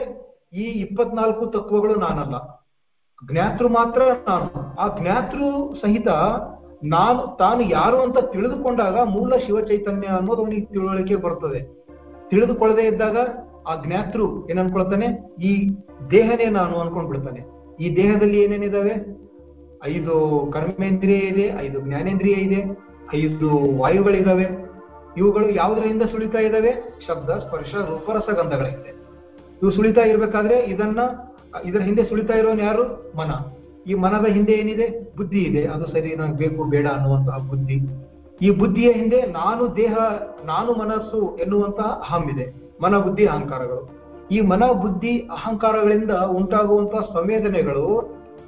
ಈ 0.54 0.63
ಇಪ್ಪತ್ನಾಲ್ಕು 0.63 1.46
ತತ್ವಗಳು 1.46 1.96
ನಾನಲ್ಲ. 1.96 2.36
ಜ್ಞಾತೃ 3.32 3.68
ಮಾತ್ರ 3.68 4.01
ನಾನು. 4.27 4.75
ಆ 4.75 4.98
ಜ್ಞಾತೃ 4.98 5.74
ಸಹಿತ 5.82 6.08
ನಾನು, 6.84 7.38
ತಾನು 7.38 7.62
ಯಾರು 7.62 8.01
ಅಂತ 8.01 8.20
ತಿಳಿದುಕೊಂಡಾಗ 8.20 9.00
ಮೂಲ 9.00 9.36
ಶಿವ 9.36 9.62
ಚೈತನ್ಯ 9.62 10.08
ಅನ್ನೋದು 10.08 10.42
ಅವನಿಗೆ 10.44 10.65
ತಿಳುವಳಿಕೆ 10.65 11.15
ಬರ್ತದೆ. 11.15 11.60
ತಿಳಿದುಕೊಳ್ಳದೆ 12.30 12.86
ಇದ್ದಾಗ 12.86 13.18
ಆ 13.67 13.84
ಜ್ಞಾತೃ 13.86 14.24
ಏನ್ 14.50 14.60
ಅನ್ಕೊಳ್ತಾನೆ? 14.60 15.36
ಈ 15.43 15.69
ದೇಹನೇ 16.12 16.45
ನಾನು 16.45 16.77
ಅನ್ಕೊಂಡ್ 16.77 17.10
ಬಿಡ್ತಾನೆ 17.10 17.39
ಈ 17.79 17.95
ದೇಹದಲ್ಲಿ 17.95 18.41
ಏನೇನಿದಾವೆ? 18.41 19.25
ಐದು 19.86 20.47
ಕರ್ಮೇಂದ್ರಿಯ 20.54 21.15
ಇದೆ, 21.15 21.54
ಐದು 21.60 21.82
ಜ್ಞಾನೇಂದ್ರಿಯ 21.82 22.34
ಇದೆ, 22.34 22.80
ಐದು 23.15 23.78
ವಾಯುಗಳಿದಾವೆ. 23.78 24.47
ಇವುಗಳು 25.17 25.49
ಯಾವುದರಿಂದ 25.49 26.01
ಸುಳಿತಾ 26.01 26.38
ಇದಾವೆ? 26.38 26.99
ಶಬ್ದ, 27.08 27.30
ಸ್ಪರ್ಶ, 27.30 27.75
ರೂಪ, 27.75 28.12
ರಸಗಂಧಗಳಿದೆ. 28.12 28.95
ಇವು 29.62 29.71
ಸುಳಿತಾ 29.71 30.01
ಇರ್ಬೇಕಾದ್ರೆ 30.01 30.60
ಇದನ್ನ, 30.60 30.99
ಇದರ 31.65 31.80
ಹಿಂದೆ 31.80 32.04
ಸುಳಿತಾ 32.04 32.34
ಇರೋನ್ 32.34 32.62
ಯಾರು? 32.62 33.13
ಮನ. 33.17 33.32
ಈ 33.88 33.93
ಮನದ 33.93 34.25
ಹಿಂದೆ 34.25 34.51
ಏನಿದೆ? 34.51 35.15
ಬುದ್ಧಿ 35.17 35.39
ಇದೆ. 35.39 35.65
ಅದು 35.65 35.88
ಸರಿ, 35.88 36.15
ನಂಗೆ 36.15 36.38
ಬೇಕು, 36.38 36.63
ಬೇಡ 36.63 36.88
ಅನ್ನುವಂತಹ 36.88 37.47
ಬುದ್ಧಿ. 37.47 37.80
ಈ 38.41 38.49
ಬುದ್ಧಿಯ 38.49 38.91
ಹಿಂದೆ 38.91 39.21
ನಾನು 39.21 39.75
ದೇಹ, 39.75 39.97
ನಾನು 40.45 40.73
ಮನಸ್ಸು 40.73 41.38
ಎನ್ನುವಂತಹ 41.41 41.84
ಅಹಂ 41.84 42.30
ಇದೆ. 42.30 42.64
ಮನ 42.81 42.97
ಬುದ್ಧಿ 42.97 43.25
ಅಹಂಕಾರಗಳು. 43.25 43.83
ಈ 44.31 44.41
ಮನ 44.41 44.63
ಬುದ್ಧಿ 44.71 45.17
ಅಹಂಕಾರಗಳಿಂದ 45.17 46.11
ಉಂಟಾಗುವಂತಹ 46.11 46.99
ಸಂವೇದನೆಗಳು 47.13 47.85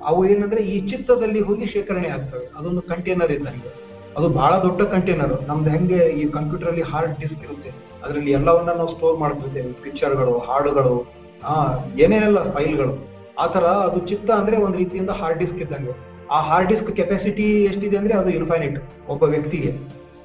ಅವು 0.05 0.25
ಏನಂದ್ರೆ 0.25 0.61
ಈ 0.61 0.89
ಚಿತ್ತದಲ್ಲಿ 0.89 1.41
ಹೋಗಿ 1.41 1.65
ಶೇಖರಣೆ 1.65 2.07
ಆಗ್ತವೆ. 2.07 2.51
ಅದೊಂದು 2.57 2.81
ಕಂಟೈನರ್ 2.81 3.31
ಇದ್ದಂಗೆ 3.31 3.69
ಅದು 4.17 4.29
ಬಹಳ 4.29 4.53
ದೊಡ್ಡ 4.63 4.81
ಕಂಟೈನರ್ 4.81 5.47
ನಮ್ದು 5.47 5.69
ಹೆಂಗೆ 5.69 5.95
ಈ 5.95 6.27
ಕಂಪ್ಯೂಟರ್ 6.27 6.67
ಅಲ್ಲಿ 6.67 6.81
ಹಾರ್ಡ್ 6.81 7.19
ಡಿಸ್ಕ್ 7.19 7.43
ಇರುತ್ತೆ. 7.43 7.69
ಅದರಲ್ಲಿ 8.03 8.31
ಎಲ್ಲವನ್ನ 8.31 8.71
ನಾವು 8.71 8.91
ಸ್ಟೋರ್ 8.95 9.19
ಮಾಡ್ತಿರ್ತೇವೆ. 9.19 9.73
ಪಿಕ್ಚರ್ಗಳು 9.73 10.37
ಹಾಡುಗಳು 10.37 11.05
ಆ 11.45 11.55
ಏನೇನೆಲ್ಲ 11.97 12.53
ಫೈಲ್ಗಳು 12.53 13.07
ಆ 13.39 13.47
ತರ 13.47 13.63
ಅದು 13.63 14.07
ಚಿತ್ತ 14.07 14.31
ಅಂದ್ರೆ 14.31 14.57
ಒಂದ್ 14.57 14.77
ರೀತಿಯಿಂದ 14.77 15.09
ಹಾರ್ಡ್ 15.09 15.39
ಡಿಸ್ಕ್ 15.39 15.57
ಇದ್ದಂಗೆ. 15.57 15.93
ಆ 16.31 16.39
ಹಾರ್ಡ್ 16.41 16.69
ಡಿಸ್ಕ್ 16.69 16.95
ಕೆಪಾಸಿಟಿ 16.95 17.63
ಎಷ್ಟಿದೆ 17.63 17.97
ಅಂದ್ರೆ 17.97 18.13
ಅದು 18.13 18.29
ಇನ್ಫೈನೈಟ್ 18.29 18.79
ಒಬ್ಬ 19.09 19.23
ವ್ಯಕ್ತಿಗೆ. 19.23 19.71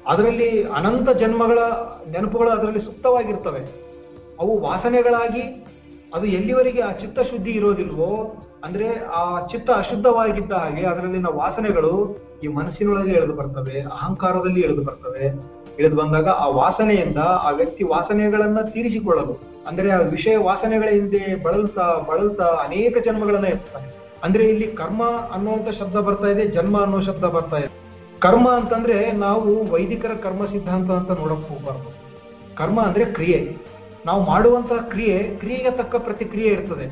ಅದರಲ್ಲಿ 0.07 0.63
ಅನಂತ 0.63 1.09
ಜನ್ಮಗಳ 1.09 1.59
ನೆನಪುಗಳು 2.11 2.49
ಅದರಲ್ಲಿ 2.49 2.81
ಸುಪ್ತವಾಗಿರ್ತವೆ. 2.81 3.82
ಅವು 4.39 4.53
ವಾಸನೆಗಳಾಗಿ 4.61 5.43
ಅದು 6.15 6.25
ಎಲ್ಲಿವರೆಗೆ 6.25 6.81
ಆ 6.81 6.91
ಚಿತ್ತ 6.91 7.19
ಶುದ್ಧಿ 7.19 7.51
ಇರೋದಿಲ್ವೋ, 7.51 8.09
ಅಂದ್ರೆ 8.63 8.87
ಆ 9.19 9.47
ಚಿತ್ತ 9.47 9.69
ಅಶುದ್ಧವಾಗಿದ್ದ 9.71 10.51
ಹಾಗೆ 10.51 10.83
ಅದರಲ್ಲಿನ 10.85 11.25
ವಾಸನೆಗಳು 11.25 11.93
ಈ 12.43 12.47
ಮನಸ್ಸಿನೊಳಗೆ 12.47 13.11
ಎಳೆದು 13.11 13.33
ಬರ್ತವೆ, 13.33 13.81
ಅಹಂಕಾರದಲ್ಲಿ 13.81 14.61
ಎಳೆದು 14.61 14.83
ಬರ್ತವೆ. 14.83 15.25
ಇಳಿದು 15.79 15.95
ಬಂದಾಗ 15.95 16.27
ಆ 16.27 16.47
ವಾಸನೆಯಿಂದ 16.47 17.17
ಆ 17.17 17.49
ವ್ಯಕ್ತಿ 17.49 17.83
ವಾಸನೆಗಳನ್ನ 17.83 18.61
ತೀರಿಸಿಕೊಳ್ಳಲು, 18.61 19.35
ಅಂದ್ರೆ 19.67 19.91
ಆ 19.91 19.97
ವಿಷಯ 19.97 20.37
ವಾಸನೆಗಳ 20.37 20.89
ಹಿಂದೆ 20.89 21.43
ಬಳಲ್ತಾ 21.43 21.85
ಬಳಲ್ತಾ 22.09 22.43
ಅನೇಕ 22.43 22.97
ಜನ್ಮಗಳನ್ನ 23.05 23.45
ಇರ್ತಾನೆ 23.45 23.89
ಅಂದ್ರೆ 24.23 24.43
ಇಲ್ಲಿ 24.43 24.67
ಕರ್ಮ 24.67 25.03
ಅನ್ನುವಂಥ 25.33 25.69
ಶಬ್ದ 25.69 25.95
ಬರ್ತಾ 25.95 26.27
ಇದೆ, 26.27 26.45
ಜನ್ಮ 26.47 26.81
ಅನ್ನೋ 26.81 27.01
ಶಬ್ದ 27.01 27.23
ಬರ್ತಾ 27.23 27.57
ಇದೆ. 27.57 27.71
ಕರ್ಮ 28.19 28.49
ಅಂತಂದ್ರೆ 28.49 29.11
ನಾವು 29.11 29.71
ವೈದಿಕರ 29.71 30.13
ಕರ್ಮ 30.23 30.45
ಸಿದ್ಧಾಂತ 30.45 30.91
ಅಂತ 30.91 31.11
ನೋಡಕ್ 31.11 31.45
ಹೋಗ್ಬಾರ್ದು. 31.49 31.89
ಕರ್ಮ 32.55 32.81
ಅಂದ್ರೆ 32.81 33.05
ಕ್ರಿಯೆ. 33.05 33.39
ನಾವು 34.07 34.21
ಮಾಡುವಂತಹ 34.31 34.79
ಕ್ರಿಯೆ, 34.93 35.17
ಕ್ರಿಯೆಗೆ 35.41 35.71
ತಕ್ಕ 35.79 35.95
ಪ್ರತಿಕ್ರಿಯೆ 36.07 36.49
ಇರ್ತದೆ. 36.55 36.85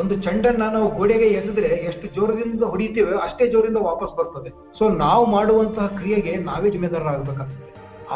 ಒಂದು 0.00 0.14
ಚಂಡನ್ನ 0.24 0.64
ನಾವು 0.74 0.88
ಗೋಡೆಗೆ 0.98 1.28
ಎಸೆದ್ರೆ 1.38 1.70
ಎಷ್ಟು 1.88 2.06
ಜೋರದಿಂದ 2.16 2.64
ಹೊಡಿತೀವೋ 2.72 3.18
ಅಷ್ಟೇ 3.26 3.46
ಜೋರಿಂದ 3.54 3.80
ವಾಪಸ್ 3.90 4.12
ಬರ್ತದೆ. 4.18 4.50
ಸೊ 4.78 4.84
ನಾವು 5.04 5.24
ಮಾಡುವಂತಹ 5.36 5.86
ಕ್ರಿಯೆಗೆ 5.98 6.34
ನಾವೇ 6.48 6.70
ಜಿಮ್ಮೆದಾರರಾಗಬೇಕಾಗ್ತದೆ 6.74 7.68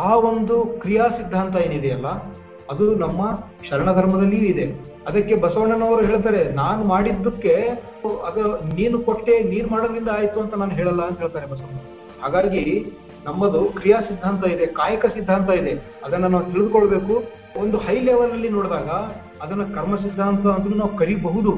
ಆ 0.04 0.10
ಒಂದು 0.30 0.56
ಕ್ರಿಯಾ 0.82 1.04
ಸಿದ್ಧಾಂತ 1.18 1.54
ಏನಿದೆಯಲ್ಲ, 1.66 2.08
ಅದು 2.72 2.84
ನಮ್ಮ 3.02 3.20
ಶರಣ 3.68 3.88
ಧರ್ಮದಲ್ಲಿಯೂ 3.98 4.46
ಇದೆ. 4.52 4.66
ಅದಕ್ಕೆ 5.08 5.34
ಬಸವಣ್ಣನವರು 5.44 6.02
ಹೇಳ್ತಾರೆ, 6.10 6.40
ನಾನು 6.62 6.82
ಮಾಡಿದ್ದಕ್ಕೆ 6.92 7.54
ಅದು 8.28 8.44
ನೀನು 8.78 8.96
ಕೊಟ್ಟೆ, 9.08 9.34
ನೀನು 9.52 9.66
ಮಾಡೋದ್ರಿಂದ 9.74 10.10
ಆಯ್ತು 10.18 10.38
ಅಂತ 10.44 10.54
ನಾನು 10.62 10.74
ಹೇಳಲ್ಲ 10.80 11.02
ಅಂತ 11.10 11.18
ಹೇಳ್ತಾರೆ 11.24 11.48
ಬಸವಣ್ಣ 11.52 11.82
ಹಾಗಾಗಿ 12.24 12.64
ನಮ್ಮದು 13.26 13.60
ಕ್ರಿಯಾ 13.60 14.00
ಸಿದ್ಧಾಂತ 14.00 14.46
ಇದೆ, 14.46 14.66
ಕಾಯಕ 14.66 15.06
ಸಿದ್ಧಾಂತ 15.06 15.50
ಇದೆ. 15.50 15.72
ಅದನ್ನ 16.04 16.26
ನಾವು 16.26 16.44
ತಿಳಿದುಕೊಳ್ಬೇಕು. 16.44 17.24
ಒಂದು 17.60 17.78
ಹೈ 17.78 18.00
ಲೆವೆಲ್ 18.00 18.32
ಅಲ್ಲಿ 18.32 18.48
ನೋಡಿದಾಗ 18.48 18.88
ಅದನ್ನ 19.42 19.62
ಕರ್ಮ 19.74 19.96
ಸಿದ್ಧಾಂತ 19.96 20.46
ಅಂತ 20.46 20.76
ನಾವು 20.76 20.96
ಕರಿಬಹುದು. 20.96 21.52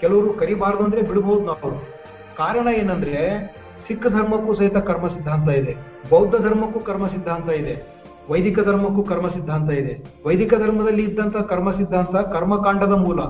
ಕೆಲವರು 0.00 0.32
ಕರಿಬಾರ್ದು 0.32 0.84
ಅಂದ್ರೆ 0.84 1.02
ಬಿಡಬಹುದು 1.02 1.44
ನಾವು. 1.44 1.80
ಕಾರಣ 2.36 2.68
ಏನಂದ್ರೆ 2.74 3.20
ಸಿಖ್ 3.88 4.10
ಧರ್ಮಕ್ಕೂ 4.10 4.54
ಸಹಿತ 4.54 4.76
ಕರ್ಮ 4.76 5.06
ಸಿದ್ಧಾಂತ 5.06 5.48
ಇದೆ. 5.48 5.76
ಬೌದ್ಧ 6.10 6.34
ಧರ್ಮಕ್ಕೂ 6.36 6.80
ಕರ್ಮ 6.80 7.06
ಸಿದ್ಧಾಂತ 7.06 7.48
ಇದೆ. 7.48 8.02
ವೈದಿಕ 8.30 8.60
ಧರ್ಮಕ್ಕೂ 8.60 9.02
ಕರ್ಮ 9.02 9.28
ಸಿದ್ಧಾಂತ 9.28 9.70
ಇದೆ. 9.70 10.04
ವೈದಿಕ 10.26 10.54
ಧರ್ಮದಲ್ಲಿ 10.54 11.02
ಇದ್ದಂತ 11.02 11.36
ಕರ್ಮ 11.36 11.72
ಸಿದ್ಧಾಂತ 11.72 12.16
ಕರ್ಮಕಾಂಡದ 12.16 12.92
ಮೂಲ. 12.92 13.20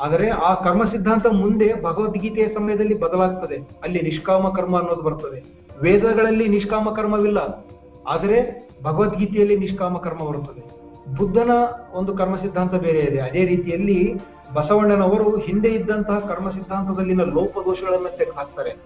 ಆದರೆ 0.00 0.28
ಆ 0.30 0.54
ಕರ್ಮ 0.54 0.84
ಸಿದ್ಧಾಂತ 0.84 1.26
ಮುಂದೆ 1.26 1.82
ಭಗವದ್ಗೀತೆಯ 1.82 2.48
ಸಮಯದಲ್ಲಿ 2.48 3.00
ಬದಲಾಗ್ತದೆ. 3.00 3.56
ಅಲ್ಲಿ 3.82 4.00
ನಿಷ್ಕಾಮ 4.02 4.48
ಕರ್ಮ 4.48 4.78
ಅನ್ನೋದು 4.78 5.02
ಬರ್ತದೆ. 5.02 5.65
ವೇದಗಳಲ್ಲಿ 5.82 6.48
ನಿಷ್ಕಾಮ 6.48 6.90
ಕರ್ಮವಿಲ್ಲ. 6.90 7.66
ಆದರೆ 8.08 8.68
ಭಗವದ್ಗೀತೆಯಲ್ಲಿ 8.82 9.56
ನಿಷ್ಕಾಮ 9.56 9.98
ಕರ್ಮ 9.98 10.28
ಬರುತ್ತದೆ. 10.28 10.76
ಬುದ್ಧನ 11.16 11.50
ಒಂದು 11.94 12.14
ಕರ್ಮ 12.14 12.36
ಸಿದ್ಧಾಂತ 12.36 12.74
ಬೇರೆ 12.74 12.98
ಇದೆ. 12.98 13.18
ಅದೇ 13.18 13.44
ರೀತಿಯಲ್ಲಿ 13.44 14.14
ಬಸವಣ್ಣನವರು 14.54 15.36
ಹಿಂದೆ 15.36 15.68
ಇದ್ದಂತಹ 15.68 16.18
ಕರ್ಮ 16.18 16.50
ಸಿದ್ಧಾಂತದಲ್ಲಿನ 16.50 17.20
ಲೋಪದೋಷಗಳನ್ನ 17.22 18.06
ತೆಗೆದು 18.18 18.36
ಹಾಕ್ತಾರೆ. 18.36 18.76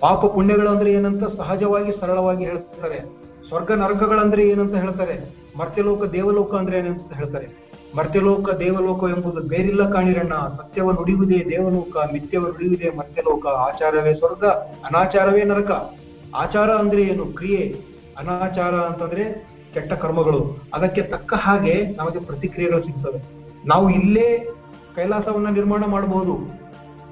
ಪಾಪ 0.00 0.26
ಪುಣ್ಯಗಳಂದ್ರೆ 0.26 0.92
ಏನಂತ 0.92 1.24
ಸಹಜವಾಗಿ 1.36 2.00
ಸರಳವಾಗಿ 2.00 2.44
ಹೇಳ್ತಾರೆ. 2.44 3.00
ಸ್ವರ್ಗ 3.48 3.72
ನರಕಗಳಂದ್ರೆ 3.72 4.48
ಏನಂತ 4.48 4.74
ಹೇಳ್ತಾರೆ. 4.74 5.40
ಮರ್ತ್ಯಲೋಕ 5.58 6.04
ದೇವಲೋಕ 6.04 6.54
ಅಂದ್ರೆ 6.54 6.78
ಏನಂತ 6.78 7.12
ಹೇಳ್ತಾರೆ. 7.12 7.70
ಮರ್ತ್ಯಲೋಕ 7.96 8.50
ದೇವಲೋಕ 8.50 9.04
ಎಂಬುದು 9.04 9.48
ಬೇರಿಲ್ಲ 9.48 9.90
ಕಾಣಿರಣ್ಣ. 9.90 10.34
ಸತ್ಯವ 10.34 10.90
ನುಡಿಯುವುದೇ 10.90 11.46
ದೇವಲೋಕ 11.50 11.96
ಮಿಥ್ಯವ 12.12 12.42
ನುಡಿಯುವುದೇ 12.42 12.90
ಮರ್ತ್ಯಲೋಕ. 12.98 13.46
ಆಚಾರವೇ 13.46 14.14
ಸ್ವರ್ಗ, 14.14 14.44
ಅನಾಚಾರವೇ 14.84 15.44
ನರಕ. 15.44 15.94
ಆಚಾರ 16.36 16.70
ಅಂದ್ರೆ 16.70 17.02
ಏನು? 17.02 17.26
ಕ್ರಿಯೆ. 17.26 17.76
ಅನಾಚಾರ 18.18 18.74
ಅಂತಂದ್ರೆ 18.74 19.50
ಕೆಟ್ಟ 19.74 19.92
ಕರ್ಮಗಳು. 19.92 20.56
ಅದಕ್ಕೆ 20.74 21.02
ತಕ್ಕ 21.02 21.34
ಹಾಗೆ 21.34 21.86
ನಮಗೆ 21.96 22.20
ಪ್ರತಿಕ್ರಿಯೆಗಳು 22.24 22.82
ಸಿಗ್ತವೆ. 22.82 23.22
ನಾವು 23.68 23.90
ಇಲ್ಲೇ 23.90 24.48
ಕೈಲಾಸವನ್ನ 24.96 25.48
ನಿರ್ಮಾಣ 25.48 25.84
ಮಾಡಬಹುದು. 25.86 26.38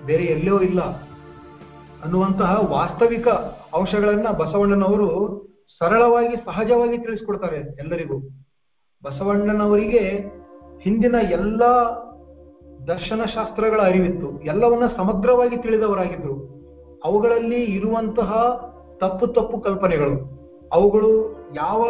ಬೇರೆ 0.07 0.25
ಎಲ್ಲೋ 0.25 0.61
ಇಲ್ಲ. 0.61 0.81
ಅನ್ನುವಂತಹ 2.05 2.59
ವಾಸ್ತವಿಕ 2.71 3.29
ಅಂಶಗಳನ್ನ 3.75 4.29
ಬಸವಣ್ಣನವರು 4.29 5.39
ಸರಳವಾಗಿ, 5.79 6.37
ಸಹಜವಾಗಿ 6.37 6.99
ತಿಳಿಸ್ಕೊಡ್ತಾರೆ 6.99 7.57
ಎಲ್ಲರಿಗೂ. 7.57 8.19
ಬಸವಣ್ಣನವರಿಗೆ 9.05 10.25
ಹಿಂದಿನ 10.81 11.15
ಎಲ್ಲ 11.31 11.65
ದರ್ಶನ 12.87 13.21
ಶಾಸ್ತ್ರಗಳ 13.35 13.81
ಅರಿವಿತ್ತು. 13.81 14.41
ಎಲ್ಲವನ್ನ 14.41 14.87
ಸಮಗ್ರವಾಗಿ 14.97 15.57
ತಿಳಿದವರಾಗಿದ್ರು. 15.57 16.59
ಅವುಗಳಲ್ಲಿ 17.05 17.65
ಇರುವಂತಹ 17.65 18.33
ತಪ್ಪು 19.01 19.27
ತಪ್ಪು 19.27 19.57
ಕಲ್ಪನೆಗಳು. 19.61 20.17
ಅವುಗಳು 20.73 21.11
ಯಾವ 21.55 21.81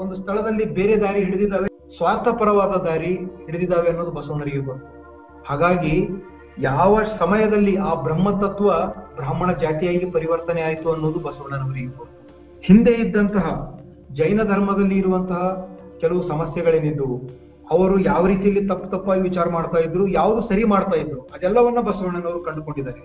ಒಂದು 0.00 0.14
ಸ್ಥಳದಲ್ಲಿ 0.16 0.64
ಬೇರೆ 0.78 0.96
ದಾರಿ 1.00 1.20
ಹಿಡಿದಿದ್ದಾವೆ, 1.24 1.68
ಸ್ವಾರ್ಥಪರವಾದ 1.96 2.74
ದಾರಿ 2.84 3.12
ಹಿಡಿದಿದ್ದಾವೆ 3.46 3.88
ಅನ್ನೋದು 3.88 4.10
ಬಸವಣ್ಣರಿಗೆ 4.10 4.58
ಗೊತ್ತು. 4.58 4.86
ಹಾಗಾಗಿ 5.48 5.94
ಯಾವ 6.58 7.00
ಸಮಯದಲ್ಲಿ 7.18 7.76
ಆ 7.76 7.94
ಬ್ರಹ್ಮ 8.02 8.28
ತತ್ವ 8.42 8.68
ಬ್ರಾಹ್ಮಣ 9.16 9.52
ಜಾತಿಯಾಗಿ 9.52 10.10
ಪರಿವರ್ತನೆ 10.10 10.62
ಆಯಿತು 10.62 10.92
ಅನ್ನೋದು 10.92 11.18
ಬಸವಣ್ಣನವರಿಗೆ 11.18 11.86
ಗೊತ್ತು. 11.86 12.14
ಹಿಂದೆ 12.60 12.90
ಇದ್ದಂತಹ 12.90 13.46
ಜೈನ 14.12 14.42
ಧರ್ಮದಲ್ಲಿ 14.42 14.96
ಇರುವಂತಹ 14.98 15.42
ಕೆಲವು 16.00 16.28
ಸಮಸ್ಯೆಗಳೇನಿದ್ದವು 16.28 17.16
ಅವರು 17.70 18.00
ಯಾವ 18.00 18.26
ರೀತಿಯಲ್ಲಿ 18.26 18.68
ತಪ್ಪು 18.68 18.88
ತಪ್ಪಾಗಿ 18.90 19.20
ವಿಚಾರ 19.20 19.48
ಮಾಡ್ತಾ 19.48 19.78
ಇದ್ರು, 19.78 20.08
ಯಾವುದು 20.08 20.48
ಸರಿ 20.48 20.64
ಮಾಡ್ತಾ 20.64 20.96
ಇದ್ರು, 20.96 21.20
ಅದೆಲ್ಲವನ್ನ 21.20 21.80
ಬಸವಣ್ಣನವರು 21.80 22.40
ಕಂಡುಕೊಂಡಿದ್ದಾರೆ. 22.40 23.00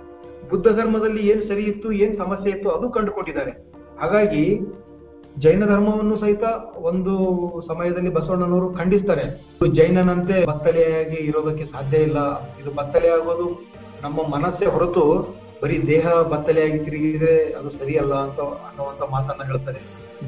ಬುದ್ಧ 0.50 0.67
ಧರ್ಮದಲ್ಲಿ 0.67 1.28
ಏನ್ 1.28 1.47
ಸರಿ 1.47 1.63
ಇತ್ತು, 1.63 1.91
ಏನ್ 1.91 2.17
ಸಮಸ್ಯೆ 2.17 2.52
ಇತ್ತು, 2.52 2.69
ಅದು 2.69 2.89
ಕಂಡುಕೊಂಡಿದ್ದಾರೆ. 2.89 3.52
ಹಾಗಾಗಿ 4.00 4.60
ಜೈನ 5.39 5.65
ಧರ್ಮವನ್ನು 5.65 6.15
ಸಹಿತ 6.19 6.43
ಒಂದು 6.78 7.13
ಸಮಯದಲ್ಲಿ 7.67 8.10
ಬಸವಣ್ಣನವರು 8.10 8.74
ಖಂಡಿಸ್ತಾರೆ. 8.74 9.26
ಜೈನನಂತೆ 9.76 10.45
ಬತ್ತಲೆಯಾಗಿ 10.45 11.15
ಇರೋದಕ್ಕೆ 11.15 11.65
ಸಾಧ್ಯ 11.65 11.97
ಇಲ್ಲ. 11.97 12.17
ಇದು 12.62 12.71
ಬತ್ತಲೆಯಾಗೋದು 12.71 13.71
ನಮ್ಮ 14.04 14.21
ಮನಸ್ಸೇ 14.36 14.65
ಹೊರತು 14.65 15.36
ಬರೀ 15.63 15.88
ದೇಹ 15.88 16.08
ಬತ್ತಲೆಯಾಗಿ 16.08 16.80
ತಿರುಗಿದ್ರೆ 16.80 17.54
ಅದು 17.54 17.69
ಸರಿಯಲ್ಲ 17.69 18.13
ಅಂತ 18.13 18.39
ಅನ್ನುವಂತ 18.39 19.02
ಮಾತನ್ನ 19.12 19.43
ಹೇಳ್ತಾರೆ. 19.43 19.80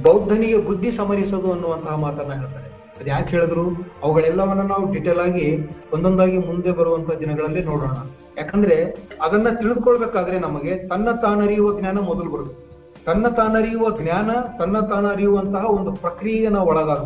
ಬೌದ್ಧನಿಗೆ 0.04 0.58
ಬುದ್ಧಿ 0.58 0.92
ಸಮರಿಸೋದು 0.92 1.52
ಅನ್ನುವಂತಹ 1.52 1.96
ಮಾತನ್ನ 1.96 2.34
ಹೇಳ್ತಾರೆ. 2.34 2.83
ಅದ್ 3.00 3.10
ಯಾಕೆ 3.10 3.30
ಹೇಳಿದ್ರು? 3.30 3.66
ಅವುಗಳೆಲ್ಲವನ್ನ 4.04 4.62
ನಾವು 4.62 4.94
ಡಿಟೇಲ್ 4.94 5.20
ಆಗಿ 5.20 5.70
ಒಂದೊಂದಾಗಿ 5.94 6.38
ಮುಂದೆ 6.38 6.72
ಬರುವಂತ 6.72 7.12
ದಿನಗಳಲ್ಲಿ 7.12 7.64
ನೋಡೋಣ. 7.64 7.96
ಯಾಕಂದ್ರೆ 8.38 8.96
ಅದನ್ನ 9.22 9.48
ತಿಳಿದುಕೊಳ್ಬೇಕಾದ್ರೆ 9.62 10.40
ನಮಗೆ 10.40 10.88
ತನ್ನ 10.88 11.12
ತಾನರಿಯುವ 11.12 11.80
ಜ್ಞಾನ 11.80 12.00
ಮೊದಲು 12.00 12.30
ಬರುತ್ತೆ. 12.32 12.64
ತನ್ನ 13.06 13.28
ತಾನರಿಯುವ 13.28 13.90
ಜ್ಞಾನ, 13.90 14.32
ತನ್ನ 14.60 14.80
ತಾನರಿಯುವಂತಹ 14.80 15.66
ಒಂದು 15.72 15.92
ಪ್ರಕ್ರಿಯೆಗೆ 15.92 16.50
ನಾವು 16.50 16.68
ಒಳಗಾಗ 16.68 16.98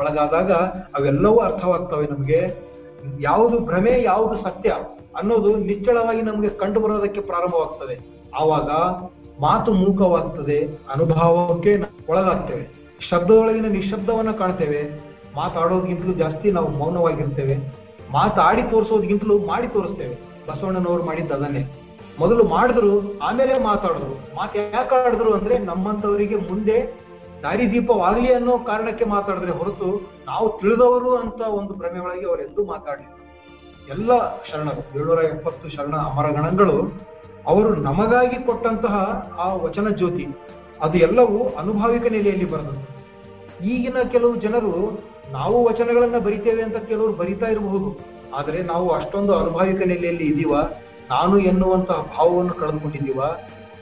ಒಳಗಾದಾಗ 0.00 0.52
ಅವೆಲ್ಲವೂ 0.96 1.36
ಅರ್ಥವಾಗ್ತವೆ 1.36 2.06
ನಮಗೆ. 2.06 2.54
ಯಾವುದು 3.20 3.58
ಭ್ರಮೆ, 3.58 4.02
ಯಾವುದು 4.02 4.42
ಸತ್ಯ 4.42 4.70
ಅನ್ನೋದು 5.16 5.56
ನಿಚ್ಚಳವಾಗಿ 5.56 6.22
ನಮಗೆ 6.22 6.48
ಕಂಡು 6.48 6.80
ಬರೋದಕ್ಕೆ 6.80 7.20
ಪ್ರಾರಂಭವಾಗ್ತದೆ. 7.20 7.98
ಆವಾಗ 8.38 8.70
ಮಾತು 9.40 9.72
ಮೂಕವಾಗ್ತದೆ, 9.72 10.58
ಅನುಭವಕ್ಕೆ 10.64 11.76
ಒಳಗಾಗ್ತೇವೆ. 12.08 12.68
ಶಬ್ದದೊಳಗಿನ 13.10 13.66
ನಿಶಬ್ದವನ್ನ 13.66 14.30
ಕಾಣ್ತೇವೆ. 14.30 15.05
ಮಾತಾಡೋದ್ಗಿಂತಲೂ 15.36 16.12
ಜಾಸ್ತಿ 16.12 16.50
ನಾವು 16.50 16.68
ಮೌನವಾಗಿರ್ತೇವೆ. 16.68 17.56
ಮಾತಾಡಿ 18.12 18.62
ತೋರಿಸೋದ್ಗಿಂತಲೂ 18.62 19.38
ಮಾಡಿ 19.38 19.68
ತೋರಿಸ್ತೇವೆ. 19.68 20.14
ಬಸವಣ್ಣನವರು 20.48 21.04
ಮಾಡಿದ್ದು 21.04 21.34
ಅದನ್ನೇ. 21.34 21.82
ಮೊದಲು 22.18 22.44
ಮಾಡಿದ್ರು, 22.44 23.18
ಆಮೇಲೆ 23.18 23.64
ಮಾತಾಡಿದ್ರು. 23.64 24.36
ಮಾತು 24.36 24.58
ಯಾಕೆ 24.58 25.04
ಆಡಿದ್ರು 25.04 25.34
ಅಂದ್ರೆ 25.34 25.58
ನಮ್ಮಂತವರಿಗೆ 25.58 26.36
ಮುಂದೆ 26.36 27.06
ದಾರಿದೀಪವಾಗಲಿ 27.42 28.34
ಅನ್ನೋ 28.34 28.58
ಕಾರಣಕ್ಕೆ 28.58 29.04
ಮಾತಾಡಿದ್ರೆ 29.04 29.50
ಹೊರತು 29.50 30.10
ನಾವು 30.26 30.58
ತಿಳಿದವರು 30.60 31.16
ಅಂತ 31.16 31.40
ಒಂದು 31.40 31.72
ಭ್ರಮೆ 31.74 32.00
ಒಳಗೆ 32.00 32.26
ಅವರೆಂದೂ 32.26 32.64
ಮಾತಾಡಲಿಲ್ಲ. 32.64 33.14
ಎಲ್ಲ 33.90 34.42
ಶರಣರು, 34.44 34.98
ಏಳ್ನೂರ 34.98 35.24
ಎಪ್ಪತ್ತು 35.24 35.68
ಶರಣ 35.68 35.96
ಅಮರಗಣಗಳು, 35.96 37.00
ಅವರು 37.46 37.74
ನಮಗಾಗಿ 37.74 38.46
ಕೊಟ್ಟಂತಹ 38.46 38.94
ಆ 39.38 39.54
ವಚನ 39.54 39.88
ಜ್ಯೋತಿ, 39.88 40.26
ಅದು 40.80 40.98
ಎಲ್ಲವೂ 40.98 41.48
ಅನುಭಾವಿಕ 41.58 42.12
ನೆಲೆಯಲ್ಲಿ 42.12 42.50
ಬರೆದದ್ದು. 42.50 42.96
ಈಗಿನ 43.64 44.02
ಕೆಲವು 44.12 44.36
ಜನರು 44.36 45.00
ನಾವು 45.32 45.64
ವಚನಗಳನ್ನ 45.64 46.18
ಬರಿತೇವೆ 46.18 46.62
ಅಂತ 46.62 46.76
ಕೆಲವರು 46.76 47.12
ಬರಿತಾ 47.12 47.46
ಇರಬಹುದು. 47.46 47.98
ಆದರೆ 48.34 48.62
ನಾವು 48.62 48.90
ಅಷ್ಟೊಂದು 48.90 49.34
ಅನುಭಾವಿಕ 49.34 49.82
ನೆಲೆಯಲ್ಲಿ 49.86 50.24
ಇದೀವ 50.24 50.56
ನಾನು 51.10 51.38
ಎನ್ನುವಂತಹ 51.38 51.94
ಭಾವವನ್ನು 51.94 52.52
ಕಳೆದುಕೊಂಡಿದ್ದೀವ? 52.52 53.22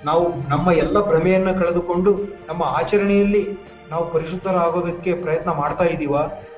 ನಾವು 0.04 0.48
ನಮ್ಮ 0.48 0.70
ಎಲ್ಲ 0.70 1.07
ಭ್ರಮೆಯನ್ನ 1.07 1.52
ಕಳೆದುಕೊಂಡು 1.52 2.18
ನಮ್ಮ 2.48 2.62
ಆಚರಣೆಯಲ್ಲಿ 2.62 3.48
ನಾವು 3.90 4.12
ಪರಿಶುದ್ಧರಾಗೋದಕ್ಕೆ 4.12 5.12
ಪ್ರಯತ್ನ 5.12 5.50
ಮಾಡ್ತಾ 5.50 5.85
ಇದ್ದೀವ? 5.85 6.16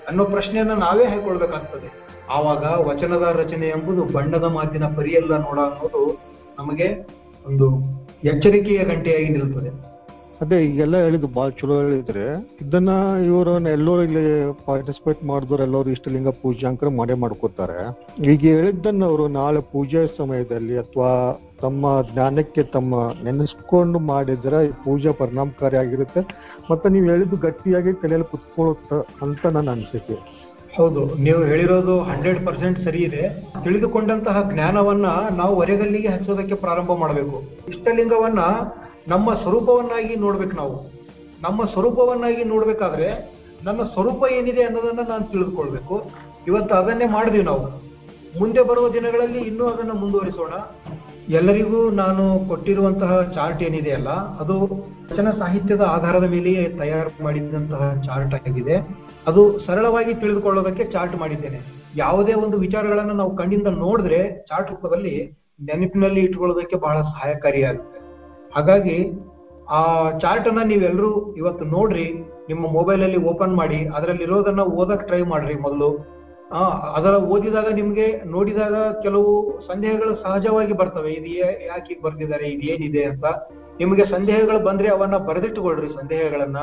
ಅನ್ನೋ 0.09 0.25
ಪ್ರಶ್ನೆಯನ್ನು 0.25 0.75
ನಾವೇ 0.75 1.09
ಹೇಳ್ಕೊಳ್ಬೇಕಾಗ್ತದೆ. 1.09 2.07
ಆವಾಗ 2.31 2.65
ವಚನದ 2.65 3.35
ರಚನೆ 3.35 3.69
ಎಂಬುದು 3.69 4.05
ಬಣ್ಣದ 4.05 4.45
ಮಾತಿನ 4.45 4.85
ಪರಿಯಲ್ಲ 4.85 5.37
ನೋಡ 5.37 5.59
ಅನ್ನೋದು 5.59 6.21
ನಮಗೆ 6.59 7.07
ಒಂದು 7.47 7.73
ಎಚ್ಚರಿಕೆಯ 8.25 8.79
ಗಂಟೆಯಾಗಿ 8.79 9.29
ನಿಲ್ತದೆ. 9.29 9.96
ಅದೇ, 10.41 10.57
ಈಗೆಲ್ಲ 10.65 10.97
ಹೇಳಿದ್ದು 11.05 11.29
ಭಾಳ 11.37 11.49
ಚಲೋ 11.59 11.77
ಹೇಳಿದ್ರೆ, 11.83 12.25
ಇದನ್ನ 12.65 12.91
ಇವರು 13.29 13.53
ಎಲ್ಲರೂ 13.69 14.03
ಇಲ್ಲಿ 14.03 14.25
ಪಾರ್ಟಿಸಿಪೇಟ್ 14.67 15.21
ಮಾಡಿದವ್ರು 15.31 15.63
ಎಲ್ಲರೂ 15.63 15.91
ಇಷ್ಟಲಿಂಗ 15.91 16.31
ಪೂಜೆ 16.43 16.67
ಅಂಕರ 16.71 16.89
ಮಾಡೇ 16.99 17.15
ಮಾಡ್ಕೋತಾರೆ. 17.23 17.79
ಈಗ 18.33 18.41
ಹೇಳಿದ್ದನ್ನ 18.55 19.05
ಅವರು 19.05 19.29
ನಾಳೆ 19.39 19.61
ಪೂಜೆ 19.75 20.03
ಸಮಯದಲ್ಲಿ 20.19 20.77
ಅಥವಾ 20.85 21.11
ತಮ್ಮ 21.61 21.87
ಜ್ಞಾನಕ್ಕೆ 22.13 22.63
ತಮ್ಮ 22.77 22.95
ನೆನೆಸ್ಕೊಂಡು 23.25 23.99
ಮಾಡಿದ್ರೆ 24.13 24.61
ಈ 24.67 24.73
ಪರಿಣಾಮಕಾರಿ 25.23 25.77
ಆಗಿರುತ್ತೆ. 25.77 26.23
ಮತ್ತೆ 26.71 26.89
ನೀವು 26.89 27.07
ಹೇಳಿದ್ದು 27.13 27.37
ಗಟ್ಟಿಯಾಗಿ 27.37 27.93
ತಲೆಯಲ್ಲಿ 28.03 28.31
ಕುತ್ಕೊಳ್ಳುತ್ತ 28.33 28.93
ಅಂತ 29.27 29.53
ನನ್ನ 29.57 29.69
ಅನಿಸಿಕೆ. 29.77 30.17
ಹೌದು, 30.79 31.03
ನೀವು 31.27 31.43
ಹೇಳಿರೋದು 31.51 31.95
ಹಂಡ್ರೆಡ್ 32.09 32.41
ಪರ್ಸೆಂಟ್ 32.47 32.79
ಸರಿ 32.87 32.99
ಇದೆ. 32.99 33.23
ತಿಳಿದುಕೊಂಡಂತಹ 33.65 34.41
ಜ್ಞಾನವನ್ನ 34.53 35.07
ನಾವು 35.37 35.53
ಒರೆಗಲ್ಲಿಗೆ 35.63 36.09
ಹಚ್ಚೋದಕ್ಕೆ 36.09 36.55
ಪ್ರಾರಂಭ 36.55 36.93
ಮಾಡಬೇಕು. 37.05 37.39
ಇಷ್ಟಲಿಂಗವನ್ನ 37.69 38.43
ನಮ್ಮ 39.09 39.35
ಸ್ವರೂಪವನ್ನಾಗಿ 39.35 40.17
ನೋಡ್ಬೇಕು 40.17 40.57
ನಾವು. 40.57 40.91
ನಮ್ಮ 41.43 41.65
ಸ್ವರೂಪವನ್ನಾಗಿ 41.65 42.45
ನೋಡ್ಬೇಕಾದ್ರೆ 42.45 43.37
ನನ್ನ 43.65 43.83
ಸ್ವರೂಪ 43.83 44.25
ಏನಿದೆ 44.33 44.63
ಅನ್ನೋದನ್ನ 44.63 45.01
ನಾನು 45.09 45.31
ತಿಳಿದುಕೊಳ್ಬೇಕು. 45.31 46.11
ಇವತ್ತು 46.47 46.75
ಅದನ್ನೇ 46.75 47.05
ಮಾಡಿದ್ವಿ 47.07 47.43
ನಾವು. 47.43 47.87
ಮುಂದೆ 48.39 48.63
ಬರುವ 48.63 48.89
ದಿನಗಳಲ್ಲಿ 48.89 49.39
ಇನ್ನೂ 49.39 49.67
ಅದನ್ನ 49.67 49.93
ಮುಂದುವರಿಸೋಣ. 49.93 50.53
ಎಲ್ಲರಿಗೂ 51.29 51.91
ನಾನು 51.91 52.49
ಕೊಟ್ಟಿರುವಂತಹ 52.49 53.31
ಚಾರ್ಟ್ 53.35 53.63
ಏನಿದೆಯಲ್ಲ 53.63 54.09
ಅದು 54.09 54.67
ವಚನ 55.13 55.31
ಸಾಹಿತ್ಯದ 55.31 55.81
ಆಧಾರದ 55.81 56.25
ಮೇಲೆಯೇ 56.25 56.69
ತಯಾರು 56.69 57.25
ಮಾಡಿದಂತಹ 57.25 58.03
ಚಾರ್ಟ್ 58.07 58.35
ಆಗಿದೆ. 58.35 58.77
ಅದು 59.27 59.59
ಸರಳವಾಗಿ 59.59 60.15
ತಿಳಿದುಕೊಳ್ಳೋದಕ್ಕೆ 60.15 60.85
ಚಾರ್ಟ್ 60.85 61.17
ಮಾಡಿದ್ದೇನೆ. 61.17 61.61
ಯಾವುದೇ 61.97 62.33
ಒಂದು 62.33 62.57
ವಿಚಾರಗಳನ್ನು 62.57 63.15
ನಾವು 63.15 63.37
ಕಣ್ಣಿಂದ 63.37 63.67
ನೋಡಿದ್ರೆ 63.67 64.45
ಚಾರ್ಟ್ 64.49 64.71
ರೂಪದಲ್ಲಿ 64.71 65.39
ನೆನಪಿನಲ್ಲಿ 65.61 66.21
ಇಟ್ಕೊಳ್ಳೋದಕ್ಕೆ 66.21 66.77
ಬಹಳ 66.77 67.01
ಸಹಾಯಕಾರಿಯಾಗುತ್ತೆ. 67.01 67.96
ಹಾಗಾಗಿ 68.57 68.99
ಆ 69.71 69.81
ಚಾರ್ಟ್ 70.19 70.49
ಅನ್ನ 70.49 70.63
ನೀವೆಲ್ಲರೂ 70.63 71.35
ಇವತ್ತು 71.37 71.65
ನೋಡ್ರಿ, 71.65 72.05
ನಿಮ್ಮ 72.49 72.73
ಮೊಬೈಲ್ 72.73 73.03
ಅಲ್ಲಿ 73.03 73.17
ಓಪನ್ 73.17 73.57
ಮಾಡಿ, 73.57 73.87
ಅದರಲ್ಲಿರೋದನ್ನ 73.87 74.61
ಓದಕ್ 74.61 75.07
ಟ್ರೈ 75.07 75.23
ಮಾಡ್ರಿ 75.23 75.55
ಮೊದಲು. 75.55 75.89
ಅದರ 76.95 77.15
ಓದಿದಾಗ 77.35 77.69
ನಿಮ್ಗೆ 77.73 78.23
ನೋಡಿದಾಗ 78.27 78.75
ಕೆಲವು 79.03 79.33
ಸಂದೇಹಗಳು 79.67 80.17
ಸಹಜವಾಗಿ 80.17 80.73
ಬರ್ತವೆ. 80.73 81.13
ಇದು 81.13 81.31
ಯಾಕೆ 81.67 82.01
ಬರ್ತಿದ್ದಾರೆ 82.03 82.47
ಇದು 82.47 82.67
ಏನಿದೆ 82.73 83.05
ಅಂತ. 83.05 83.25
ನಿಮಗೆ 83.79 84.05
ಸಂದೇಹಗಳು 84.05 84.59
ಬಂದ್ರೆ 84.59 84.89
ಅವನ್ನ 84.89 85.17
ಬರೆದಿಟ್ಟುಕೊಳ್ರಿ 85.17 85.89
ಸಂದೇಹಗಳನ್ನ. 85.89 86.57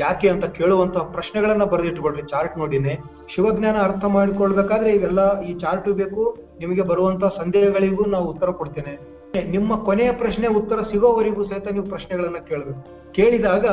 ಯಾಕೆ 0.00 0.28
ಅಂತ 0.28 0.44
ಕೇಳುವಂತಹ 0.44 1.00
ಪ್ರಶ್ನೆಗಳನ್ನ 1.00 1.64
ಬರೆದಿಟ್ಟುಕೊಳ್ರಿ 1.64 2.22
ಚಾರ್ಟ್ 2.22 2.58
ನೋಡಿನೇ. 2.58 2.98
ಶಿವಜ್ಞಾನ 3.34 3.76
ಅರ್ಥ 3.82 4.04
ಮಾಡಿಕೊಳ್ಬೇಕಾದ್ರೆ 4.04 4.90
ಇವೆಲ್ಲ 4.90 5.40
ಈ 5.40 5.58
ಚಾರ್ಟ್ 5.58 5.88
ಬೇಕು. 5.88 6.36
ನಿಮಗೆ 6.58 6.82
ಬರುವಂತಹ 6.82 7.28
ಸಂದೇಹಗಳಿಗೂ 7.28 8.04
ನಾವು 8.04 8.28
ಉತ್ತರ 8.30 8.50
ಕೊಡ್ತೇನೆ. 8.50 9.21
ನಿಮ್ಮ 9.36 9.76
ಕೊನೆಯ 9.84 10.12
ಪ್ರಶ್ನೆ 10.12 10.48
ಉತ್ತರ 10.48 10.82
ಸಿಗೋವರೆಗೂ 10.82 11.44
ಸಹಿತ 11.44 11.68
ನೀವು 11.68 11.84
ಪ್ರಶ್ನೆಗಳನ್ನು 11.86 12.46
ಕೇಳಬೇಕು. 12.46 13.12
ಕೇಳಿದಾಗ 13.12 13.66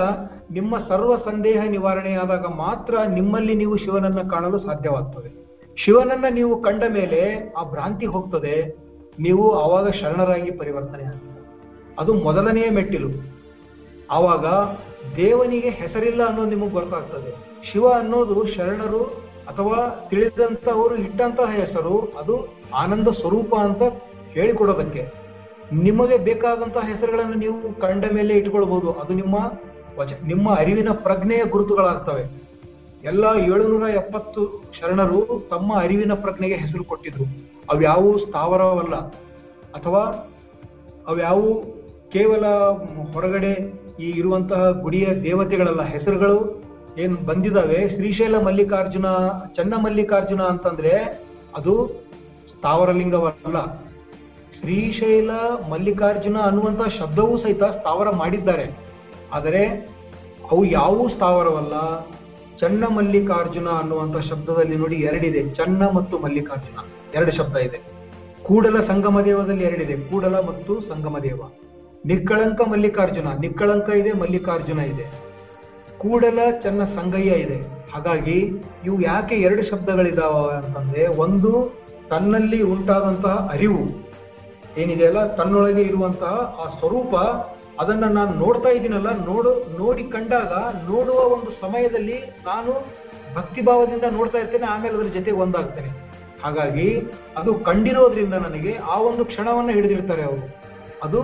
ನಿಮ್ಮ 0.51 0.77
ಸರ್ವ 0.87 1.15
ಸಂದೇಹ 1.17 1.63
ನಿವಾರಣೆಯಾದಾಗ 1.63 2.45
ಮಾತ್ರ 2.45 2.97
ನಿಮ್ಮಲ್ಲಿ 3.13 3.55
ನೀವು 3.55 3.77
ಶಿವನನ್ನ 3.77 4.29
ಕಾಣಲು 4.29 4.59
ಸಾಧ್ಯವಾಗ್ತದೆ. 4.59 5.47
ಶಿವನನ್ನ 5.77 6.25
ನೀವು 6.29 6.61
ಕಂಡ 6.61 6.83
ಮೇಲೆ 6.89 7.53
ಆ 7.57 7.63
ಭ್ರಾಂತಿ 7.63 8.05
ಹೋಗ್ತದೆ. 8.05 8.77
ನೀವು 9.19 9.51
ಆವಾಗ 9.59 9.89
ಶರಣರಾಗಿ 9.89 10.51
ಪರಿವರ್ತನೆ 10.51 11.03
ಆಗ್ತದೆ. 11.03 11.61
ಅದು 11.99 12.13
ಮೊದಲನೆಯ 12.13 12.69
ಮೆಟ್ಟಿಲು. 12.69 13.09
ಆವಾಗ 14.11 14.45
ದೇವನಿಗೆ 15.15 15.69
ಹೆಸರಿಲ್ಲ 15.69 16.25
ಅನ್ನೋದು 16.25 16.49
ನಿಮಗೆ 16.49 16.71
ಗೊತ್ತಾಗ್ತದೆ. 16.71 17.63
ಶಿವ 17.71 17.87
ಅನ್ನೋದು 17.87 18.47
ಶರಣರು 18.47 19.03
ಅಥವಾ 19.47 20.07
ತಿಳಿದಂತವರು 20.09 20.95
ಇಟ್ಟಂತಹ 20.95 21.51
ಹೆಸರು, 21.51 21.99
ಅದು 21.99 22.47
ಆನಂದ 22.75 23.07
ಸ್ವರೂಪ 23.07 23.55
ಅಂತ 23.55 23.81
ಹೇಳಿಕೊಡೋದಕ್ಕೆ. 24.29 25.28
ನಿಮಗೆ 25.73 26.17
ಬೇಕಾದಂತಹ 26.17 26.79
ಹೆಸರುಗಳನ್ನು 26.79 27.33
ನೀವು 27.33 27.81
ಕಂಡ 27.81 28.05
ಮೇಲೆ 28.13 28.33
ಇಟ್ಕೊಳ್ಬಹುದು 28.33 28.91
ಅದು 28.91 29.13
ನಿಮ್ಮ 29.13 29.35
ವಚ, 29.99 30.13
ನಿಮ್ಮ 30.25 30.55
ಅರಿವಿನ 30.55 30.89
ಪ್ರಜ್ಞೆಯ 30.89 31.43
ಗುರುತುಗಳಾಗ್ತವೆ. 31.49 32.49
ಎಲ್ಲ 33.03 33.25
ಏಳುನೂರ 33.37 33.89
ಎಪ್ಪತ್ತು 33.89 34.63
ಶರಣರು 34.79 35.47
ತಮ್ಮ 35.49 35.75
ಅರಿವಿನ 35.75 36.13
ಪ್ರಜ್ಞೆಗೆ 36.13 36.55
ಹೆಸರು 36.55 36.83
ಕೊಟ್ಟಿದ್ರು. 36.83 37.23
ಅವ್ಯಾವು 37.69 38.19
ಸ್ಥಾವರವಲ್ಲ. 38.19 38.95
ಅಥವಾ 39.75 39.99
ಅವ್ಯಾವು 41.07 41.65
ಕೇವಲ 42.11 42.45
ಹೊರಗಡೆ 43.13 43.73
ಈ 43.99 44.09
ಇರುವಂತಹ 44.09 44.71
ಗುಡಿಯ 44.71 45.07
ದೇವತೆಗಳಲ್ಲ. 45.23 45.83
ಹೆಸರುಗಳು 45.83 46.63
ಏನ್ 46.97 47.17
ಬಂದಿದಾವೆ? 47.17 47.89
ಶ್ರೀಶೈಲ 47.89 48.39
ಮಲ್ಲಿಕಾರ್ಜುನ 48.39 49.05
ಚನ್ನ 49.55 49.73
ಮಲ್ಲಿಕಾರ್ಜುನ 49.75 50.41
ಅಂತಂದ್ರೆ 50.41 51.23
ಅದು 51.55 51.89
ಸ್ಥಾವರಲಿಂಗವಲ್ಲ. 52.49 53.88
ಶ್ರೀಶೈಲ 54.59 55.31
ಮಲ್ಲಿಕಾರ್ಜುನ 55.71 56.37
ಅನ್ನುವಂತಹ 56.37 56.87
ಶಬ್ದವೂ 56.99 57.37
ಸಹಿತ 57.37 57.63
ಸ್ಥಾವರ 57.63 58.09
ಮಾಡಿದ್ದಾರೆ. 58.09 58.77
ಆದರೆ 59.33 59.65
ಅವು 60.51 60.65
ಯಾವುವು 60.65 61.09
ಸ್ಥಾವರವಲ್ಲ. 61.09 62.01
ಚನ್ನ 62.59 62.83
ಮಲ್ಲಿಕಾರ್ಜುನ 62.95 63.69
ಅನ್ನುವಂಥ 63.69 64.17
ಶಬ್ದದಲ್ಲಿ 64.17 64.75
ನೋಡಿ 64.75 64.95
ಎರಡಿದೆ. 64.95 65.55
ಚನ್ನ 65.55 65.89
ಮತ್ತು 65.89 66.19
ಮಲ್ಲಿಕಾರ್ಜುನ. 66.19 66.87
ಎರಡು 67.15 67.31
ಶಬ್ದ 67.31 67.57
ಇದೆ. 67.57 67.79
ಕೂಡಲ 68.43 68.85
ಸಂಗಮ 68.87 69.21
ದೇವದಲ್ಲಿ 69.21 69.63
ಎರಡಿದೆ. 69.63 69.97
ಕೂಡಲ 69.97 70.35
ಮತ್ತು 70.35 70.81
ಸಂಗಮ 70.81 71.17
ದೇವ 71.19 71.41
ನಿಕ್ಕಳಂಕ 72.05 72.61
ಮಲ್ಲಿಕಾರ್ಜುನ. 72.67 73.27
ನಿಕ್ಕಳಂಕ 73.41 73.89
ಇದೆ, 73.89 74.11
ಮಲ್ಲಿಕಾರ್ಜುನ 74.11 74.79
ಇದೆ. 74.79 75.29
ಕೂಡಲ 75.97 76.39
ಚನ್ನ 76.63 76.83
ಸಂಗಯ್ಯ 76.83 77.31
ಇದೆ. 77.31 77.61
ಹಾಗಾಗಿ 77.93 78.63
ಇವು 78.85 79.01
ಯಾಕೆ 79.01 79.35
ಎರಡು 79.35 79.69
ಶಬ್ದಗಳಿದಾವ 79.69 80.51
ಅಂತಂದ್ರೆ 80.65 81.07
ಒಂದು 81.07 81.71
ತನ್ನಲ್ಲಿ 82.09 82.61
ಉಂಟಾದಂತಹ 82.61 83.49
ಅರಿವು. 83.53 84.08
ಏನಿದೆಯಲ್ಲ 84.77 85.21
ತನ್ನೊಳಗೆ 85.35 85.81
ಇರುವಂತಹ 85.81 86.33
ಆ 86.63 86.65
ಸ್ವರೂಪ 86.79 87.15
ಅದನ್ನ 87.81 88.05
ನಾನು 88.17 88.31
ನೋಡ್ತಾ 88.33 88.69
ಇದ್ದೀನಲ್ಲ, 88.69 89.09
ನೋಡು, 89.25 89.51
ನೋಡಿ 89.77 90.03
ಕಂಡಾಗ 90.03 90.53
ನೋಡುವ 90.89 91.19
ಒಂದು 91.35 91.51
ಸಮಯದಲ್ಲಿ 91.61 92.17
ನಾನು 92.45 92.71
ಭಕ್ತಿಭಾವದಿಂದ 93.35 94.05
ನೋಡ್ತಾ 94.17 94.37
ಇರ್ತೇನೆ, 94.37 94.65
ಆಮೇಲೆ 94.65 94.93
ಅದರ 94.97 95.09
ಜೊತೆಗೆ 95.17 95.37
ಒಂದಾಗ್ತೇನೆ. 95.37 95.89
ಹಾಗಾಗಿ 96.43 96.87
ಅದು 97.37 97.53
ಕಂಡಿರೋದ್ರಿಂದ 97.53 98.33
ನನಗೆ 98.33 98.73
ಆ 98.77 98.97
ಒಂದು 98.99 99.25
ಕ್ಷಣವನ್ನ 99.25 99.69
ಹಿಡಿದಿರ್ತಾರೆ 99.77 100.23
ಅವರು. 100.23 100.45
ಅದು 101.03 101.19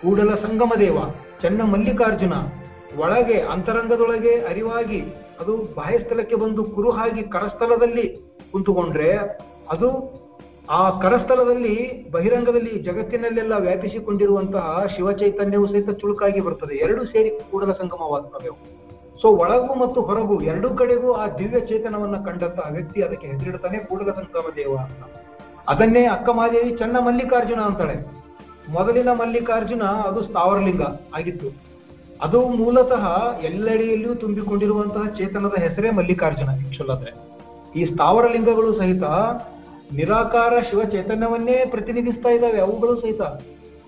ಕೂಡಲ 0.00 0.34
ಸಂಗಮ 0.46 0.72
ದೇವ 0.78 0.98
ಚೆನ್ನ 1.42 1.62
ಮಲ್ಲಿಕಾರ್ಜುನ. 1.72 2.34
ಒಳಗೆ, 3.04 3.38
ಅಂತರಂಗದೊಳಗೆ 3.54 4.34
ಅರಿವಾಗಿ 4.50 5.00
ಅದು 5.40 5.56
ಬಾಹ್ಯಸ್ಥಳಕ್ಕೆ 5.76 6.36
ಬಂದು 6.36 6.64
ಕುರುಹಾಗಿ 6.64 7.22
ಕರಸ್ಥಲದಲ್ಲಿ 7.34 8.06
ಕುಂತುಕೊಂಡ್ರೆ 8.52 9.10
ಅದು 9.70 9.88
ಆ 10.70 11.00
ಕರಸ್ಥಲದಲ್ಲಿ, 11.00 12.10
ಬಹಿರಂಗದಲ್ಲಿ 12.10 12.78
ಜಗತ್ತಿನಲ್ಲೆಲ್ಲ 12.78 13.52
ವ್ಯಾಪಿಸಿಕೊಂಡಿರುವಂತಹ 13.58 14.84
ಶಿವ 14.96 15.12
ಚೈತನ್ಯವು 15.12 15.66
ಸಹಿತ 15.66 15.90
ಚುಳುಕಾಗಿ 15.90 16.40
ಬರ್ತದೆ. 16.40 16.74
ಎರಡು 16.74 17.06
ಸೇರಿ 17.06 17.30
ಕೂಡಲ 17.50 17.72
ಸಂಗಮವಾಗ್ತವೆ 17.72 18.50
ಸೊ 19.22 19.28
ಒಳಗು 19.28 19.74
ಮತ್ತು 19.74 20.00
ಹೊರಗು 20.00 20.40
ಎರಡೂ 20.40 20.70
ಕಡೆಗೂ 20.70 21.12
ಆ 21.12 21.26
ದಿವ್ಯ 21.28 21.60
ಚೇತನವನ್ನ 21.60 22.16
ಕಂಡಂತಹ 22.24 22.68
ವ್ಯಕ್ತಿ 22.70 23.02
ಅದಕ್ಕೆ 23.02 23.26
ಹೆಸರಿಡ್ತಾನೆ 23.26 23.78
ಕೂಡಲ 23.78 24.10
ಸಂಗಮ 24.10 24.52
ದೇವ 24.56 24.76
ಅಂತ. 24.76 25.10
ಅದನ್ನೇ 25.68 26.06
ಅಕ್ಕ 26.06 26.28
ಮಹಾದೇವಿ 26.28 26.76
ಚನ್ನ 26.76 26.96
ಮಲ್ಲಿಕಾರ್ಜುನ 26.98 27.60
ಅಂತಾಳೆ. 27.60 27.94
ಮೊದಲಿನ 28.72 29.08
ಮಲ್ಲಿಕಾರ್ಜುನ 29.08 29.82
ಅದು 29.82 30.22
ಸ್ಥಾವರಲಿಂಗ 30.22 30.82
ಆಗಿತ್ತು. 31.16 31.48
ಅದು 32.22 32.48
ಮೂಲತಃ 32.48 33.34
ಎಲ್ಲೆಡೆಯಲ್ಲಿಯೂ 33.40 34.14
ತುಂಬಿಕೊಂಡಿರುವಂತಹ 34.14 35.06
ಚೇತನದ 35.16 35.54
ಹೆಸರೇ 35.58 35.90
ಮಲ್ಲಿಕಾರ್ಜುನ 35.90 36.48
ಆಕ್ಚುಲ್ 36.48 36.90
ಈ 37.76 37.84
ಸ್ಥಾವರಲಿಂಗಗಳು 37.84 38.78
ಸಹಿತ 38.78 39.02
ನಿರಾಕಾರ 39.92 40.52
ಶಿವಚೈತನ್ಯವನ್ನೇ 40.70 41.64
ಪ್ರತಿನಿಧಿಸ್ತಾ 41.70 42.28
ಇದ್ದಾವೆ, 42.28 42.60
ಅವುಗಳು 42.60 43.00
ಸಹಿತ. 43.00 43.22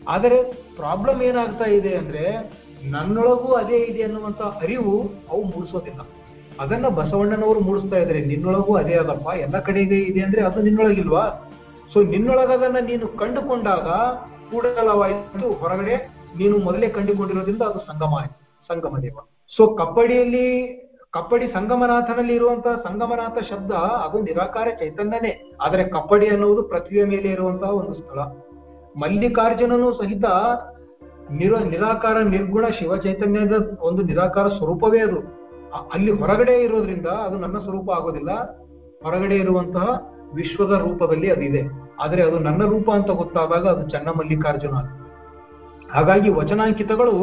ಆದರೆ 0.09 0.43
ಪ್ರಾಬ್ಲಮ್ 0.77 1.23
ಏನಾಗ್ತಾ 1.23 1.65
ಇದೆ 1.65 1.95
ಅಂದ್ರೆ 1.95 2.23
ನನ್ನೊಳಗೂ 2.91 3.53
ಅದೇ 3.53 3.77
ಇದೆ 3.77 4.03
ಅನ್ನುವಂತ 4.03 4.43
ಅರಿವು 4.43 5.03
ಅವು 5.31 5.43
ಮೂಡಿಸೋದಿಲ್ಲ. 5.45 6.01
ಅದನ್ನ 6.61 6.89
ಬಸವಣ್ಣನವರು 6.89 7.61
ಮೂಡಿಸ್ತಾ 7.61 7.97
ಇದ್ದಾರೆ, 7.97 8.21
ನಿನ್ನೊಳಗೂ 8.25 8.77
ಅದೇ 8.77 8.95
ಅದಪ್ಪ, 8.95 9.29
ಎಲ್ಲ 9.41 9.59
ಕಡೆಗೆ 9.59 9.99
ಇದೆ 9.99 10.21
ಅಂದ್ರೆ 10.21 10.43
ಅದು 10.43 10.63
ನಿನ್ನೊಳಗಿಲ್ವಾ? 10.63 11.25
ಸೊ 11.93 12.03
ನಿನ್ನೊಳಗದನ್ನ 12.03 12.77
ನೀನು 12.77 13.09
ಕಂಡುಕೊಂಡಾಗ 13.09 13.89
ಕೂಡಲವಾಯಿತು, 14.51 15.51
ಹೊರಗಡೆ 15.51 16.19
ನೀನು 16.37 16.59
ಮೊದಲೇ 16.59 16.89
ಕಂಡುಕೊಂಡಿರೋದ್ರಿಂದ 16.89 17.63
ಅದು 17.63 17.79
ಸಂಗಮ 17.79 18.15
ಸಂಗಮ 18.71 18.99
ದೇವ. 18.99 19.19
ಸೊ 19.57 19.67
ಕಪ್ಪಡಿಯಲ್ಲಿ 19.67 20.47
ಕಪ್ಪಡಿ 21.15 21.47
ಸಂಗಮನಾಥನಲ್ಲಿ 21.47 22.35
ಇರುವಂತಹ 22.35 22.75
ಸಂಗಮನಾಥ 22.87 23.39
ಶಬ್ದ 23.51 23.73
ಅದು 24.05 24.19
ನಿರಾಕಾರ 24.23 24.69
ಚೈತನ್ಯನೇ. 24.79 25.33
ಆದರೆ 25.65 25.83
ಕಪ್ಪಡಿ 25.85 26.27
ಅನ್ನುವುದು 26.29 26.63
ಪೃಥ್ವಿಯ 26.63 27.05
ಮೇಲೆ 27.05 27.29
ಇರುವಂತಹ 27.29 27.71
ಒಂದು 27.71 27.95
ಸ್ಥಳ. 27.95 28.19
ಮಲ್ಲಿಕಾರ್ಜುನನು 29.01 29.89
ಸಹಿತ 29.93 30.27
ನಿರ, 31.31 31.55
ನಿರಾಕಾರ 31.73 32.17
ನಿರ್ಗುಣ 32.35 32.67
ಶಿವ 32.79 32.97
ಚೈತನ್ಯದ 32.97 33.57
ಒಂದು 33.81 34.03
ನಿರಾಕಾರ 34.03 34.47
ಸ್ವರೂಪವೇ 34.49 35.01
ಅದು. 35.01 35.21
ಅಲ್ಲಿ 35.95 36.13
ಹೊರಗಡೆ 36.13 36.55
ಇರೋದ್ರಿಂದ 36.63 37.09
ಅದು 37.27 37.39
ನನ್ನ 37.39 37.57
ಸ್ವರೂಪ 37.59 37.89
ಆಗೋದಿಲ್ಲ. 37.91 38.33
ಹೊರಗಡೆ 39.03 39.37
ಇರುವಂತಹ 39.37 39.89
ವಿಶ್ವದ 40.35 40.75
ರೂಪದಲ್ಲಿ 40.79 41.29
ಅದಿದೆ 41.33 41.63
ಆದರೆ 42.05 42.23
ಅದು 42.23 42.39
ನನ್ನ 42.39 42.63
ರೂಪ 42.65 42.89
ಅಂತ 42.91 43.11
ಗೊತ್ತಾದಾಗ 43.11 43.65
ಅದು 43.67 43.85
ಚನ್ನ 43.91 44.09
ಮಲ್ಲಿಕಾರ್ಜುನ 44.19 44.79
ಹಾಗಾಗಿ 45.93 46.29
ವಚನಾಂಕಿತಗಳು 46.39 47.15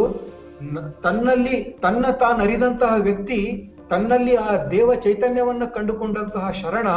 ತನ್ನಲ್ಲಿ, 1.03 1.55
ತನ್ನ 1.81 2.05
ತಾನರಿದಂತಹ 2.21 2.93
ವ್ಯಕ್ತಿ 3.07 3.39
ತನ್ನಲ್ಲಿ 3.89 4.35
ಆ 4.35 4.65
ದೇವ 4.65 4.95
ಚೈತನ್ಯವನ್ನು 4.95 5.73
ಕಂಡುಕೊಂಡಂತಹ 5.73 6.51
ಶರಣ 6.51 6.89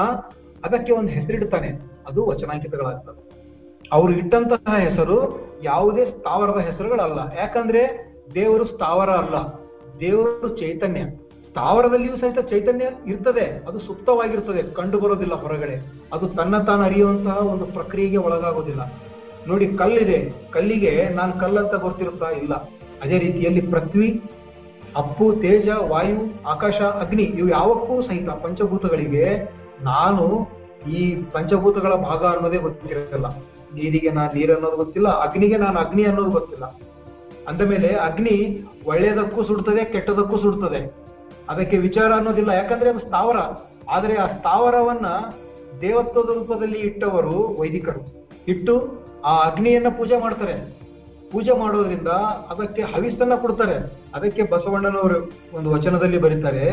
ಅದಕ್ಕೆ 0.64 0.92
ಒಂದು 0.92 1.08
ಹೆಸರಿಡ್ತಾನೆ. 1.08 1.68
ಅದು 2.08 2.26
ವಚನಾಂಕಿತಗಳಾಗ್ತದೆ 2.26 3.28
ಅವರು 3.92 4.12
ಇಟ್ಟಂತಹ 4.12 4.76
ಹೆಸರು 4.76 5.48
ಯಾವುದೇ 5.62 6.04
ಸ್ಥಾವರದ 6.04 6.60
ಹೆಸರುಗಳಲ್ಲ. 6.60 7.18
ಯಾಕಂದ್ರೆ 7.38 8.12
ದೇವರು 8.34 8.64
ಸ್ಥಾವರ 8.64 9.10
ಅಲ್ಲ. 9.10 9.68
ದೇವರು 10.00 10.48
ಚೈತನ್ಯ. 10.48 11.00
ಸ್ಥಾವರದಲ್ಲಿಯೂ 11.50 12.16
ಸಹಿತ 12.16 12.38
ಚೈತನ್ಯ 12.38 12.84
ಇರ್ತದೆ. 13.06 13.64
ಅದು 13.68 13.78
ಸುಪ್ತವಾಗಿರ್ತದೆ. 13.78 14.62
ಕಂಡು 14.62 15.00
ಬರೋದಿಲ್ಲ 15.00 15.34
ಹೊರಗಡೆ. 15.34 15.92
ಅದು 16.12 16.28
ತನ್ನ 16.28 16.58
ತಾನು 16.58 16.82
ಅರಿಯುವಂತಹ 16.82 17.46
ಒಂದು 17.52 17.66
ಪ್ರಕ್ರಿಯೆಗೆ 17.66 18.16
ಒಳಗಾಗೋದಿಲ್ಲ. 18.16 18.92
ನೋಡಿ 19.48 19.68
ಕಲ್ಲಿದೆ. 19.68 20.32
ಕಲ್ಲಿಗೆ 20.50 21.08
ನಾನು 21.08 21.32
ಕಲ್ಲಂತ 21.32 21.74
ಗೊತ್ತಿರುತ್ತಾ 21.74 22.30
ಇಲ್ಲ. 22.30 22.54
ಅದೇ 23.02 23.18
ರೀತಿಯಲ್ಲಿ 23.18 23.60
ಪೃಥ್ವಿ 23.60 24.22
ಅಪ್ಪು, 24.96 25.32
ತೇಜ, 25.32 25.68
ವಾಯು, 25.68 26.48
ಆಕಾಶ, 26.48 26.74
ಅಗ್ನಿ 26.74 27.22
ಇವು 27.22 27.48
ಯಾವಕ್ಕೂ 27.48 28.02
ಸಹಿತ 28.02 28.28
ಪಂಚಭೂತಗಳಿಗೆ 28.28 29.54
ನಾನು 29.82 30.48
ಈ 30.90 31.14
ಪಂಚಭೂತಗಳ 31.14 31.94
ಭಾಗ 31.94 32.24
ಅನ್ನೋದೇ 32.24 32.56
ಗೊತ್ತಿರಲ್ಲ. 32.56 33.26
ನೀರಿಗೆ 33.74 34.10
ನಾನು 34.10 34.34
ನೀರು 34.34 34.54
ಅನ್ನೋದು 34.54 34.76
ಗೊತ್ತಿಲ್ಲ, 34.76 35.08
ಅಗ್ನಿಗೆ 35.08 35.56
ನಾನು 35.56 35.78
ಅಗ್ನಿ 35.78 36.04
ಅನ್ನೋದು 36.04 36.30
ಗೊತ್ತಿಲ್ಲ. 36.30 36.64
ಅಂದ 37.48 37.60
ಮೇಲೆ 37.60 37.88
ಅಗ್ನಿ 37.88 38.66
ಒಳ್ಳೆಯದಕ್ಕೂ 38.86 39.42
ಸುಡ್ತದೆ, 39.42 39.84
ಕೆಟ್ಟದಕ್ಕೂ 39.84 40.38
ಸುಡ್ತದೆ. 40.38 40.94
ಅದಕ್ಕೆ 41.48 41.78
ವಿಚಾರ 41.78 42.12
ಅನ್ನೋದಿಲ್ಲ, 42.14 42.50
ಯಾಕಂದ್ರೆ 42.50 42.90
ಅದು 42.90 42.98
ಸ್ಥಾವರ. 42.98 43.36
ಆದರೆ 43.88 44.16
ಆ 44.16 44.26
ಸ್ಥಾವರವನ್ನ 44.26 45.06
ದೇವತ್ವದ 45.80 46.34
ರೂಪದಲ್ಲಿ 46.34 46.78
ಇಟ್ಟವರು 46.78 47.60
ವೈದಿಕರು. 47.60 48.32
ಇಟ್ಟು 48.48 48.94
ಆ 49.24 49.38
ಅಗ್ನಿಯನ್ನ 49.38 49.88
ಪೂಜೆ 49.88 50.20
ಮಾಡ್ತಾರೆ. 50.20 50.77
ಪೂಜೆ 51.32 51.54
ಮಾಡೋದ್ರಿಂದ 51.60 52.10
ಅದಕ್ಕೆ 52.52 52.82
ಹವಿಸ್ತನ್ನ 52.92 53.34
ಕೊಡ್ತಾರೆ. 53.44 53.76
ಅದಕ್ಕೆ 54.16 54.42
ಬಸವಣ್ಣನವರು 54.52 55.18
ಒಂದು 55.56 55.68
ವಚನದಲ್ಲಿ 55.74 56.18
ಬರೀತಾರೆ, 56.24 56.64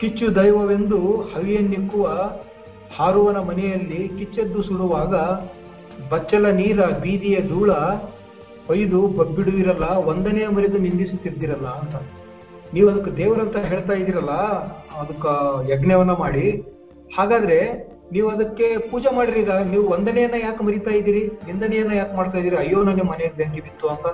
ಕಿಚ್ಚು 0.00 0.26
ದೈವವೆಂದು 0.36 0.98
ಹವಿಯನ್ನಿಕ್ಕುವ 1.32 2.06
ಹಾರುವನ 2.96 3.38
ಮನೆಯಲ್ಲಿ 3.48 4.00
ಕಿಚ್ಚೆದ್ದು 4.18 4.60
ಸುಡುವಾಗ 4.68 5.14
ಬಚ್ಚಲ 6.10 6.46
ನೀರ 6.60 6.80
ಬೀದಿಯ 7.02 7.38
ಧೂಳ 7.52 7.70
ಒಯ್ದು 8.72 9.00
ಬಬ್ಬಿಡುವಿರಲ್ಲ 9.18 9.86
ಒಂದನೆಯ 10.10 10.46
ಮರಿದು 10.56 10.78
ನಿಂದಿಸುತ್ತಿದ್ದಿರಲ್ಲ 10.78 11.68
ಅಂತ. 11.80 11.96
ನೀವು 12.74 12.86
ಅದಕ್ಕೆ 12.90 13.12
ದೇವರಂತ 13.20 13.56
ಹೇಳ್ತಾ 13.70 13.94
ಇದ್ದೀರಲ್ಲ, 14.00 14.34
ಅದಕ್ಕ 15.02 15.26
ಯಜ್ಞವನ್ನ 15.72 16.14
ಮಾಡಿ. 16.24 16.46
ಹಾಗಾದ್ರೆ 17.16 17.58
ನೀವು 18.12 18.28
ಅದಕ್ಕೆ 18.30 18.78
ಪೂಜೆ 18.90 19.16
ಮಾಡಿರಿ 19.16 19.40
ಈಗ. 19.40 19.50
ನೀವು 19.50 19.88
ವಂದನೆಯನ್ನ 19.88 20.34
ಯಾಕೆ 20.42 20.64
ಮರಿತಾ 20.64 20.90
ಇದ್ದೀರಿ? 20.90 21.30
ನಿಂದನೆಯನ್ನ 21.46 21.92
ಯಾಕೆ 21.92 22.16
ಮಾಡ್ತಾ 22.16 22.38
ಇದ್ದೀರಿ? 22.38 22.56
ಅಯ್ಯೋ, 22.56 22.82
ನನ್ನ 22.82 23.02
ಮನೆಯಲ್ಲಿ 23.02 23.36
ಬೆಂಕಿ 23.36 23.60
ಬಿತ್ತು 23.60 23.88
ಅಂತ. 23.88 24.06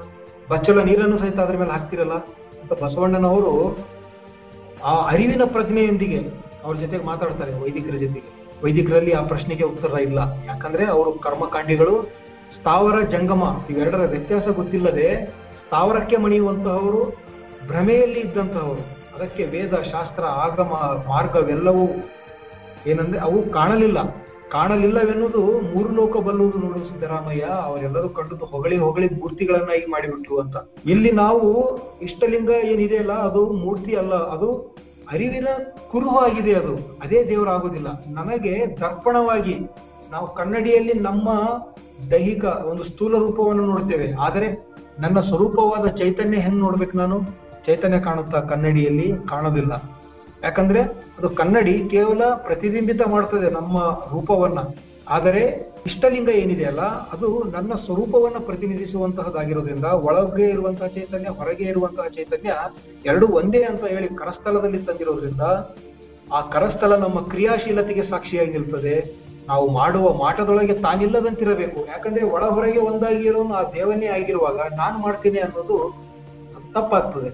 ಬಚ್ಚಲ 0.52 0.82
ನೀರನ್ನು 0.82 1.18
ಸಹಿತ 1.18 1.38
ಅದ್ರ 1.38 1.58
ಮೇಲೆ 1.58 1.70
ಹಾಕ್ತಿರಲ್ಲ. 1.70 2.12
ಅಂತ 2.62 2.72
ಬಸವಣ್ಣನವರು 2.72 3.78
ಆ 4.84 5.08
ಅರಿವಿನ 5.08 5.42
ಪ್ರಜ್ಞೆಯೊಂದಿಗೆ 5.44 6.18
ಅವ್ರ 6.64 6.76
ಜೊತೆಗೆ 6.76 7.04
ಮಾತಾಡ್ತಾರೆ, 7.04 7.52
ವೈದಿಕರ 7.60 7.96
ಜೊತೆಗೆ. 7.96 8.44
ವೈದಿಕರಲ್ಲಿ 8.64 9.12
ಆ 9.12 9.22
ಪ್ರಶ್ನೆಗೆ 9.22 9.64
ಉತ್ತರ 9.64 9.98
ಇಲ್ಲ. 9.98 10.18
ಯಾಕಂದ್ರೆ 10.46 10.84
ಅವರು 10.84 11.12
ಕರ್ಮಕಾಂಡಿಗಳು, 11.12 12.02
ಸ್ಥಾವರ, 12.58 13.02
ಜಂಗಮ 13.02 13.42
ಇವೆರಡರ 13.70 14.06
ವ್ಯತ್ಯಾಸ 14.06 14.48
ಗೊತ್ತಿಲ್ಲದೆ 14.48 15.26
ಸ್ಥಾವರಕ್ಕೆ 15.66 16.16
ಮಣಿಯುವಂತಹವರು, 16.16 17.16
ಭ್ರಮೆಯಲ್ಲಿ 17.66 18.20
ಇದ್ದಂತಹವರು. 18.20 18.82
ಅದಕ್ಕೆ 19.16 19.44
ವೇದ, 19.44 19.74
ಶಾಸ್ತ್ರ, 19.74 20.24
ಆಗಮ, 20.24 20.72
ಮಾರ್ಗವೆಲ್ಲವೂ 21.08 21.86
ಏನಂದ್ರೆ 22.86 23.18
ಅವು 23.18 23.50
ಕಾಣಲಿಲ್ಲ. 23.50 24.24
ಕಾಣಲಿಲ್ಲವೆನ್ನುವುದು 24.50 25.42
ಮೂರು 25.74 25.88
ಲೋಕ 25.94 26.16
ಬಲ್ಲುವುದು 26.16 26.58
ನೋಡು 26.58 26.78
ಸಿದ್ದರಾಮಯ್ಯ. 26.78 27.40
ಅವರೆಲ್ಲರೂ 27.40 28.08
ಕಂಡದ್ದು 28.08 28.44
ಹೊಗಳಿ 28.44 28.76
ಹೊಗಳಿ 28.76 29.08
ಮೂರ್ತಿಗಳನ್ನಾಗಿ 29.08 29.86
ಮಾಡಿಬಿಟ್ರು 29.90 30.40
ಅಂತ. 30.40 30.56
ಇಲ್ಲಿ 30.86 31.12
ನಾವು 31.12 31.78
ಇಷ್ಟಲಿಂಗ 32.02 32.50
ಏನಿದೆಯಲ್ಲ 32.50 33.12
ಅದು 33.12 33.46
ಮೂರ್ತಿ 33.46 33.94
ಅಲ್ಲ, 33.94 34.14
ಅದು 34.14 34.76
ಅರಿವಿನ 35.12 35.48
ಕುರುಹು 35.90 36.18
ಆಗಿದೆ 36.18 36.52
ಅದು. 36.52 36.74
ಅದೇ 36.74 37.24
ದೇವರಾಗೋದಿಲ್ಲ. 37.24 37.86
ನನಗೆ 38.06 38.76
ದರ್ಪಣವಾಗಿ, 38.80 39.58
ನಾವು 40.10 40.34
ಕನ್ನಡಿಯಲ್ಲಿ 40.34 40.92
ನಮ್ಮ 40.92 41.28
ದೈಹಿಕ 42.10 42.44
ಒಂದು 42.44 42.84
ಸ್ಥೂಲ 42.84 43.18
ರೂಪವನ್ನು 43.18 43.66
ನೋಡ್ತೇವೆ. 43.66 44.12
ಆದರೆ 44.12 44.66
ನನ್ನ 44.98 45.20
ಸ್ವರೂಪವಾದ 45.20 45.86
ಚೈತನ್ಯ 45.88 46.38
ಹೆಂಗ್ 46.38 46.58
ನೋಡ್ಬೇಕು 46.58 46.96
ನಾನು? 46.96 47.20
ಚೈತನ್ಯ 47.66 48.00
ಕಾಣುತ್ತಾ 48.00 48.40
ಕನ್ನಡಿಯಲ್ಲಿ? 48.40 49.12
ಕಾಣೋದಿಲ್ಲ. 49.28 49.93
ಯಾಕಂದ್ರೆ 50.46 50.80
ಅದು 51.18 51.28
ಕನ್ನಡಿ 51.40 51.74
ಕೇವಲ 51.94 52.22
ಪ್ರತಿಬಿಂಬಿತ 52.46 53.02
ಮಾಡ್ತದೆ 53.14 53.48
ನಮ್ಮ 53.58 53.76
ರೂಪವನ್ನ. 54.12 54.60
ಆದರೆ 55.14 55.42
ಇಷ್ಟಲಿಂಗ 55.88 56.30
ಏನಿದೆಯಲ್ಲ 56.42 56.82
ಅದು 57.14 57.28
ನನ್ನ 57.54 57.72
ಸ್ವರೂಪವನ್ನು 57.84 58.40
ಪ್ರತಿನಿಧಿಸುವಂತಹದ್ದಾಗಿರೋದ್ರಿಂದ 58.48 59.88
ಒಳಗೆ 60.08 60.46
ಇರುವಂತಹ 60.54 60.88
ಚೈತನ್ಯ, 60.96 61.30
ಹೊರಗೆ 61.38 61.64
ಇರುವಂತಹ 61.72 62.06
ಚೈತನ್ಯ 62.16 62.52
ಎರಡು 63.10 63.26
ಒಂದೇ 63.40 63.62
ಅಂತ 63.70 63.84
ಹೇಳಿ 63.94 64.08
ಕರಸ್ಥಲದಲ್ಲಿ 64.22 64.80
ತಂದಿರೋದ್ರಿಂದ 64.88 65.46
ಆ 66.36 66.40
ಕರಸ್ಥಲ 66.54 66.94
ನಮ್ಮ 67.04 67.18
ಕ್ರಿಯಾಶೀಲತೆಗೆ 67.32 68.04
ಸಾಕ್ಷಿಯಾಗಿ 68.12 68.52
ನಿಲ್ತದೆ. 68.58 68.96
ನಾವು 69.48 69.64
ಮಾಡುವ 69.78 70.06
ಮಾಟದೊಳಗೆ 70.22 70.74
ತಾನಿಲ್ಲದಂತಿರಬೇಕು. 70.86 71.80
ಯಾಕಂದ್ರೆ 71.92 72.24
ಒಳ 72.34 72.44
ಹೊರಗೆ 72.56 72.80
ಒಂದಾಗಿರೋನು 72.90 73.54
ಆ 73.60 73.62
ದೇವನೇ 73.76 74.08
ಆಗಿರುವಾಗ 74.18 74.60
ನಾನು 74.82 74.96
ಮಾಡ್ತೀನಿ 74.98 75.40
ಅನ್ನೋದು 75.46 75.78
ತಪ್ಪಾಗ್ತದೆ. 76.76 77.30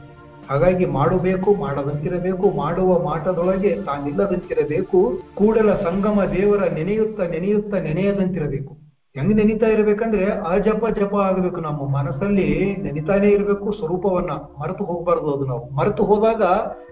ಹಾಗಾಗಿ 0.51 0.87
ಮಾಡಬೇಕು, 0.87 1.55
ಮಾಡದಂತಿರಬೇಕು, 1.55 2.57
ಮಾಡುವ 2.57 2.99
ಮಾಟದೊಳಗೆ 2.99 3.83
ತಾನಿಲ್ಲದಂತಿರಬೇಕು, 3.85 5.13
ಕೂಡಲ 5.35 5.75
ಸಂಗಮ 5.75 6.21
ದೇವರ 6.25 6.63
ನೆನೆಯುತ್ತ 6.75 7.21
ನೆನೆಯುತ್ತ 7.21 7.75
ನೆನೆಯದಂತಿರಬೇಕು. 7.75 8.77
ಹೆಂಗ್ 9.17 9.37
ನೆನಿತಾ 9.37 9.67
ಇರಬೇಕಂದ್ರೆ 9.67 10.25
ಅಜಪ 10.25 10.85
ಜಪ 10.99 11.15
ಆಗಬೇಕು. 11.17 11.61
ನಮ್ಮ 11.61 11.97
ಮನಸ್ಸಲ್ಲಿ 11.97 12.77
ನೆನಿತಾನೇ 12.83 13.29
ಇರಬೇಕು, 13.29 13.73
ಸ್ವರೂಪವನ್ನ 13.73 14.31
ಮರೆತು 14.31 14.85
ಹೋಗ್ಬಾರ್ದು 14.85 15.35
ಅದು 15.35 15.47
ನಾವು. 15.47 15.71
ಮರೆತು 15.75 16.05
ಹೋದಾಗ 16.05 16.43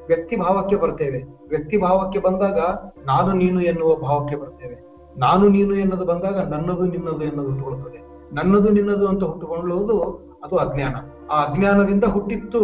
ವ್ಯಕ್ತಿ 0.06 0.36
ಭಾವಕ್ಕೆ 0.36 0.76
ಬರ್ತೇವೆ. 0.76 1.22
ವ್ಯಕ್ತಿ 1.48 1.78
ಭಾವಕ್ಕೆ 1.78 2.18
ಬಂದಾಗ 2.18 2.58
ನಾನು 3.06 3.32
ನೀನು 3.32 3.60
ಎನ್ನುವ 3.60 3.96
ಭಾವಕ್ಕೆ 3.96 4.36
ಬರ್ತೇವೆ. 4.36 4.76
ನಾನು 5.18 5.48
ನೀನು 5.48 5.74
ಎನ್ನೋದು 5.74 6.04
ಬಂದಾಗ 6.04 6.38
ನನ್ನದು 6.48 6.84
ನಿನ್ನದು 6.84 7.22
ಎನ್ನೋದು 7.22 7.48
ಹುಟ್ಟುಕೊಳ್ಳುತ್ತದೆ 7.48 8.00
ನನ್ನದು 8.34 8.68
ನಿನ್ನದು 8.68 9.06
ಅಂತ 9.06 9.24
ಹುಟ್ಟುಕೊಳ್ಳುವುದು 9.24 10.00
ಅದು 10.44 10.56
ಅಜ್ಞಾನ. 10.56 10.96
ಆ 11.30 11.38
ಅಜ್ಞಾನದಿಂದ 11.44 12.04
ಹುಟ್ಟಿತ್ತು 12.04 12.60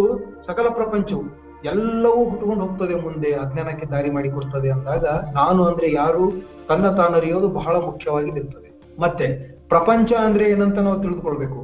ಸಕಲ 0.47 0.69
ಪ್ರಪಂಚವು 0.69 1.25
ಎಲ್ಲವೂ 1.65 2.21
ಹುಟ್ಟುಕೊಂಡು 2.25 2.63
ಹೋಗ್ತದೆ 2.67 2.95
ಮುಂದೆ, 2.95 3.31
ಅಜ್ಞಾನಕ್ಕೆ 3.33 3.87
ದಾರಿ 3.87 4.11
ಮಾಡಿಕೊಡ್ತದೆ 4.11 4.69
ಅಂದಾಗ 4.71 5.05
ನಾನು 5.35 5.61
ಅಂದ್ರೆ 5.65 5.93
ಯಾರು? 5.93 6.25
ತನ್ನ 6.69 6.87
ತಾನರಿಯೋದು 6.91 7.49
ಬಹಳ 7.49 7.75
ಮುಖ್ಯವಾಗಿ 7.77 8.31
ನಿಲ್ತದೆ 8.31 8.71
ಮತ್ತೆ 8.99 9.27
ಪ್ರಪಂಚ 9.69 10.13
ಅಂದ್ರೆ 10.13 10.45
ಏನಂತ 10.51 10.79
ನಾವು 10.79 11.03
ತಿಳಿದುಕೊಳ್ಬೇಕು. 11.03 11.61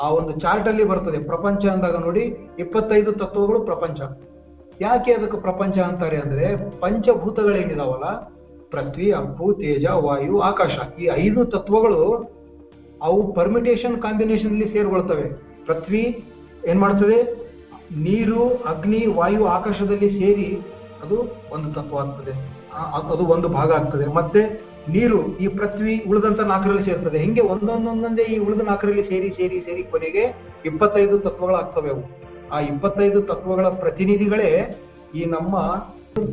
ಆ 0.00 0.06
ಒಂದು 0.10 0.32
ಚಾರ್ಟ್ 0.40 0.68
ಅಲ್ಲಿ 0.68 0.84
ಬರ್ತದೆ, 0.84 1.18
ಪ್ರಪಂಚ 1.22 1.64
ಅಂದಾಗ 1.66 1.96
ನೋಡಿ 1.96 2.24
ಇಪ್ಪತ್ತೈದು 2.58 3.12
ತತ್ವಗಳು 3.12 3.60
ಪ್ರಪಂಚ. 3.60 4.00
ಯಾಕೆ 4.80 5.12
ಅದಕ್ಕೆ 5.12 5.38
ಪ್ರಪಂಚ 5.40 5.78
ಅಂತಾರೆ 5.78 6.16
ಅಂದ್ರೆ 6.16 6.46
ಪಂಚಭೂತಗಳೇನಿದಾವಲ್ಲ 6.80 8.06
ಪೃಥ್ವಿ, 8.70 9.08
ಅಪ್ಪು, 9.12 9.46
ತೇಜ, 9.52 9.86
ವಾಯು, 10.06 10.40
ಆಕಾಶ. 10.40 10.76
ಈ 10.98 11.04
ಐದು 11.14 11.44
ತತ್ವಗಳು 11.44 12.00
ಅವು 13.02 13.32
ಪರ್ಮಿಟೇಷನ್ 13.32 14.02
ಕಾಂಬಿನೇಷನ್ 14.02 14.50
ಅಲ್ಲಿ 14.50 14.68
ಸೇರ್ಕೊಳ್ತವೆ 14.72 15.26
ಪೃಥ್ವಿ 15.66 16.04
ಏನ್ 16.70 16.80
ಮಾಡ್ತದೆ? 16.80 17.18
ನೀರು, 18.02 18.42
ಅಗ್ನಿ, 18.72 19.06
ವಾಯು 19.06 19.44
ಆಕಾಶದಲ್ಲಿ 19.46 20.10
ಸೇರಿ 20.18 20.60
ಅದು 21.02 21.16
ಒಂದು 21.54 21.72
ತತ್ವ 21.72 21.98
ಆಗ್ತದೆ. 21.98 22.32
ಅದು 23.10 23.26
ಒಂದು 23.26 23.48
ಭಾಗ 23.48 23.72
ಆಗ್ತದೆ. 23.72 24.06
ಮತ್ತೆ 24.06 24.74
ನೀರು 24.88 25.38
ಈ 25.38 25.48
ಪೃಥ್ವಿ 25.48 26.04
ಉಳಿದಂತ 26.08 26.40
ನಾಲ್ಕರಲ್ಲಿ 26.40 26.84
ಸೇರ್ತದೆ. 26.84 27.18
ಹಿಂಗೆ 27.18 27.40
ಒಂದೊಂದೊಂದೊಂದೇ 27.40 28.22
ಈ 28.22 28.38
ಉಳಿದ 28.38 28.60
ನಾಲ್ಕರಲ್ಲಿ 28.60 29.04
ಸೇರಿ 29.08 29.30
ಸೇರಿ 29.30 29.60
ಸೇರಿ 29.60 29.82
ಕೊನೆಗೆ 29.82 30.24
ಇಪ್ಪತ್ತೈದು 30.64 31.18
ತತ್ವಗಳಾಗ್ತವೆ 31.18 31.90
ಅವು. 31.90 32.02
ಆ 32.52 32.60
ಇಪ್ಪತ್ತೈದು 32.60 33.22
ತತ್ವಗಳ 33.22 33.68
ಪ್ರತಿನಿಧಿಗಳೇ 33.68 34.50
ಈ 35.14 35.24
ನಮ್ಮ 35.24 35.56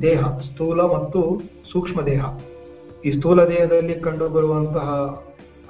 ದೇಹ, 0.01 0.21
ಸ್ಥೂಲ 0.37 0.81
ಮತ್ತು 0.81 1.41
ಸೂಕ್ಷ್ಮ 1.71 2.01
ದೇಹ. 2.01 2.25
ಈ 3.05 3.11
ಸ್ಥೂಲ 3.11 3.43
ದೇಹದಲ್ಲಿ 3.43 3.95
ಕಂಡು 3.95 4.29
ಬರುವಂತಹ 4.29 4.89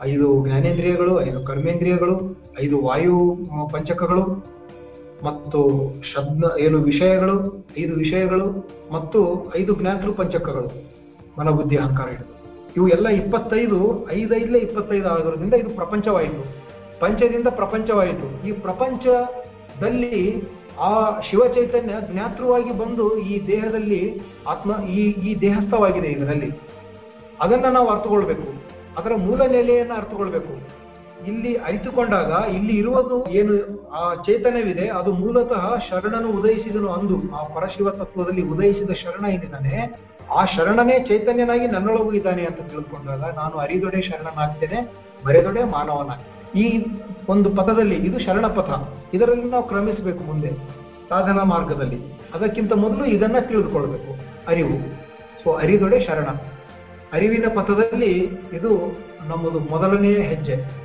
ಐದು 0.01 0.45
ಜ್ಞಾನೇಂದ್ರಿಯಗಳು, 0.45 1.21
ಐದು 1.21 1.45
ಕರ್ಮೇಂದ್ರಿಯಗಳು 1.45 2.15
ಐದು 2.59 2.77
ವಾಯು 2.85 3.17
ಪಂಚಕಗಳು 3.73 4.23
ಮತ್ತು 5.27 5.59
ಶಬ್ದ 6.13 6.43
ಏನು 6.57 6.77
ವಿಷಯಗಳು, 6.77 7.37
ಐದು 7.79 7.93
ವಿಷಯಗಳು 7.93 8.47
ಮತ್ತು 8.93 9.19
ಐದು 9.59 9.71
ಜ್ಞಾತೃ 9.81 10.11
ಪಂಚಕಗಳು, 10.11 10.71
ಮನಬುದ್ಧಿ, 11.39 11.77
ಅಹಂಕಾರ 11.77 12.07
ಹಿಡಿದು 12.07 12.33
ಇವು 12.77 12.87
ಎಲ್ಲ 12.87 13.07
ಇಪ್ಪತ್ತೈದು, 13.07 14.07
ಐದೈದಲೇ 14.11 14.59
ಇಪ್ಪತ್ತೈದು 14.59 15.07
ಆಗೋದ್ರಿಂದ 15.09 15.53
ಇದು 15.53 15.69
ಪ್ರಪಂಚವಾಯಿತು. 15.69 16.41
ಪಂಚದಿಂದ 16.99 17.47
ಪ್ರಪಂಚವಾಯಿತು. 17.47 18.47
ಈ 18.47 18.51
ಪ್ರಪಂಚದಲ್ಲಿ 18.51 20.19
ಆ 20.79 21.21
ಶಿವ 21.29 21.41
ಚೈತನ್ಯ 21.55 21.95
ಜ್ಞಾತೃವಾಗಿ 22.11 22.71
ಬಂದು 22.77 23.17
ಈ 23.19 23.47
ದೇಹದಲ್ಲಿ 23.47 24.01
ಆತ್ಮ, 24.47 24.71
ಈ 24.85 25.01
ಈ 25.29 25.39
ದೇಹಸ್ಥವಾಗಿದೆ 25.39 26.07
ಇದರಲ್ಲಿ. 26.07 26.51
ಅದನ್ನ 27.41 27.65
ನಾವು 27.65 27.89
ಅರ್ಥಕೊಳ್ಬೇಕು 27.89 28.47
ಅದರ 28.97 29.13
ಮೂಲ 29.15 29.41
ನೆಲೆಯನ್ನು 29.51 29.93
ಅರ್ಥಕೊಳ್ಬೇಕು 29.93 30.80
ಇಲ್ಲಿ 31.29 31.51
ಅರಿತುಕೊಂಡಾಗ 31.67 32.31
ಇಲ್ಲಿ 32.57 32.73
ಇರುವುದು 32.81 33.17
ಏನು, 33.39 33.53
ಆ 33.99 34.01
ಚೈತನ್ಯವಿದೆ, 34.27 34.85
ಅದು 34.99 35.11
ಮೂಲತಃ 35.13 35.63
ಶರಣನು 35.87 36.29
ಉದಯಿಸಿದನು 36.39 36.89
ಅಂದು. 36.97 37.17
ಆ 37.37 37.41
ಪರಶಿವ 37.55 37.89
ತತ್ವದಲ್ಲಿ 37.99 38.43
ಉದಯಿಸಿದ 38.53 38.93
ಶರಣ 39.01 39.25
ಏನಿದ್ದಾನೆ, 39.35 39.75
ಆ 40.37 40.41
ಶರಣನೇ 40.45 40.95
ಚೈತನ್ಯನಾಗಿ 41.09 41.67
ನನ್ನೊಳಗೂ 41.67 42.11
ಇದ್ದಾನೆ 42.19 42.43
ಅಂತ 42.49 42.61
ತಿಳ್ಕೊಂಡಾಗ 42.71 43.23
ನಾನು 43.39 43.55
ಅರಿದೊಡೆ 43.65 44.01
ಶರಣನಾಗ್ತೇನೆ 44.09 44.79
ಮರೆದೊಡೆ 45.25 45.63
ಮಾನವನ 45.75 46.11
ಈ 46.63 46.65
ಒಂದು 47.29 47.49
ಪಥದಲ್ಲಿ, 47.57 47.97
ಇದು 48.07 48.17
ಶರಣ 48.19 48.45
ಪಥ. 48.57 48.69
ಇದರಲ್ಲಿ 49.15 49.45
ನಾವು 49.49 49.65
ಕ್ರಮಿಸಬೇಕು 49.67 50.23
ಮುಂದೆ, 50.23 50.51
ಸಾಧನಾ 51.09 51.43
ಮಾರ್ಗದಲ್ಲಿ. 51.43 51.99
ಅದಕ್ಕಿಂತ 52.35 52.73
ಮೊದಲು 52.85 53.05
ಇದನ್ನ 53.05 53.37
ತಿಳಿದುಕೊಳ್ಬೇಕು, 53.49 54.11
ಅರಿವು. 54.51 54.77
ಸೊ 55.43 55.51
ಅರಿದೊಡೆ 55.63 55.99
ಶರಣ. 56.07 56.29
ಅರಿವಿನ 57.13 57.47
ಪಥದಲ್ಲಿ 57.55 58.11
ಇದು 58.57 58.71
ನಮ್ಮದು 59.29 59.59
ಮೊದಲನೆಯ 59.71 60.19
ಹೆಜ್ಜೆ. 60.31 60.80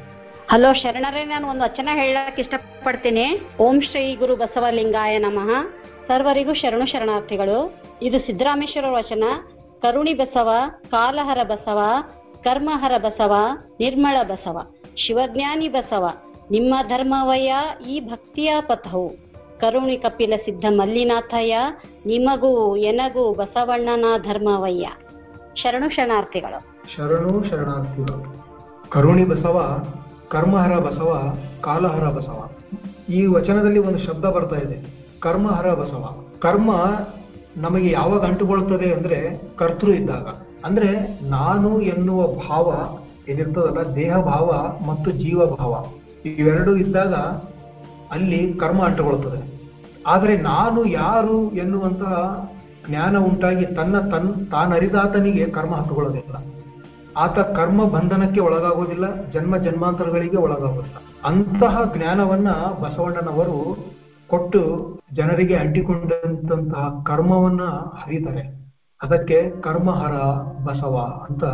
ಹಲೋ 0.50 0.72
ಶರಣರೇ, 0.72 1.24
ನಾನು 1.24 1.48
ಒಂದು 1.48 1.62
ವಚನ 1.62 1.88
ಹೇಳಕ್ 1.92 2.40
ಇಷ್ಟಪಡ್ತೀನಿ. 2.40 3.40
ಓಂ 3.60 3.80
ಶ್ರೀ 3.80 4.14
ಗುರು 4.14 4.36
ಬಸವಲಿಂಗಾಯ 4.36 5.18
ನಮಃ. 5.18 5.66
ಸರ್ವರಿಗೂ 6.08 6.54
ಶರಣು 6.54 6.86
ಶರಣಾರ್ಥಿಗಳು. 6.86 7.74
ಇದು 8.02 8.18
ಸಿದ್ದರಾಮೇಶ್ವರ 8.18 8.90
ವಚನ. 8.90 9.24
ಕರುಣಿ 9.82 10.14
ಬಸವ, 10.14 10.50
ಕಾಲಹರ 10.90 11.42
ಬಸವ, 11.42 11.80
ಕರ್ಮಹರ 12.44 12.98
ಬಸವ 12.98 13.34
ನಿರ್ಮಳ 13.80 14.22
ಬಸವ, 14.22 14.72
ಶಿವಜ್ಞಾನಿ 14.96 15.68
ಬಸವ, 15.68 16.08
ನಿಮ್ಮ 16.50 16.74
ಧರ್ಮವಯ್ಯ 16.82 17.54
ಈ 17.88 18.00
ಭಕ್ತಿಯ 18.00 18.54
ಪಥವು. 18.60 19.08
ಕರುಣಿ 19.60 19.96
ಕಪಿಲ 19.96 20.32
ಸಿದ್ಧ 20.44 20.64
ಮಲ್ಲಿನಾಥಯ್ಯ, 20.68 21.58
ನಿಮಗೂ 22.06 22.76
ಎನಗೂ 22.76 23.34
ಬಸವಣ್ಣನ 23.34 24.04
ಧರ್ಮವಯ್ಯ. 24.18 24.88
ಶರಣು 25.56 25.90
ಶರಣಾರ್ಥಿಗಳು. 25.90 26.88
ಶರಣು 26.96 27.48
ಶರಣಾರ್ಥಿಗಳು. 27.48 28.36
ಕರುಣಿ 28.90 29.24
ಬಸವ 29.24 29.86
ಕರ್ಮಹರ 30.28 30.78
ಬಸವ, 30.78 31.34
ಕಾಲಹರ 31.60 32.08
ಬಸವ. 32.08 32.48
ಈ 33.08 33.26
ವಚನದಲ್ಲಿ 33.26 33.78
ಒಂದು 33.78 33.98
ಶಬ್ದ 33.98 34.24
ಬರ್ತಾ 34.24 34.56
ಇದೆ. 34.56 34.84
ಕರ್ಮಹರ 35.20 35.74
ಬಸವ. 35.74 36.24
ಕರ್ಮ 36.38 36.70
ನಮಗೆ 37.56 37.90
ಯಾವಾಗ 37.90 38.24
ಅಂಟುಕೊಳ್ತದೆ 38.24 38.92
ಅಂದ್ರೆ 38.92 39.40
ಕರ್ತೃ 39.56 39.92
ಇದ್ದಾಗ. 39.92 40.26
ಅಂದ್ರೆ 40.64 41.20
ನಾನು 41.22 41.80
ಎನ್ನುವ 41.80 42.26
ಭಾವ 42.26 42.98
ಏನಿರ್ತದಲ್ಲ 43.28 43.94
ದೇಹ 43.94 44.16
ಭಾವ 44.16 44.76
ಮತ್ತು 44.88 45.10
ಜೀವ 45.10 45.46
ಭಾವ 45.46 45.86
ಇವೆರಡು 46.24 46.76
ಇದ್ದಾಗ 46.76 47.14
ಅಲ್ಲಿ 48.10 48.54
ಕರ್ಮ 48.54 48.84
ಅಂಟುಕೊಳ್ತದೆ 48.84 49.40
ಆದರೆ 50.06 50.36
ನಾನು 50.36 50.84
ಯಾರು 50.84 51.50
ಎನ್ನುವಂತಹ 51.52 52.14
ಜ್ಞಾನ 52.88 53.18
ಉಂಟಾಗಿ 53.18 53.66
ತನ್ನ 53.66 54.00
ತನ್ 54.00 54.46
ತಾನರಿದಾತನಿಗೆ 54.50 55.46
ಕರ್ಮ 55.50 55.74
ಹತ್ತುಕೊಳ್ಳೋದಿಲ್ಲ 55.74 56.55
ಆತ 57.16 57.38
ಕರ್ಮ 57.38 57.84
ಬಂಧನಕ್ಕೆ 57.84 58.40
ಒಳಗಾಗೋದಿಲ್ಲ 58.40 59.30
ಜನ್ಮ 59.30 59.56
ಜನ್ಮಾಂತರಗಳಿಗೆ 59.56 60.36
ಒಳಗಾಗುತ್ತ 60.36 60.96
ಅಂತಹ 61.26 61.92
ಜ್ಞಾನವನ್ನ 61.96 62.48
ಬಸವಣ್ಣನವರು 62.82 63.76
ಕೊಟ್ಟು 64.30 64.60
ಜನರಿಗೆ 65.12 65.54
ಅಂಟಿಕೊಂಡಂತಹ 65.54 67.02
ಕರ್ಮವನ್ನ 67.06 67.62
ಹರಿತಾರೆ 67.96 68.42
ಅದಕ್ಕೆ 69.02 69.60
ಕರ್ಮಹರ 69.60 70.14
ಬಸವ 70.64 70.96
ಅಂತ 71.28 71.44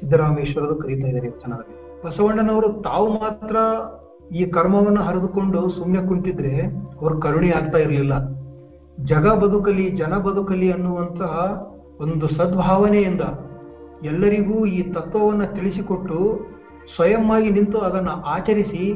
ಸಿದ್ದರಾಮೇಶ್ವರರು 0.00 0.74
ಕರೀತಾ 0.74 1.08
ಇದ್ದಾರೆ 1.08 1.26
ಈ 1.26 2.06
ಬಸವಣ್ಣನವರು 2.06 2.82
ತಾವು 2.82 3.12
ಮಾತ್ರ 3.12 3.56
ಈ 4.34 4.44
ಕರ್ಮವನ್ನು 4.44 5.02
ಹರಿದುಕೊಂಡು 5.02 5.70
ಸುಮ್ಮನೆ 5.70 6.08
ಕುಂತಿದ್ರೆ 6.08 6.62
ಅವರು 7.00 7.20
ಕರುಣೆ 7.20 7.50
ಆಗ್ತಾ 7.50 7.78
ಇರಲಿಲ್ಲ. 7.78 8.14
ಜಗ 9.04 9.28
ಬದುಕಲಿ, 9.28 9.90
ಜನ 9.90 10.14
ಬದುಕಲಿ 10.18 10.72
ಅನ್ನುವಂತಹ 10.72 11.34
ಒಂದು 12.00 12.28
ಸದ್ಭಾವನೆಯಿಂದ 12.28 13.20
ಎಲ್ಲರಿಗೂ 14.02 14.66
ಈ 14.66 14.82
ತತ್ವವನ್ನು 14.82 15.54
ತಿಳಿಸಿಕೊಟ್ಟು 15.54 16.46
ಸ್ವಯಂವಾಗಿ 16.96 17.50
ನಿಂತು 17.50 17.78
ಅದನ್ನು 17.78 18.10
ಆಚರಿಸಿ, 18.10 18.94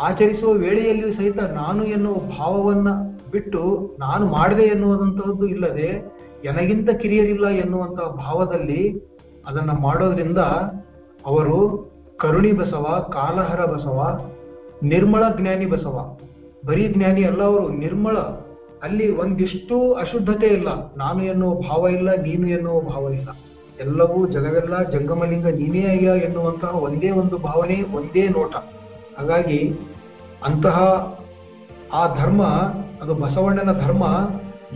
ಆಚರಿಸುವ 0.00 0.52
ವೇಳೆಯಲ್ಲಿಯೂ 0.52 1.14
ಸಹಿತ 1.14 1.38
ನಾನು 1.38 1.84
ಎನ್ನುವ 1.84 2.14
ಭಾವವನ್ನು 2.38 3.10
ಬಿಟ್ಟು 3.30 3.96
ನಾನು 3.98 4.26
ಮಾಡಿದೆ 4.26 4.62
ಎನ್ನುವಂಥದ್ದು 4.62 5.46
ಇಲ್ಲದೆ 5.46 6.14
ನನಗಿಂತ 6.44 6.90
ಕಿರಿಯರಿಲ್ಲ 6.90 7.48
ಎನ್ನುವಂಥ 7.48 8.00
ಭಾವದಲ್ಲಿ 8.00 9.10
ಅದನ್ನು 9.46 9.74
ಮಾಡೋದ್ರಿಂದ 9.74 10.38
ಅವರು 11.26 11.90
ಕರುಣಿ 12.16 12.52
ಬಸವ, 12.52 13.10
ಕಾಲಹರ 13.12 13.64
ಬಸವ, 13.64 14.18
ನಿರ್ಮಳ 14.82 15.22
ಜ್ಞಾನಿ 15.40 15.66
ಬಸವ. 15.66 16.16
ಬರೀ 16.66 16.88
ಜ್ಞಾನಿ 16.88 17.24
ಅಲ್ಲ 17.24 17.42
ಅವರು, 17.42 17.68
ನಿರ್ಮಳ. 17.68 18.16
ಅಲ್ಲಿ 18.82 19.16
ಒಂದಿಷ್ಟು 19.16 19.92
ಅಶುದ್ಧತೆ 19.92 20.46
ಇಲ್ಲ. 20.46 20.68
ನಾನು 20.96 21.24
ಎನ್ನುವ 21.24 21.54
ಭಾವ 21.54 21.88
ಇಲ್ಲ, 21.88 22.10
ನೀನು 22.10 22.48
ಎನ್ನುವ 22.48 22.80
ಭಾವ 22.80 23.12
ಇಲ್ಲ. 23.12 23.28
ಎಲ್ಲವೂ 23.80 24.26
ಜಗವೆಲ್ಲ 24.26 24.82
ಜಂಗಮಲಿಂಗ 24.82 25.46
ನೀನೇ 25.46 25.82
ಅಯ್ಯ 25.86 26.24
ಎನ್ನುವಂತಹ 26.24 26.72
ಒಂದೇ 26.78 27.10
ಒಂದು 27.10 27.38
ಭಾವನೆ, 27.38 27.82
ಒಂದೇ 27.98 28.28
ನೋಟ. 28.28 28.54
ಹಾಗಾಗಿ 29.18 29.60
ಅಂತಹ 30.44 30.78
ಆ 31.92 32.02
ಧರ್ಮ, 32.16 32.42
ಅದು 33.02 33.14
ಬಸವಣ್ಣನ 33.14 33.72
ಧರ್ಮ, 33.72 34.04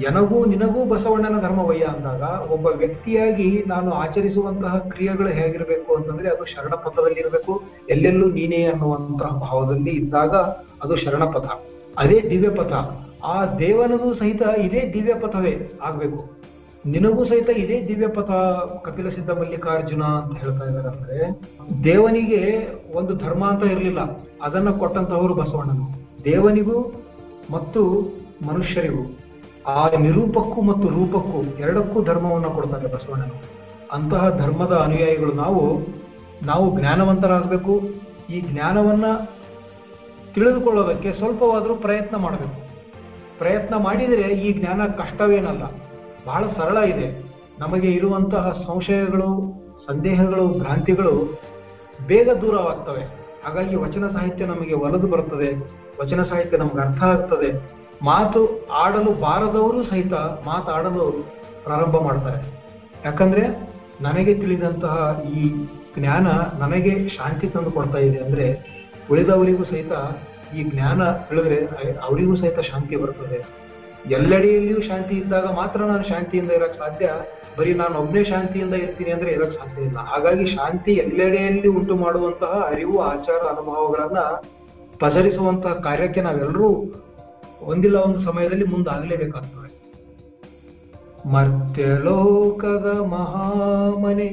ಎನಗೂ 0.08 0.44
ನಿನಗೂ 0.44 0.84
ಬಸವಣ್ಣನ 0.84 1.36
ಧರ್ಮವಯ್ಯ 1.40 1.84
ಅಂದಾಗ 1.84 2.22
ಒಬ್ಬ 2.50 2.66
ವ್ಯಕ್ತಿಯಾಗಿ 2.66 3.64
ನಾನು 3.66 3.90
ಆಚರಿಸುವಂತಹ 3.92 4.78
ಕ್ರಿಯೆಗಳು 4.78 5.28
ಹೇಗಿರಬೇಕು 5.28 5.96
ಅಂತಂದ್ರೆ 5.96 6.28
ಅದು 6.28 6.44
ಶರಣ 6.44 6.74
ಪಥದಲ್ಲಿ 6.74 7.20
ಇರಬೇಕು 7.20 7.62
ಎಲ್ಲೆಲ್ಲೂ 7.88 8.26
ನೀನೇ 8.28 8.64
ಅನ್ನುವಂತಹ 8.64 9.30
ಭಾವದಲ್ಲಿ 9.38 9.90
ಇದ್ದಾಗ 9.90 10.34
ಅದು 10.82 10.96
ಶರಣ 10.96 11.24
ಪಥ 11.24 11.48
ಅದೇ 11.98 12.20
ದಿವ್ಯ 12.30 12.50
ಪಥ 12.50 12.72
ಆ 13.24 13.36
ದೇವನದು 13.58 14.14
ಸಹಿತ 14.14 14.42
ಇದೇ 14.58 14.80
ದಿವ್ಯ 14.94 15.14
ಆಗಬೇಕು 15.14 15.52
ಆಗ್ಬೇಕು. 15.82 16.18
ನಿನಗೂ 16.86 17.24
ಸಹಿತ 17.24 17.50
ಇದೇ 17.50 17.88
ದಿವ್ಯಪಥ 17.88 18.30
ಕಪಿಲ 18.84 19.08
ಸಿದ್ಧ 19.08 19.30
ಮಲ್ಲಿಕಾರ್ಜುನ 19.30 20.02
ಅಂತ 20.02 20.38
ಹೇಳ್ತಾ 20.38 20.64
ಇದ್ದಾರೆ 20.64 20.88
ಅಂದ್ರೆ, 20.88 21.40
ದೇವನಿಗೆ 21.84 22.68
ಒಂದು 22.94 23.14
ಧರ್ಮ 23.14 23.44
ಅಂತ 23.44 23.62
ಇರಲಿಲ್ಲ. 23.62 23.98
ಅದನ್ನ 24.42 24.70
ಕೊಟ್ಟಂತವರು 24.70 25.34
ಬಸವಣ್ಣನು 25.34 25.86
ದೇವನಿಗೂ 26.24 26.92
ಮತ್ತು 27.50 28.00
ಮನುಷ್ಯರಿಗೂ, 28.48 29.16
ಆ 29.66 29.88
ನಿರೂಪಕ್ಕೂ 29.88 30.62
ಮತ್ತು 30.62 30.88
ರೂಪಕ್ಕೂ 30.88 31.58
ಎರಡಕ್ಕೂ 31.58 32.02
ಧರ್ಮವನ್ನು 32.02 32.50
ಕೊಡ್ತಾರೆ 32.50 32.86
ಬಸವಣ್ಣನು 32.86 33.34
ಅಂತಹ 33.92 34.38
ಧರ್ಮದ 34.38 34.72
ಅನುಯಾಯಿಗಳು 34.72 35.32
ನಾವು 35.32 35.78
ನಾವು 36.46 36.80
ಜ್ಞಾನವಂತರಾಗಬೇಕು. 36.80 37.80
ಈ 38.30 38.40
ಜ್ಞಾನವನ್ನ 38.40 39.04
ತಿಳಿದುಕೊಳ್ಳೋದಕ್ಕೆ 40.34 41.12
ಸ್ವಲ್ಪವಾದರೂ 41.12 41.74
ಪ್ರಯತ್ನ 41.74 42.16
ಮಾಡಬೇಕು. 42.16 42.68
ಪ್ರಯತ್ನ 43.38 43.76
ಮಾಡಿದರೆ 43.76 44.22
ಈ 44.22 44.60
ಜ್ಞಾನ 44.60 44.86
ಕಷ್ಟವೇನಲ್ಲ. 44.86 45.62
ಬಹಳ 46.26 46.42
ಸರಳ 46.42 46.76
ಇದೆ. 46.76 47.22
ನಮಗೆ 47.58 47.88
ಇರುವಂತಹ 47.88 48.64
ಸಂಶಯಗಳು, 48.66 49.54
ಸಂದೇಹಗಳು, 49.86 50.48
ಭ್ರಾಂತಿಗಳು 50.48 51.38
ಬೇಗ 52.06 52.30
ದೂರವಾಗ್ತವೆ. 52.30 53.04
ಹಾಗಾಗಿ 53.44 53.76
ವಚನ 53.76 54.08
ಸಾಹಿತ್ಯ 54.08 54.44
ನಮಗೆ 54.44 54.74
ಒಲದು 54.74 55.06
ಬರುತ್ತದೆ. 55.06 55.56
ವಚನ 56.00 56.22
ಸಾಹಿತ್ಯ 56.22 56.56
ನಮ್ಗೆ 56.56 56.88
ಅರ್ಥ 56.88 57.02
ಆಗ್ತದೆ. 57.02 57.70
ಮಾತು 58.02 58.66
ಆಡಲು 58.72 59.20
ಬಾರದವರು 59.20 59.90
ಸಹಿತ 59.90 60.12
ಮಾತಾಡಲು 60.12 61.26
ಪ್ರಾರಂಭ 61.64 61.96
ಮಾಡ್ತಾರೆ. 61.96 62.64
ಯಾಕಂದ್ರೆ 63.04 63.70
ನನಗೆ 64.00 64.34
ತಿಳಿದಂತಹ 64.34 65.22
ಈ 65.32 65.66
ಜ್ಞಾನ 65.98 66.26
ನನಗೆ 66.58 67.08
ಶಾಂತಿ 67.08 67.46
ತಂದು 67.46 67.70
ಕೊಡ್ತಾ 67.70 67.98
ಇದೆ 67.98 68.18
ಅಂದ್ರೆ 68.18 68.74
ಉಳಿದವರಿಗೂ 69.10 69.64
ಸಹಿತ 69.64 69.92
ಈ 70.56 70.62
ಜ್ಞಾನ 70.62 71.12
ತಿಳಿದ್ರೆ, 71.12 71.66
ಅವರಿಗೂ 72.02 72.36
ಸಹಿತ 72.36 72.58
ಶಾಂತಿ 72.60 72.96
ಬರ್ತದೆ. 72.96 73.63
ಎಲ್ಲೆಡೆಯಲ್ಲಿಯೂ 74.10 74.80
ಶಾಂತಿ 74.80 75.14
ಇದ್ದಾಗ 75.14 75.46
ಮಾತ್ರ 75.56 75.80
ನಾನು 75.80 76.02
ಶಾಂತಿಯಿಂದ 76.02 76.50
ಇರಕ್ 76.50 76.78
ಸಾಧ್ಯ. 76.78 77.10
ಬರೀ 77.58 77.74
ನಾನು 77.74 77.98
ಒಬ್ಬನೇ 77.98 78.24
ಶಾಂತಿಯಿಂದ 78.24 78.74
ಇರ್ತೀನಿ 78.74 79.10
ಅಂದ್ರೆ 79.10 79.30
ಇರಕ್ 79.30 79.52
ಸಾಧ್ಯ 79.52 79.82
ಇಲ್ಲ. 79.82 79.98
ಹಾಗಾಗಿ 79.98 80.44
ಶಾಂತಿ 80.44 80.92
ಎಲ್ಲೆಡೆಯಲ್ಲಿ 80.92 81.68
ಉಂಟು 81.68 81.96
ಮಾಡುವಂತಹ 81.96 82.68
ಅರಿವು, 82.70 82.98
ಆಚಾರ, 82.98 83.36
ಅನುಭವಗಳನ್ನ 83.36 84.18
ಪಸರಿಸುವಂತಹ 84.98 85.72
ಕಾರ್ಯಕ್ಕೆ 85.72 86.20
ನಾವೆಲ್ಲರೂ 86.20 86.84
ಒಂದಿಲ್ಲ 87.62 87.96
ಒಂದು 87.96 88.20
ಸಮಯದಲ್ಲಿ 88.20 88.64
ಮುಂದಾಗಲೇಬೇಕಾಗ್ತದೆ. 88.64 89.64
ಮರ್ತ್ಯಲೋಕದ 91.28 92.98
ಮಹಾಮನೆ 93.00 94.28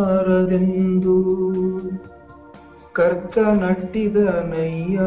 ಕರ್ಕ 2.95 3.37
ನಟ್ಟಿದ 3.37 4.17
ನಯ್ಯ 4.51 4.99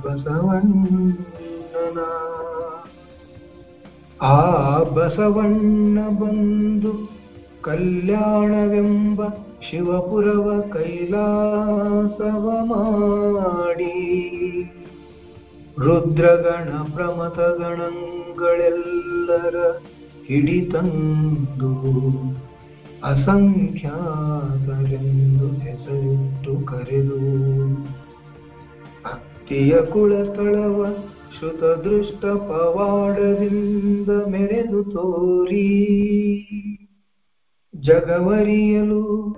ಬಸವಣ್ಣನ. 0.00 1.98
ಆ 4.22 4.82
ಬಸವಣ್ಣ 4.82 6.08
ಬಂದು 6.08 7.10
ಕಲ್ಯಾಣವೆಂಬ 7.62 9.22
ಶಿವಪುರವ 9.70 10.72
ಕೈಲಾಸವ 10.72 12.62
ಮಾಡಿ. 12.62 14.20
ರುದ್ರಗಣ 15.78 16.68
ಪ್ರಮಥ 16.94 17.38
ಗಣಗಳೆಲ್ಲರ 17.38 19.56
ಹಿಡಿತಂದು 20.26 21.74
ಅಸಂಖ್ಯಾತರೆಂದು 23.06 25.60
ಹೆಸರಿಟ್ಟು 25.60 26.66
ಕರೆದು. 26.66 27.18
ಅತ್ತಿಯ 29.12 29.76
ಕುಳಸ್ಥಳವ 29.92 30.96
ಶ್ರುತ 31.38 31.64
ದೃಷ್ಟ 31.64 32.24
ಪವಾಡದಿಂದ 32.24 34.08
ಮೆರೆದು 34.08 34.84
ತೋರಿ. 34.84 35.88
ಜಗವರಿಯಲು 37.76 39.36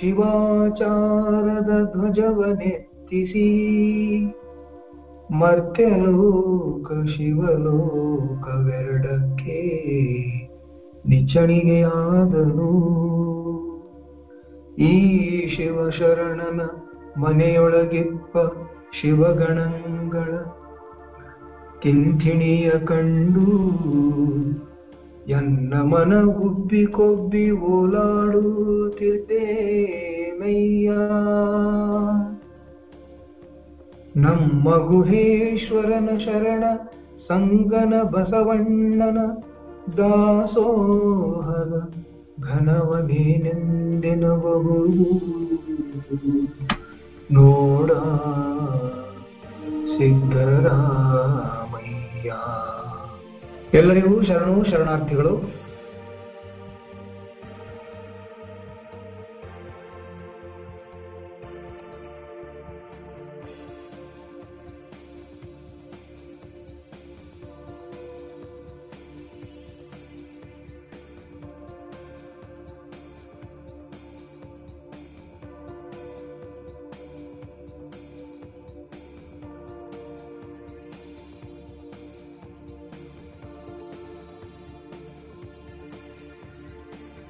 ಶಿವಾಚಾರದ 0.00 1.92
ಧ್ವಜವನೆತ್ತಿಸಿ 1.92 3.70
ಮರ್ತ್ಯಲೋಕ 5.30 7.08
ಶಿವಲೋಕವೆರಡಕ್ಕೆ 7.08 9.78
ನಿಚ್ಚಣಿಗೆಯಾದನು 11.08 12.70
ಈ 14.82 14.94
ಶಿವಶರಣನ 15.54 16.60
ಮನೆಯೊಳಗಿಪ್ಪ 17.18 18.34
ಶಿವಗಣಂಗಳ 18.92 20.30
ಕಿಂಥಿಣಿಯ 21.82 22.68
ಕಂಡು 22.84 23.46
ಎನ್ನ 25.30 25.74
ಮನ 25.86 26.12
ಉಬ್ಬಿ 26.40 26.84
ಕೊಬ್ಬಿ 26.92 27.46
ಓಲಾಡುತ್ತಿದ್ದೆ 27.70 29.44
ಮಯ್ಯ 30.38 30.90
ನಮ್ಮ 34.18 34.68
ಗುಹೇಶ್ವರನ 34.86 36.10
ಶರಣ 36.18 36.64
ಸಂಗನ 37.26 37.94
ಬಸವಣ್ಣನ 38.10 39.18
ದಾಸೋಹದ 39.96 41.90
ಘನವನೇನೆಂದೆನಬಹುದು 42.40 45.06
ನೋಡ 47.30 47.90
ಸಿದ್ದರಾಮಯ್ಯ 51.00 52.32
ಎಲ್ಲರಿಗೂ 53.78 54.22
ಶರಣು 54.22 54.64
ಶರಣಾರ್ಥಿಗಳು 54.64 55.40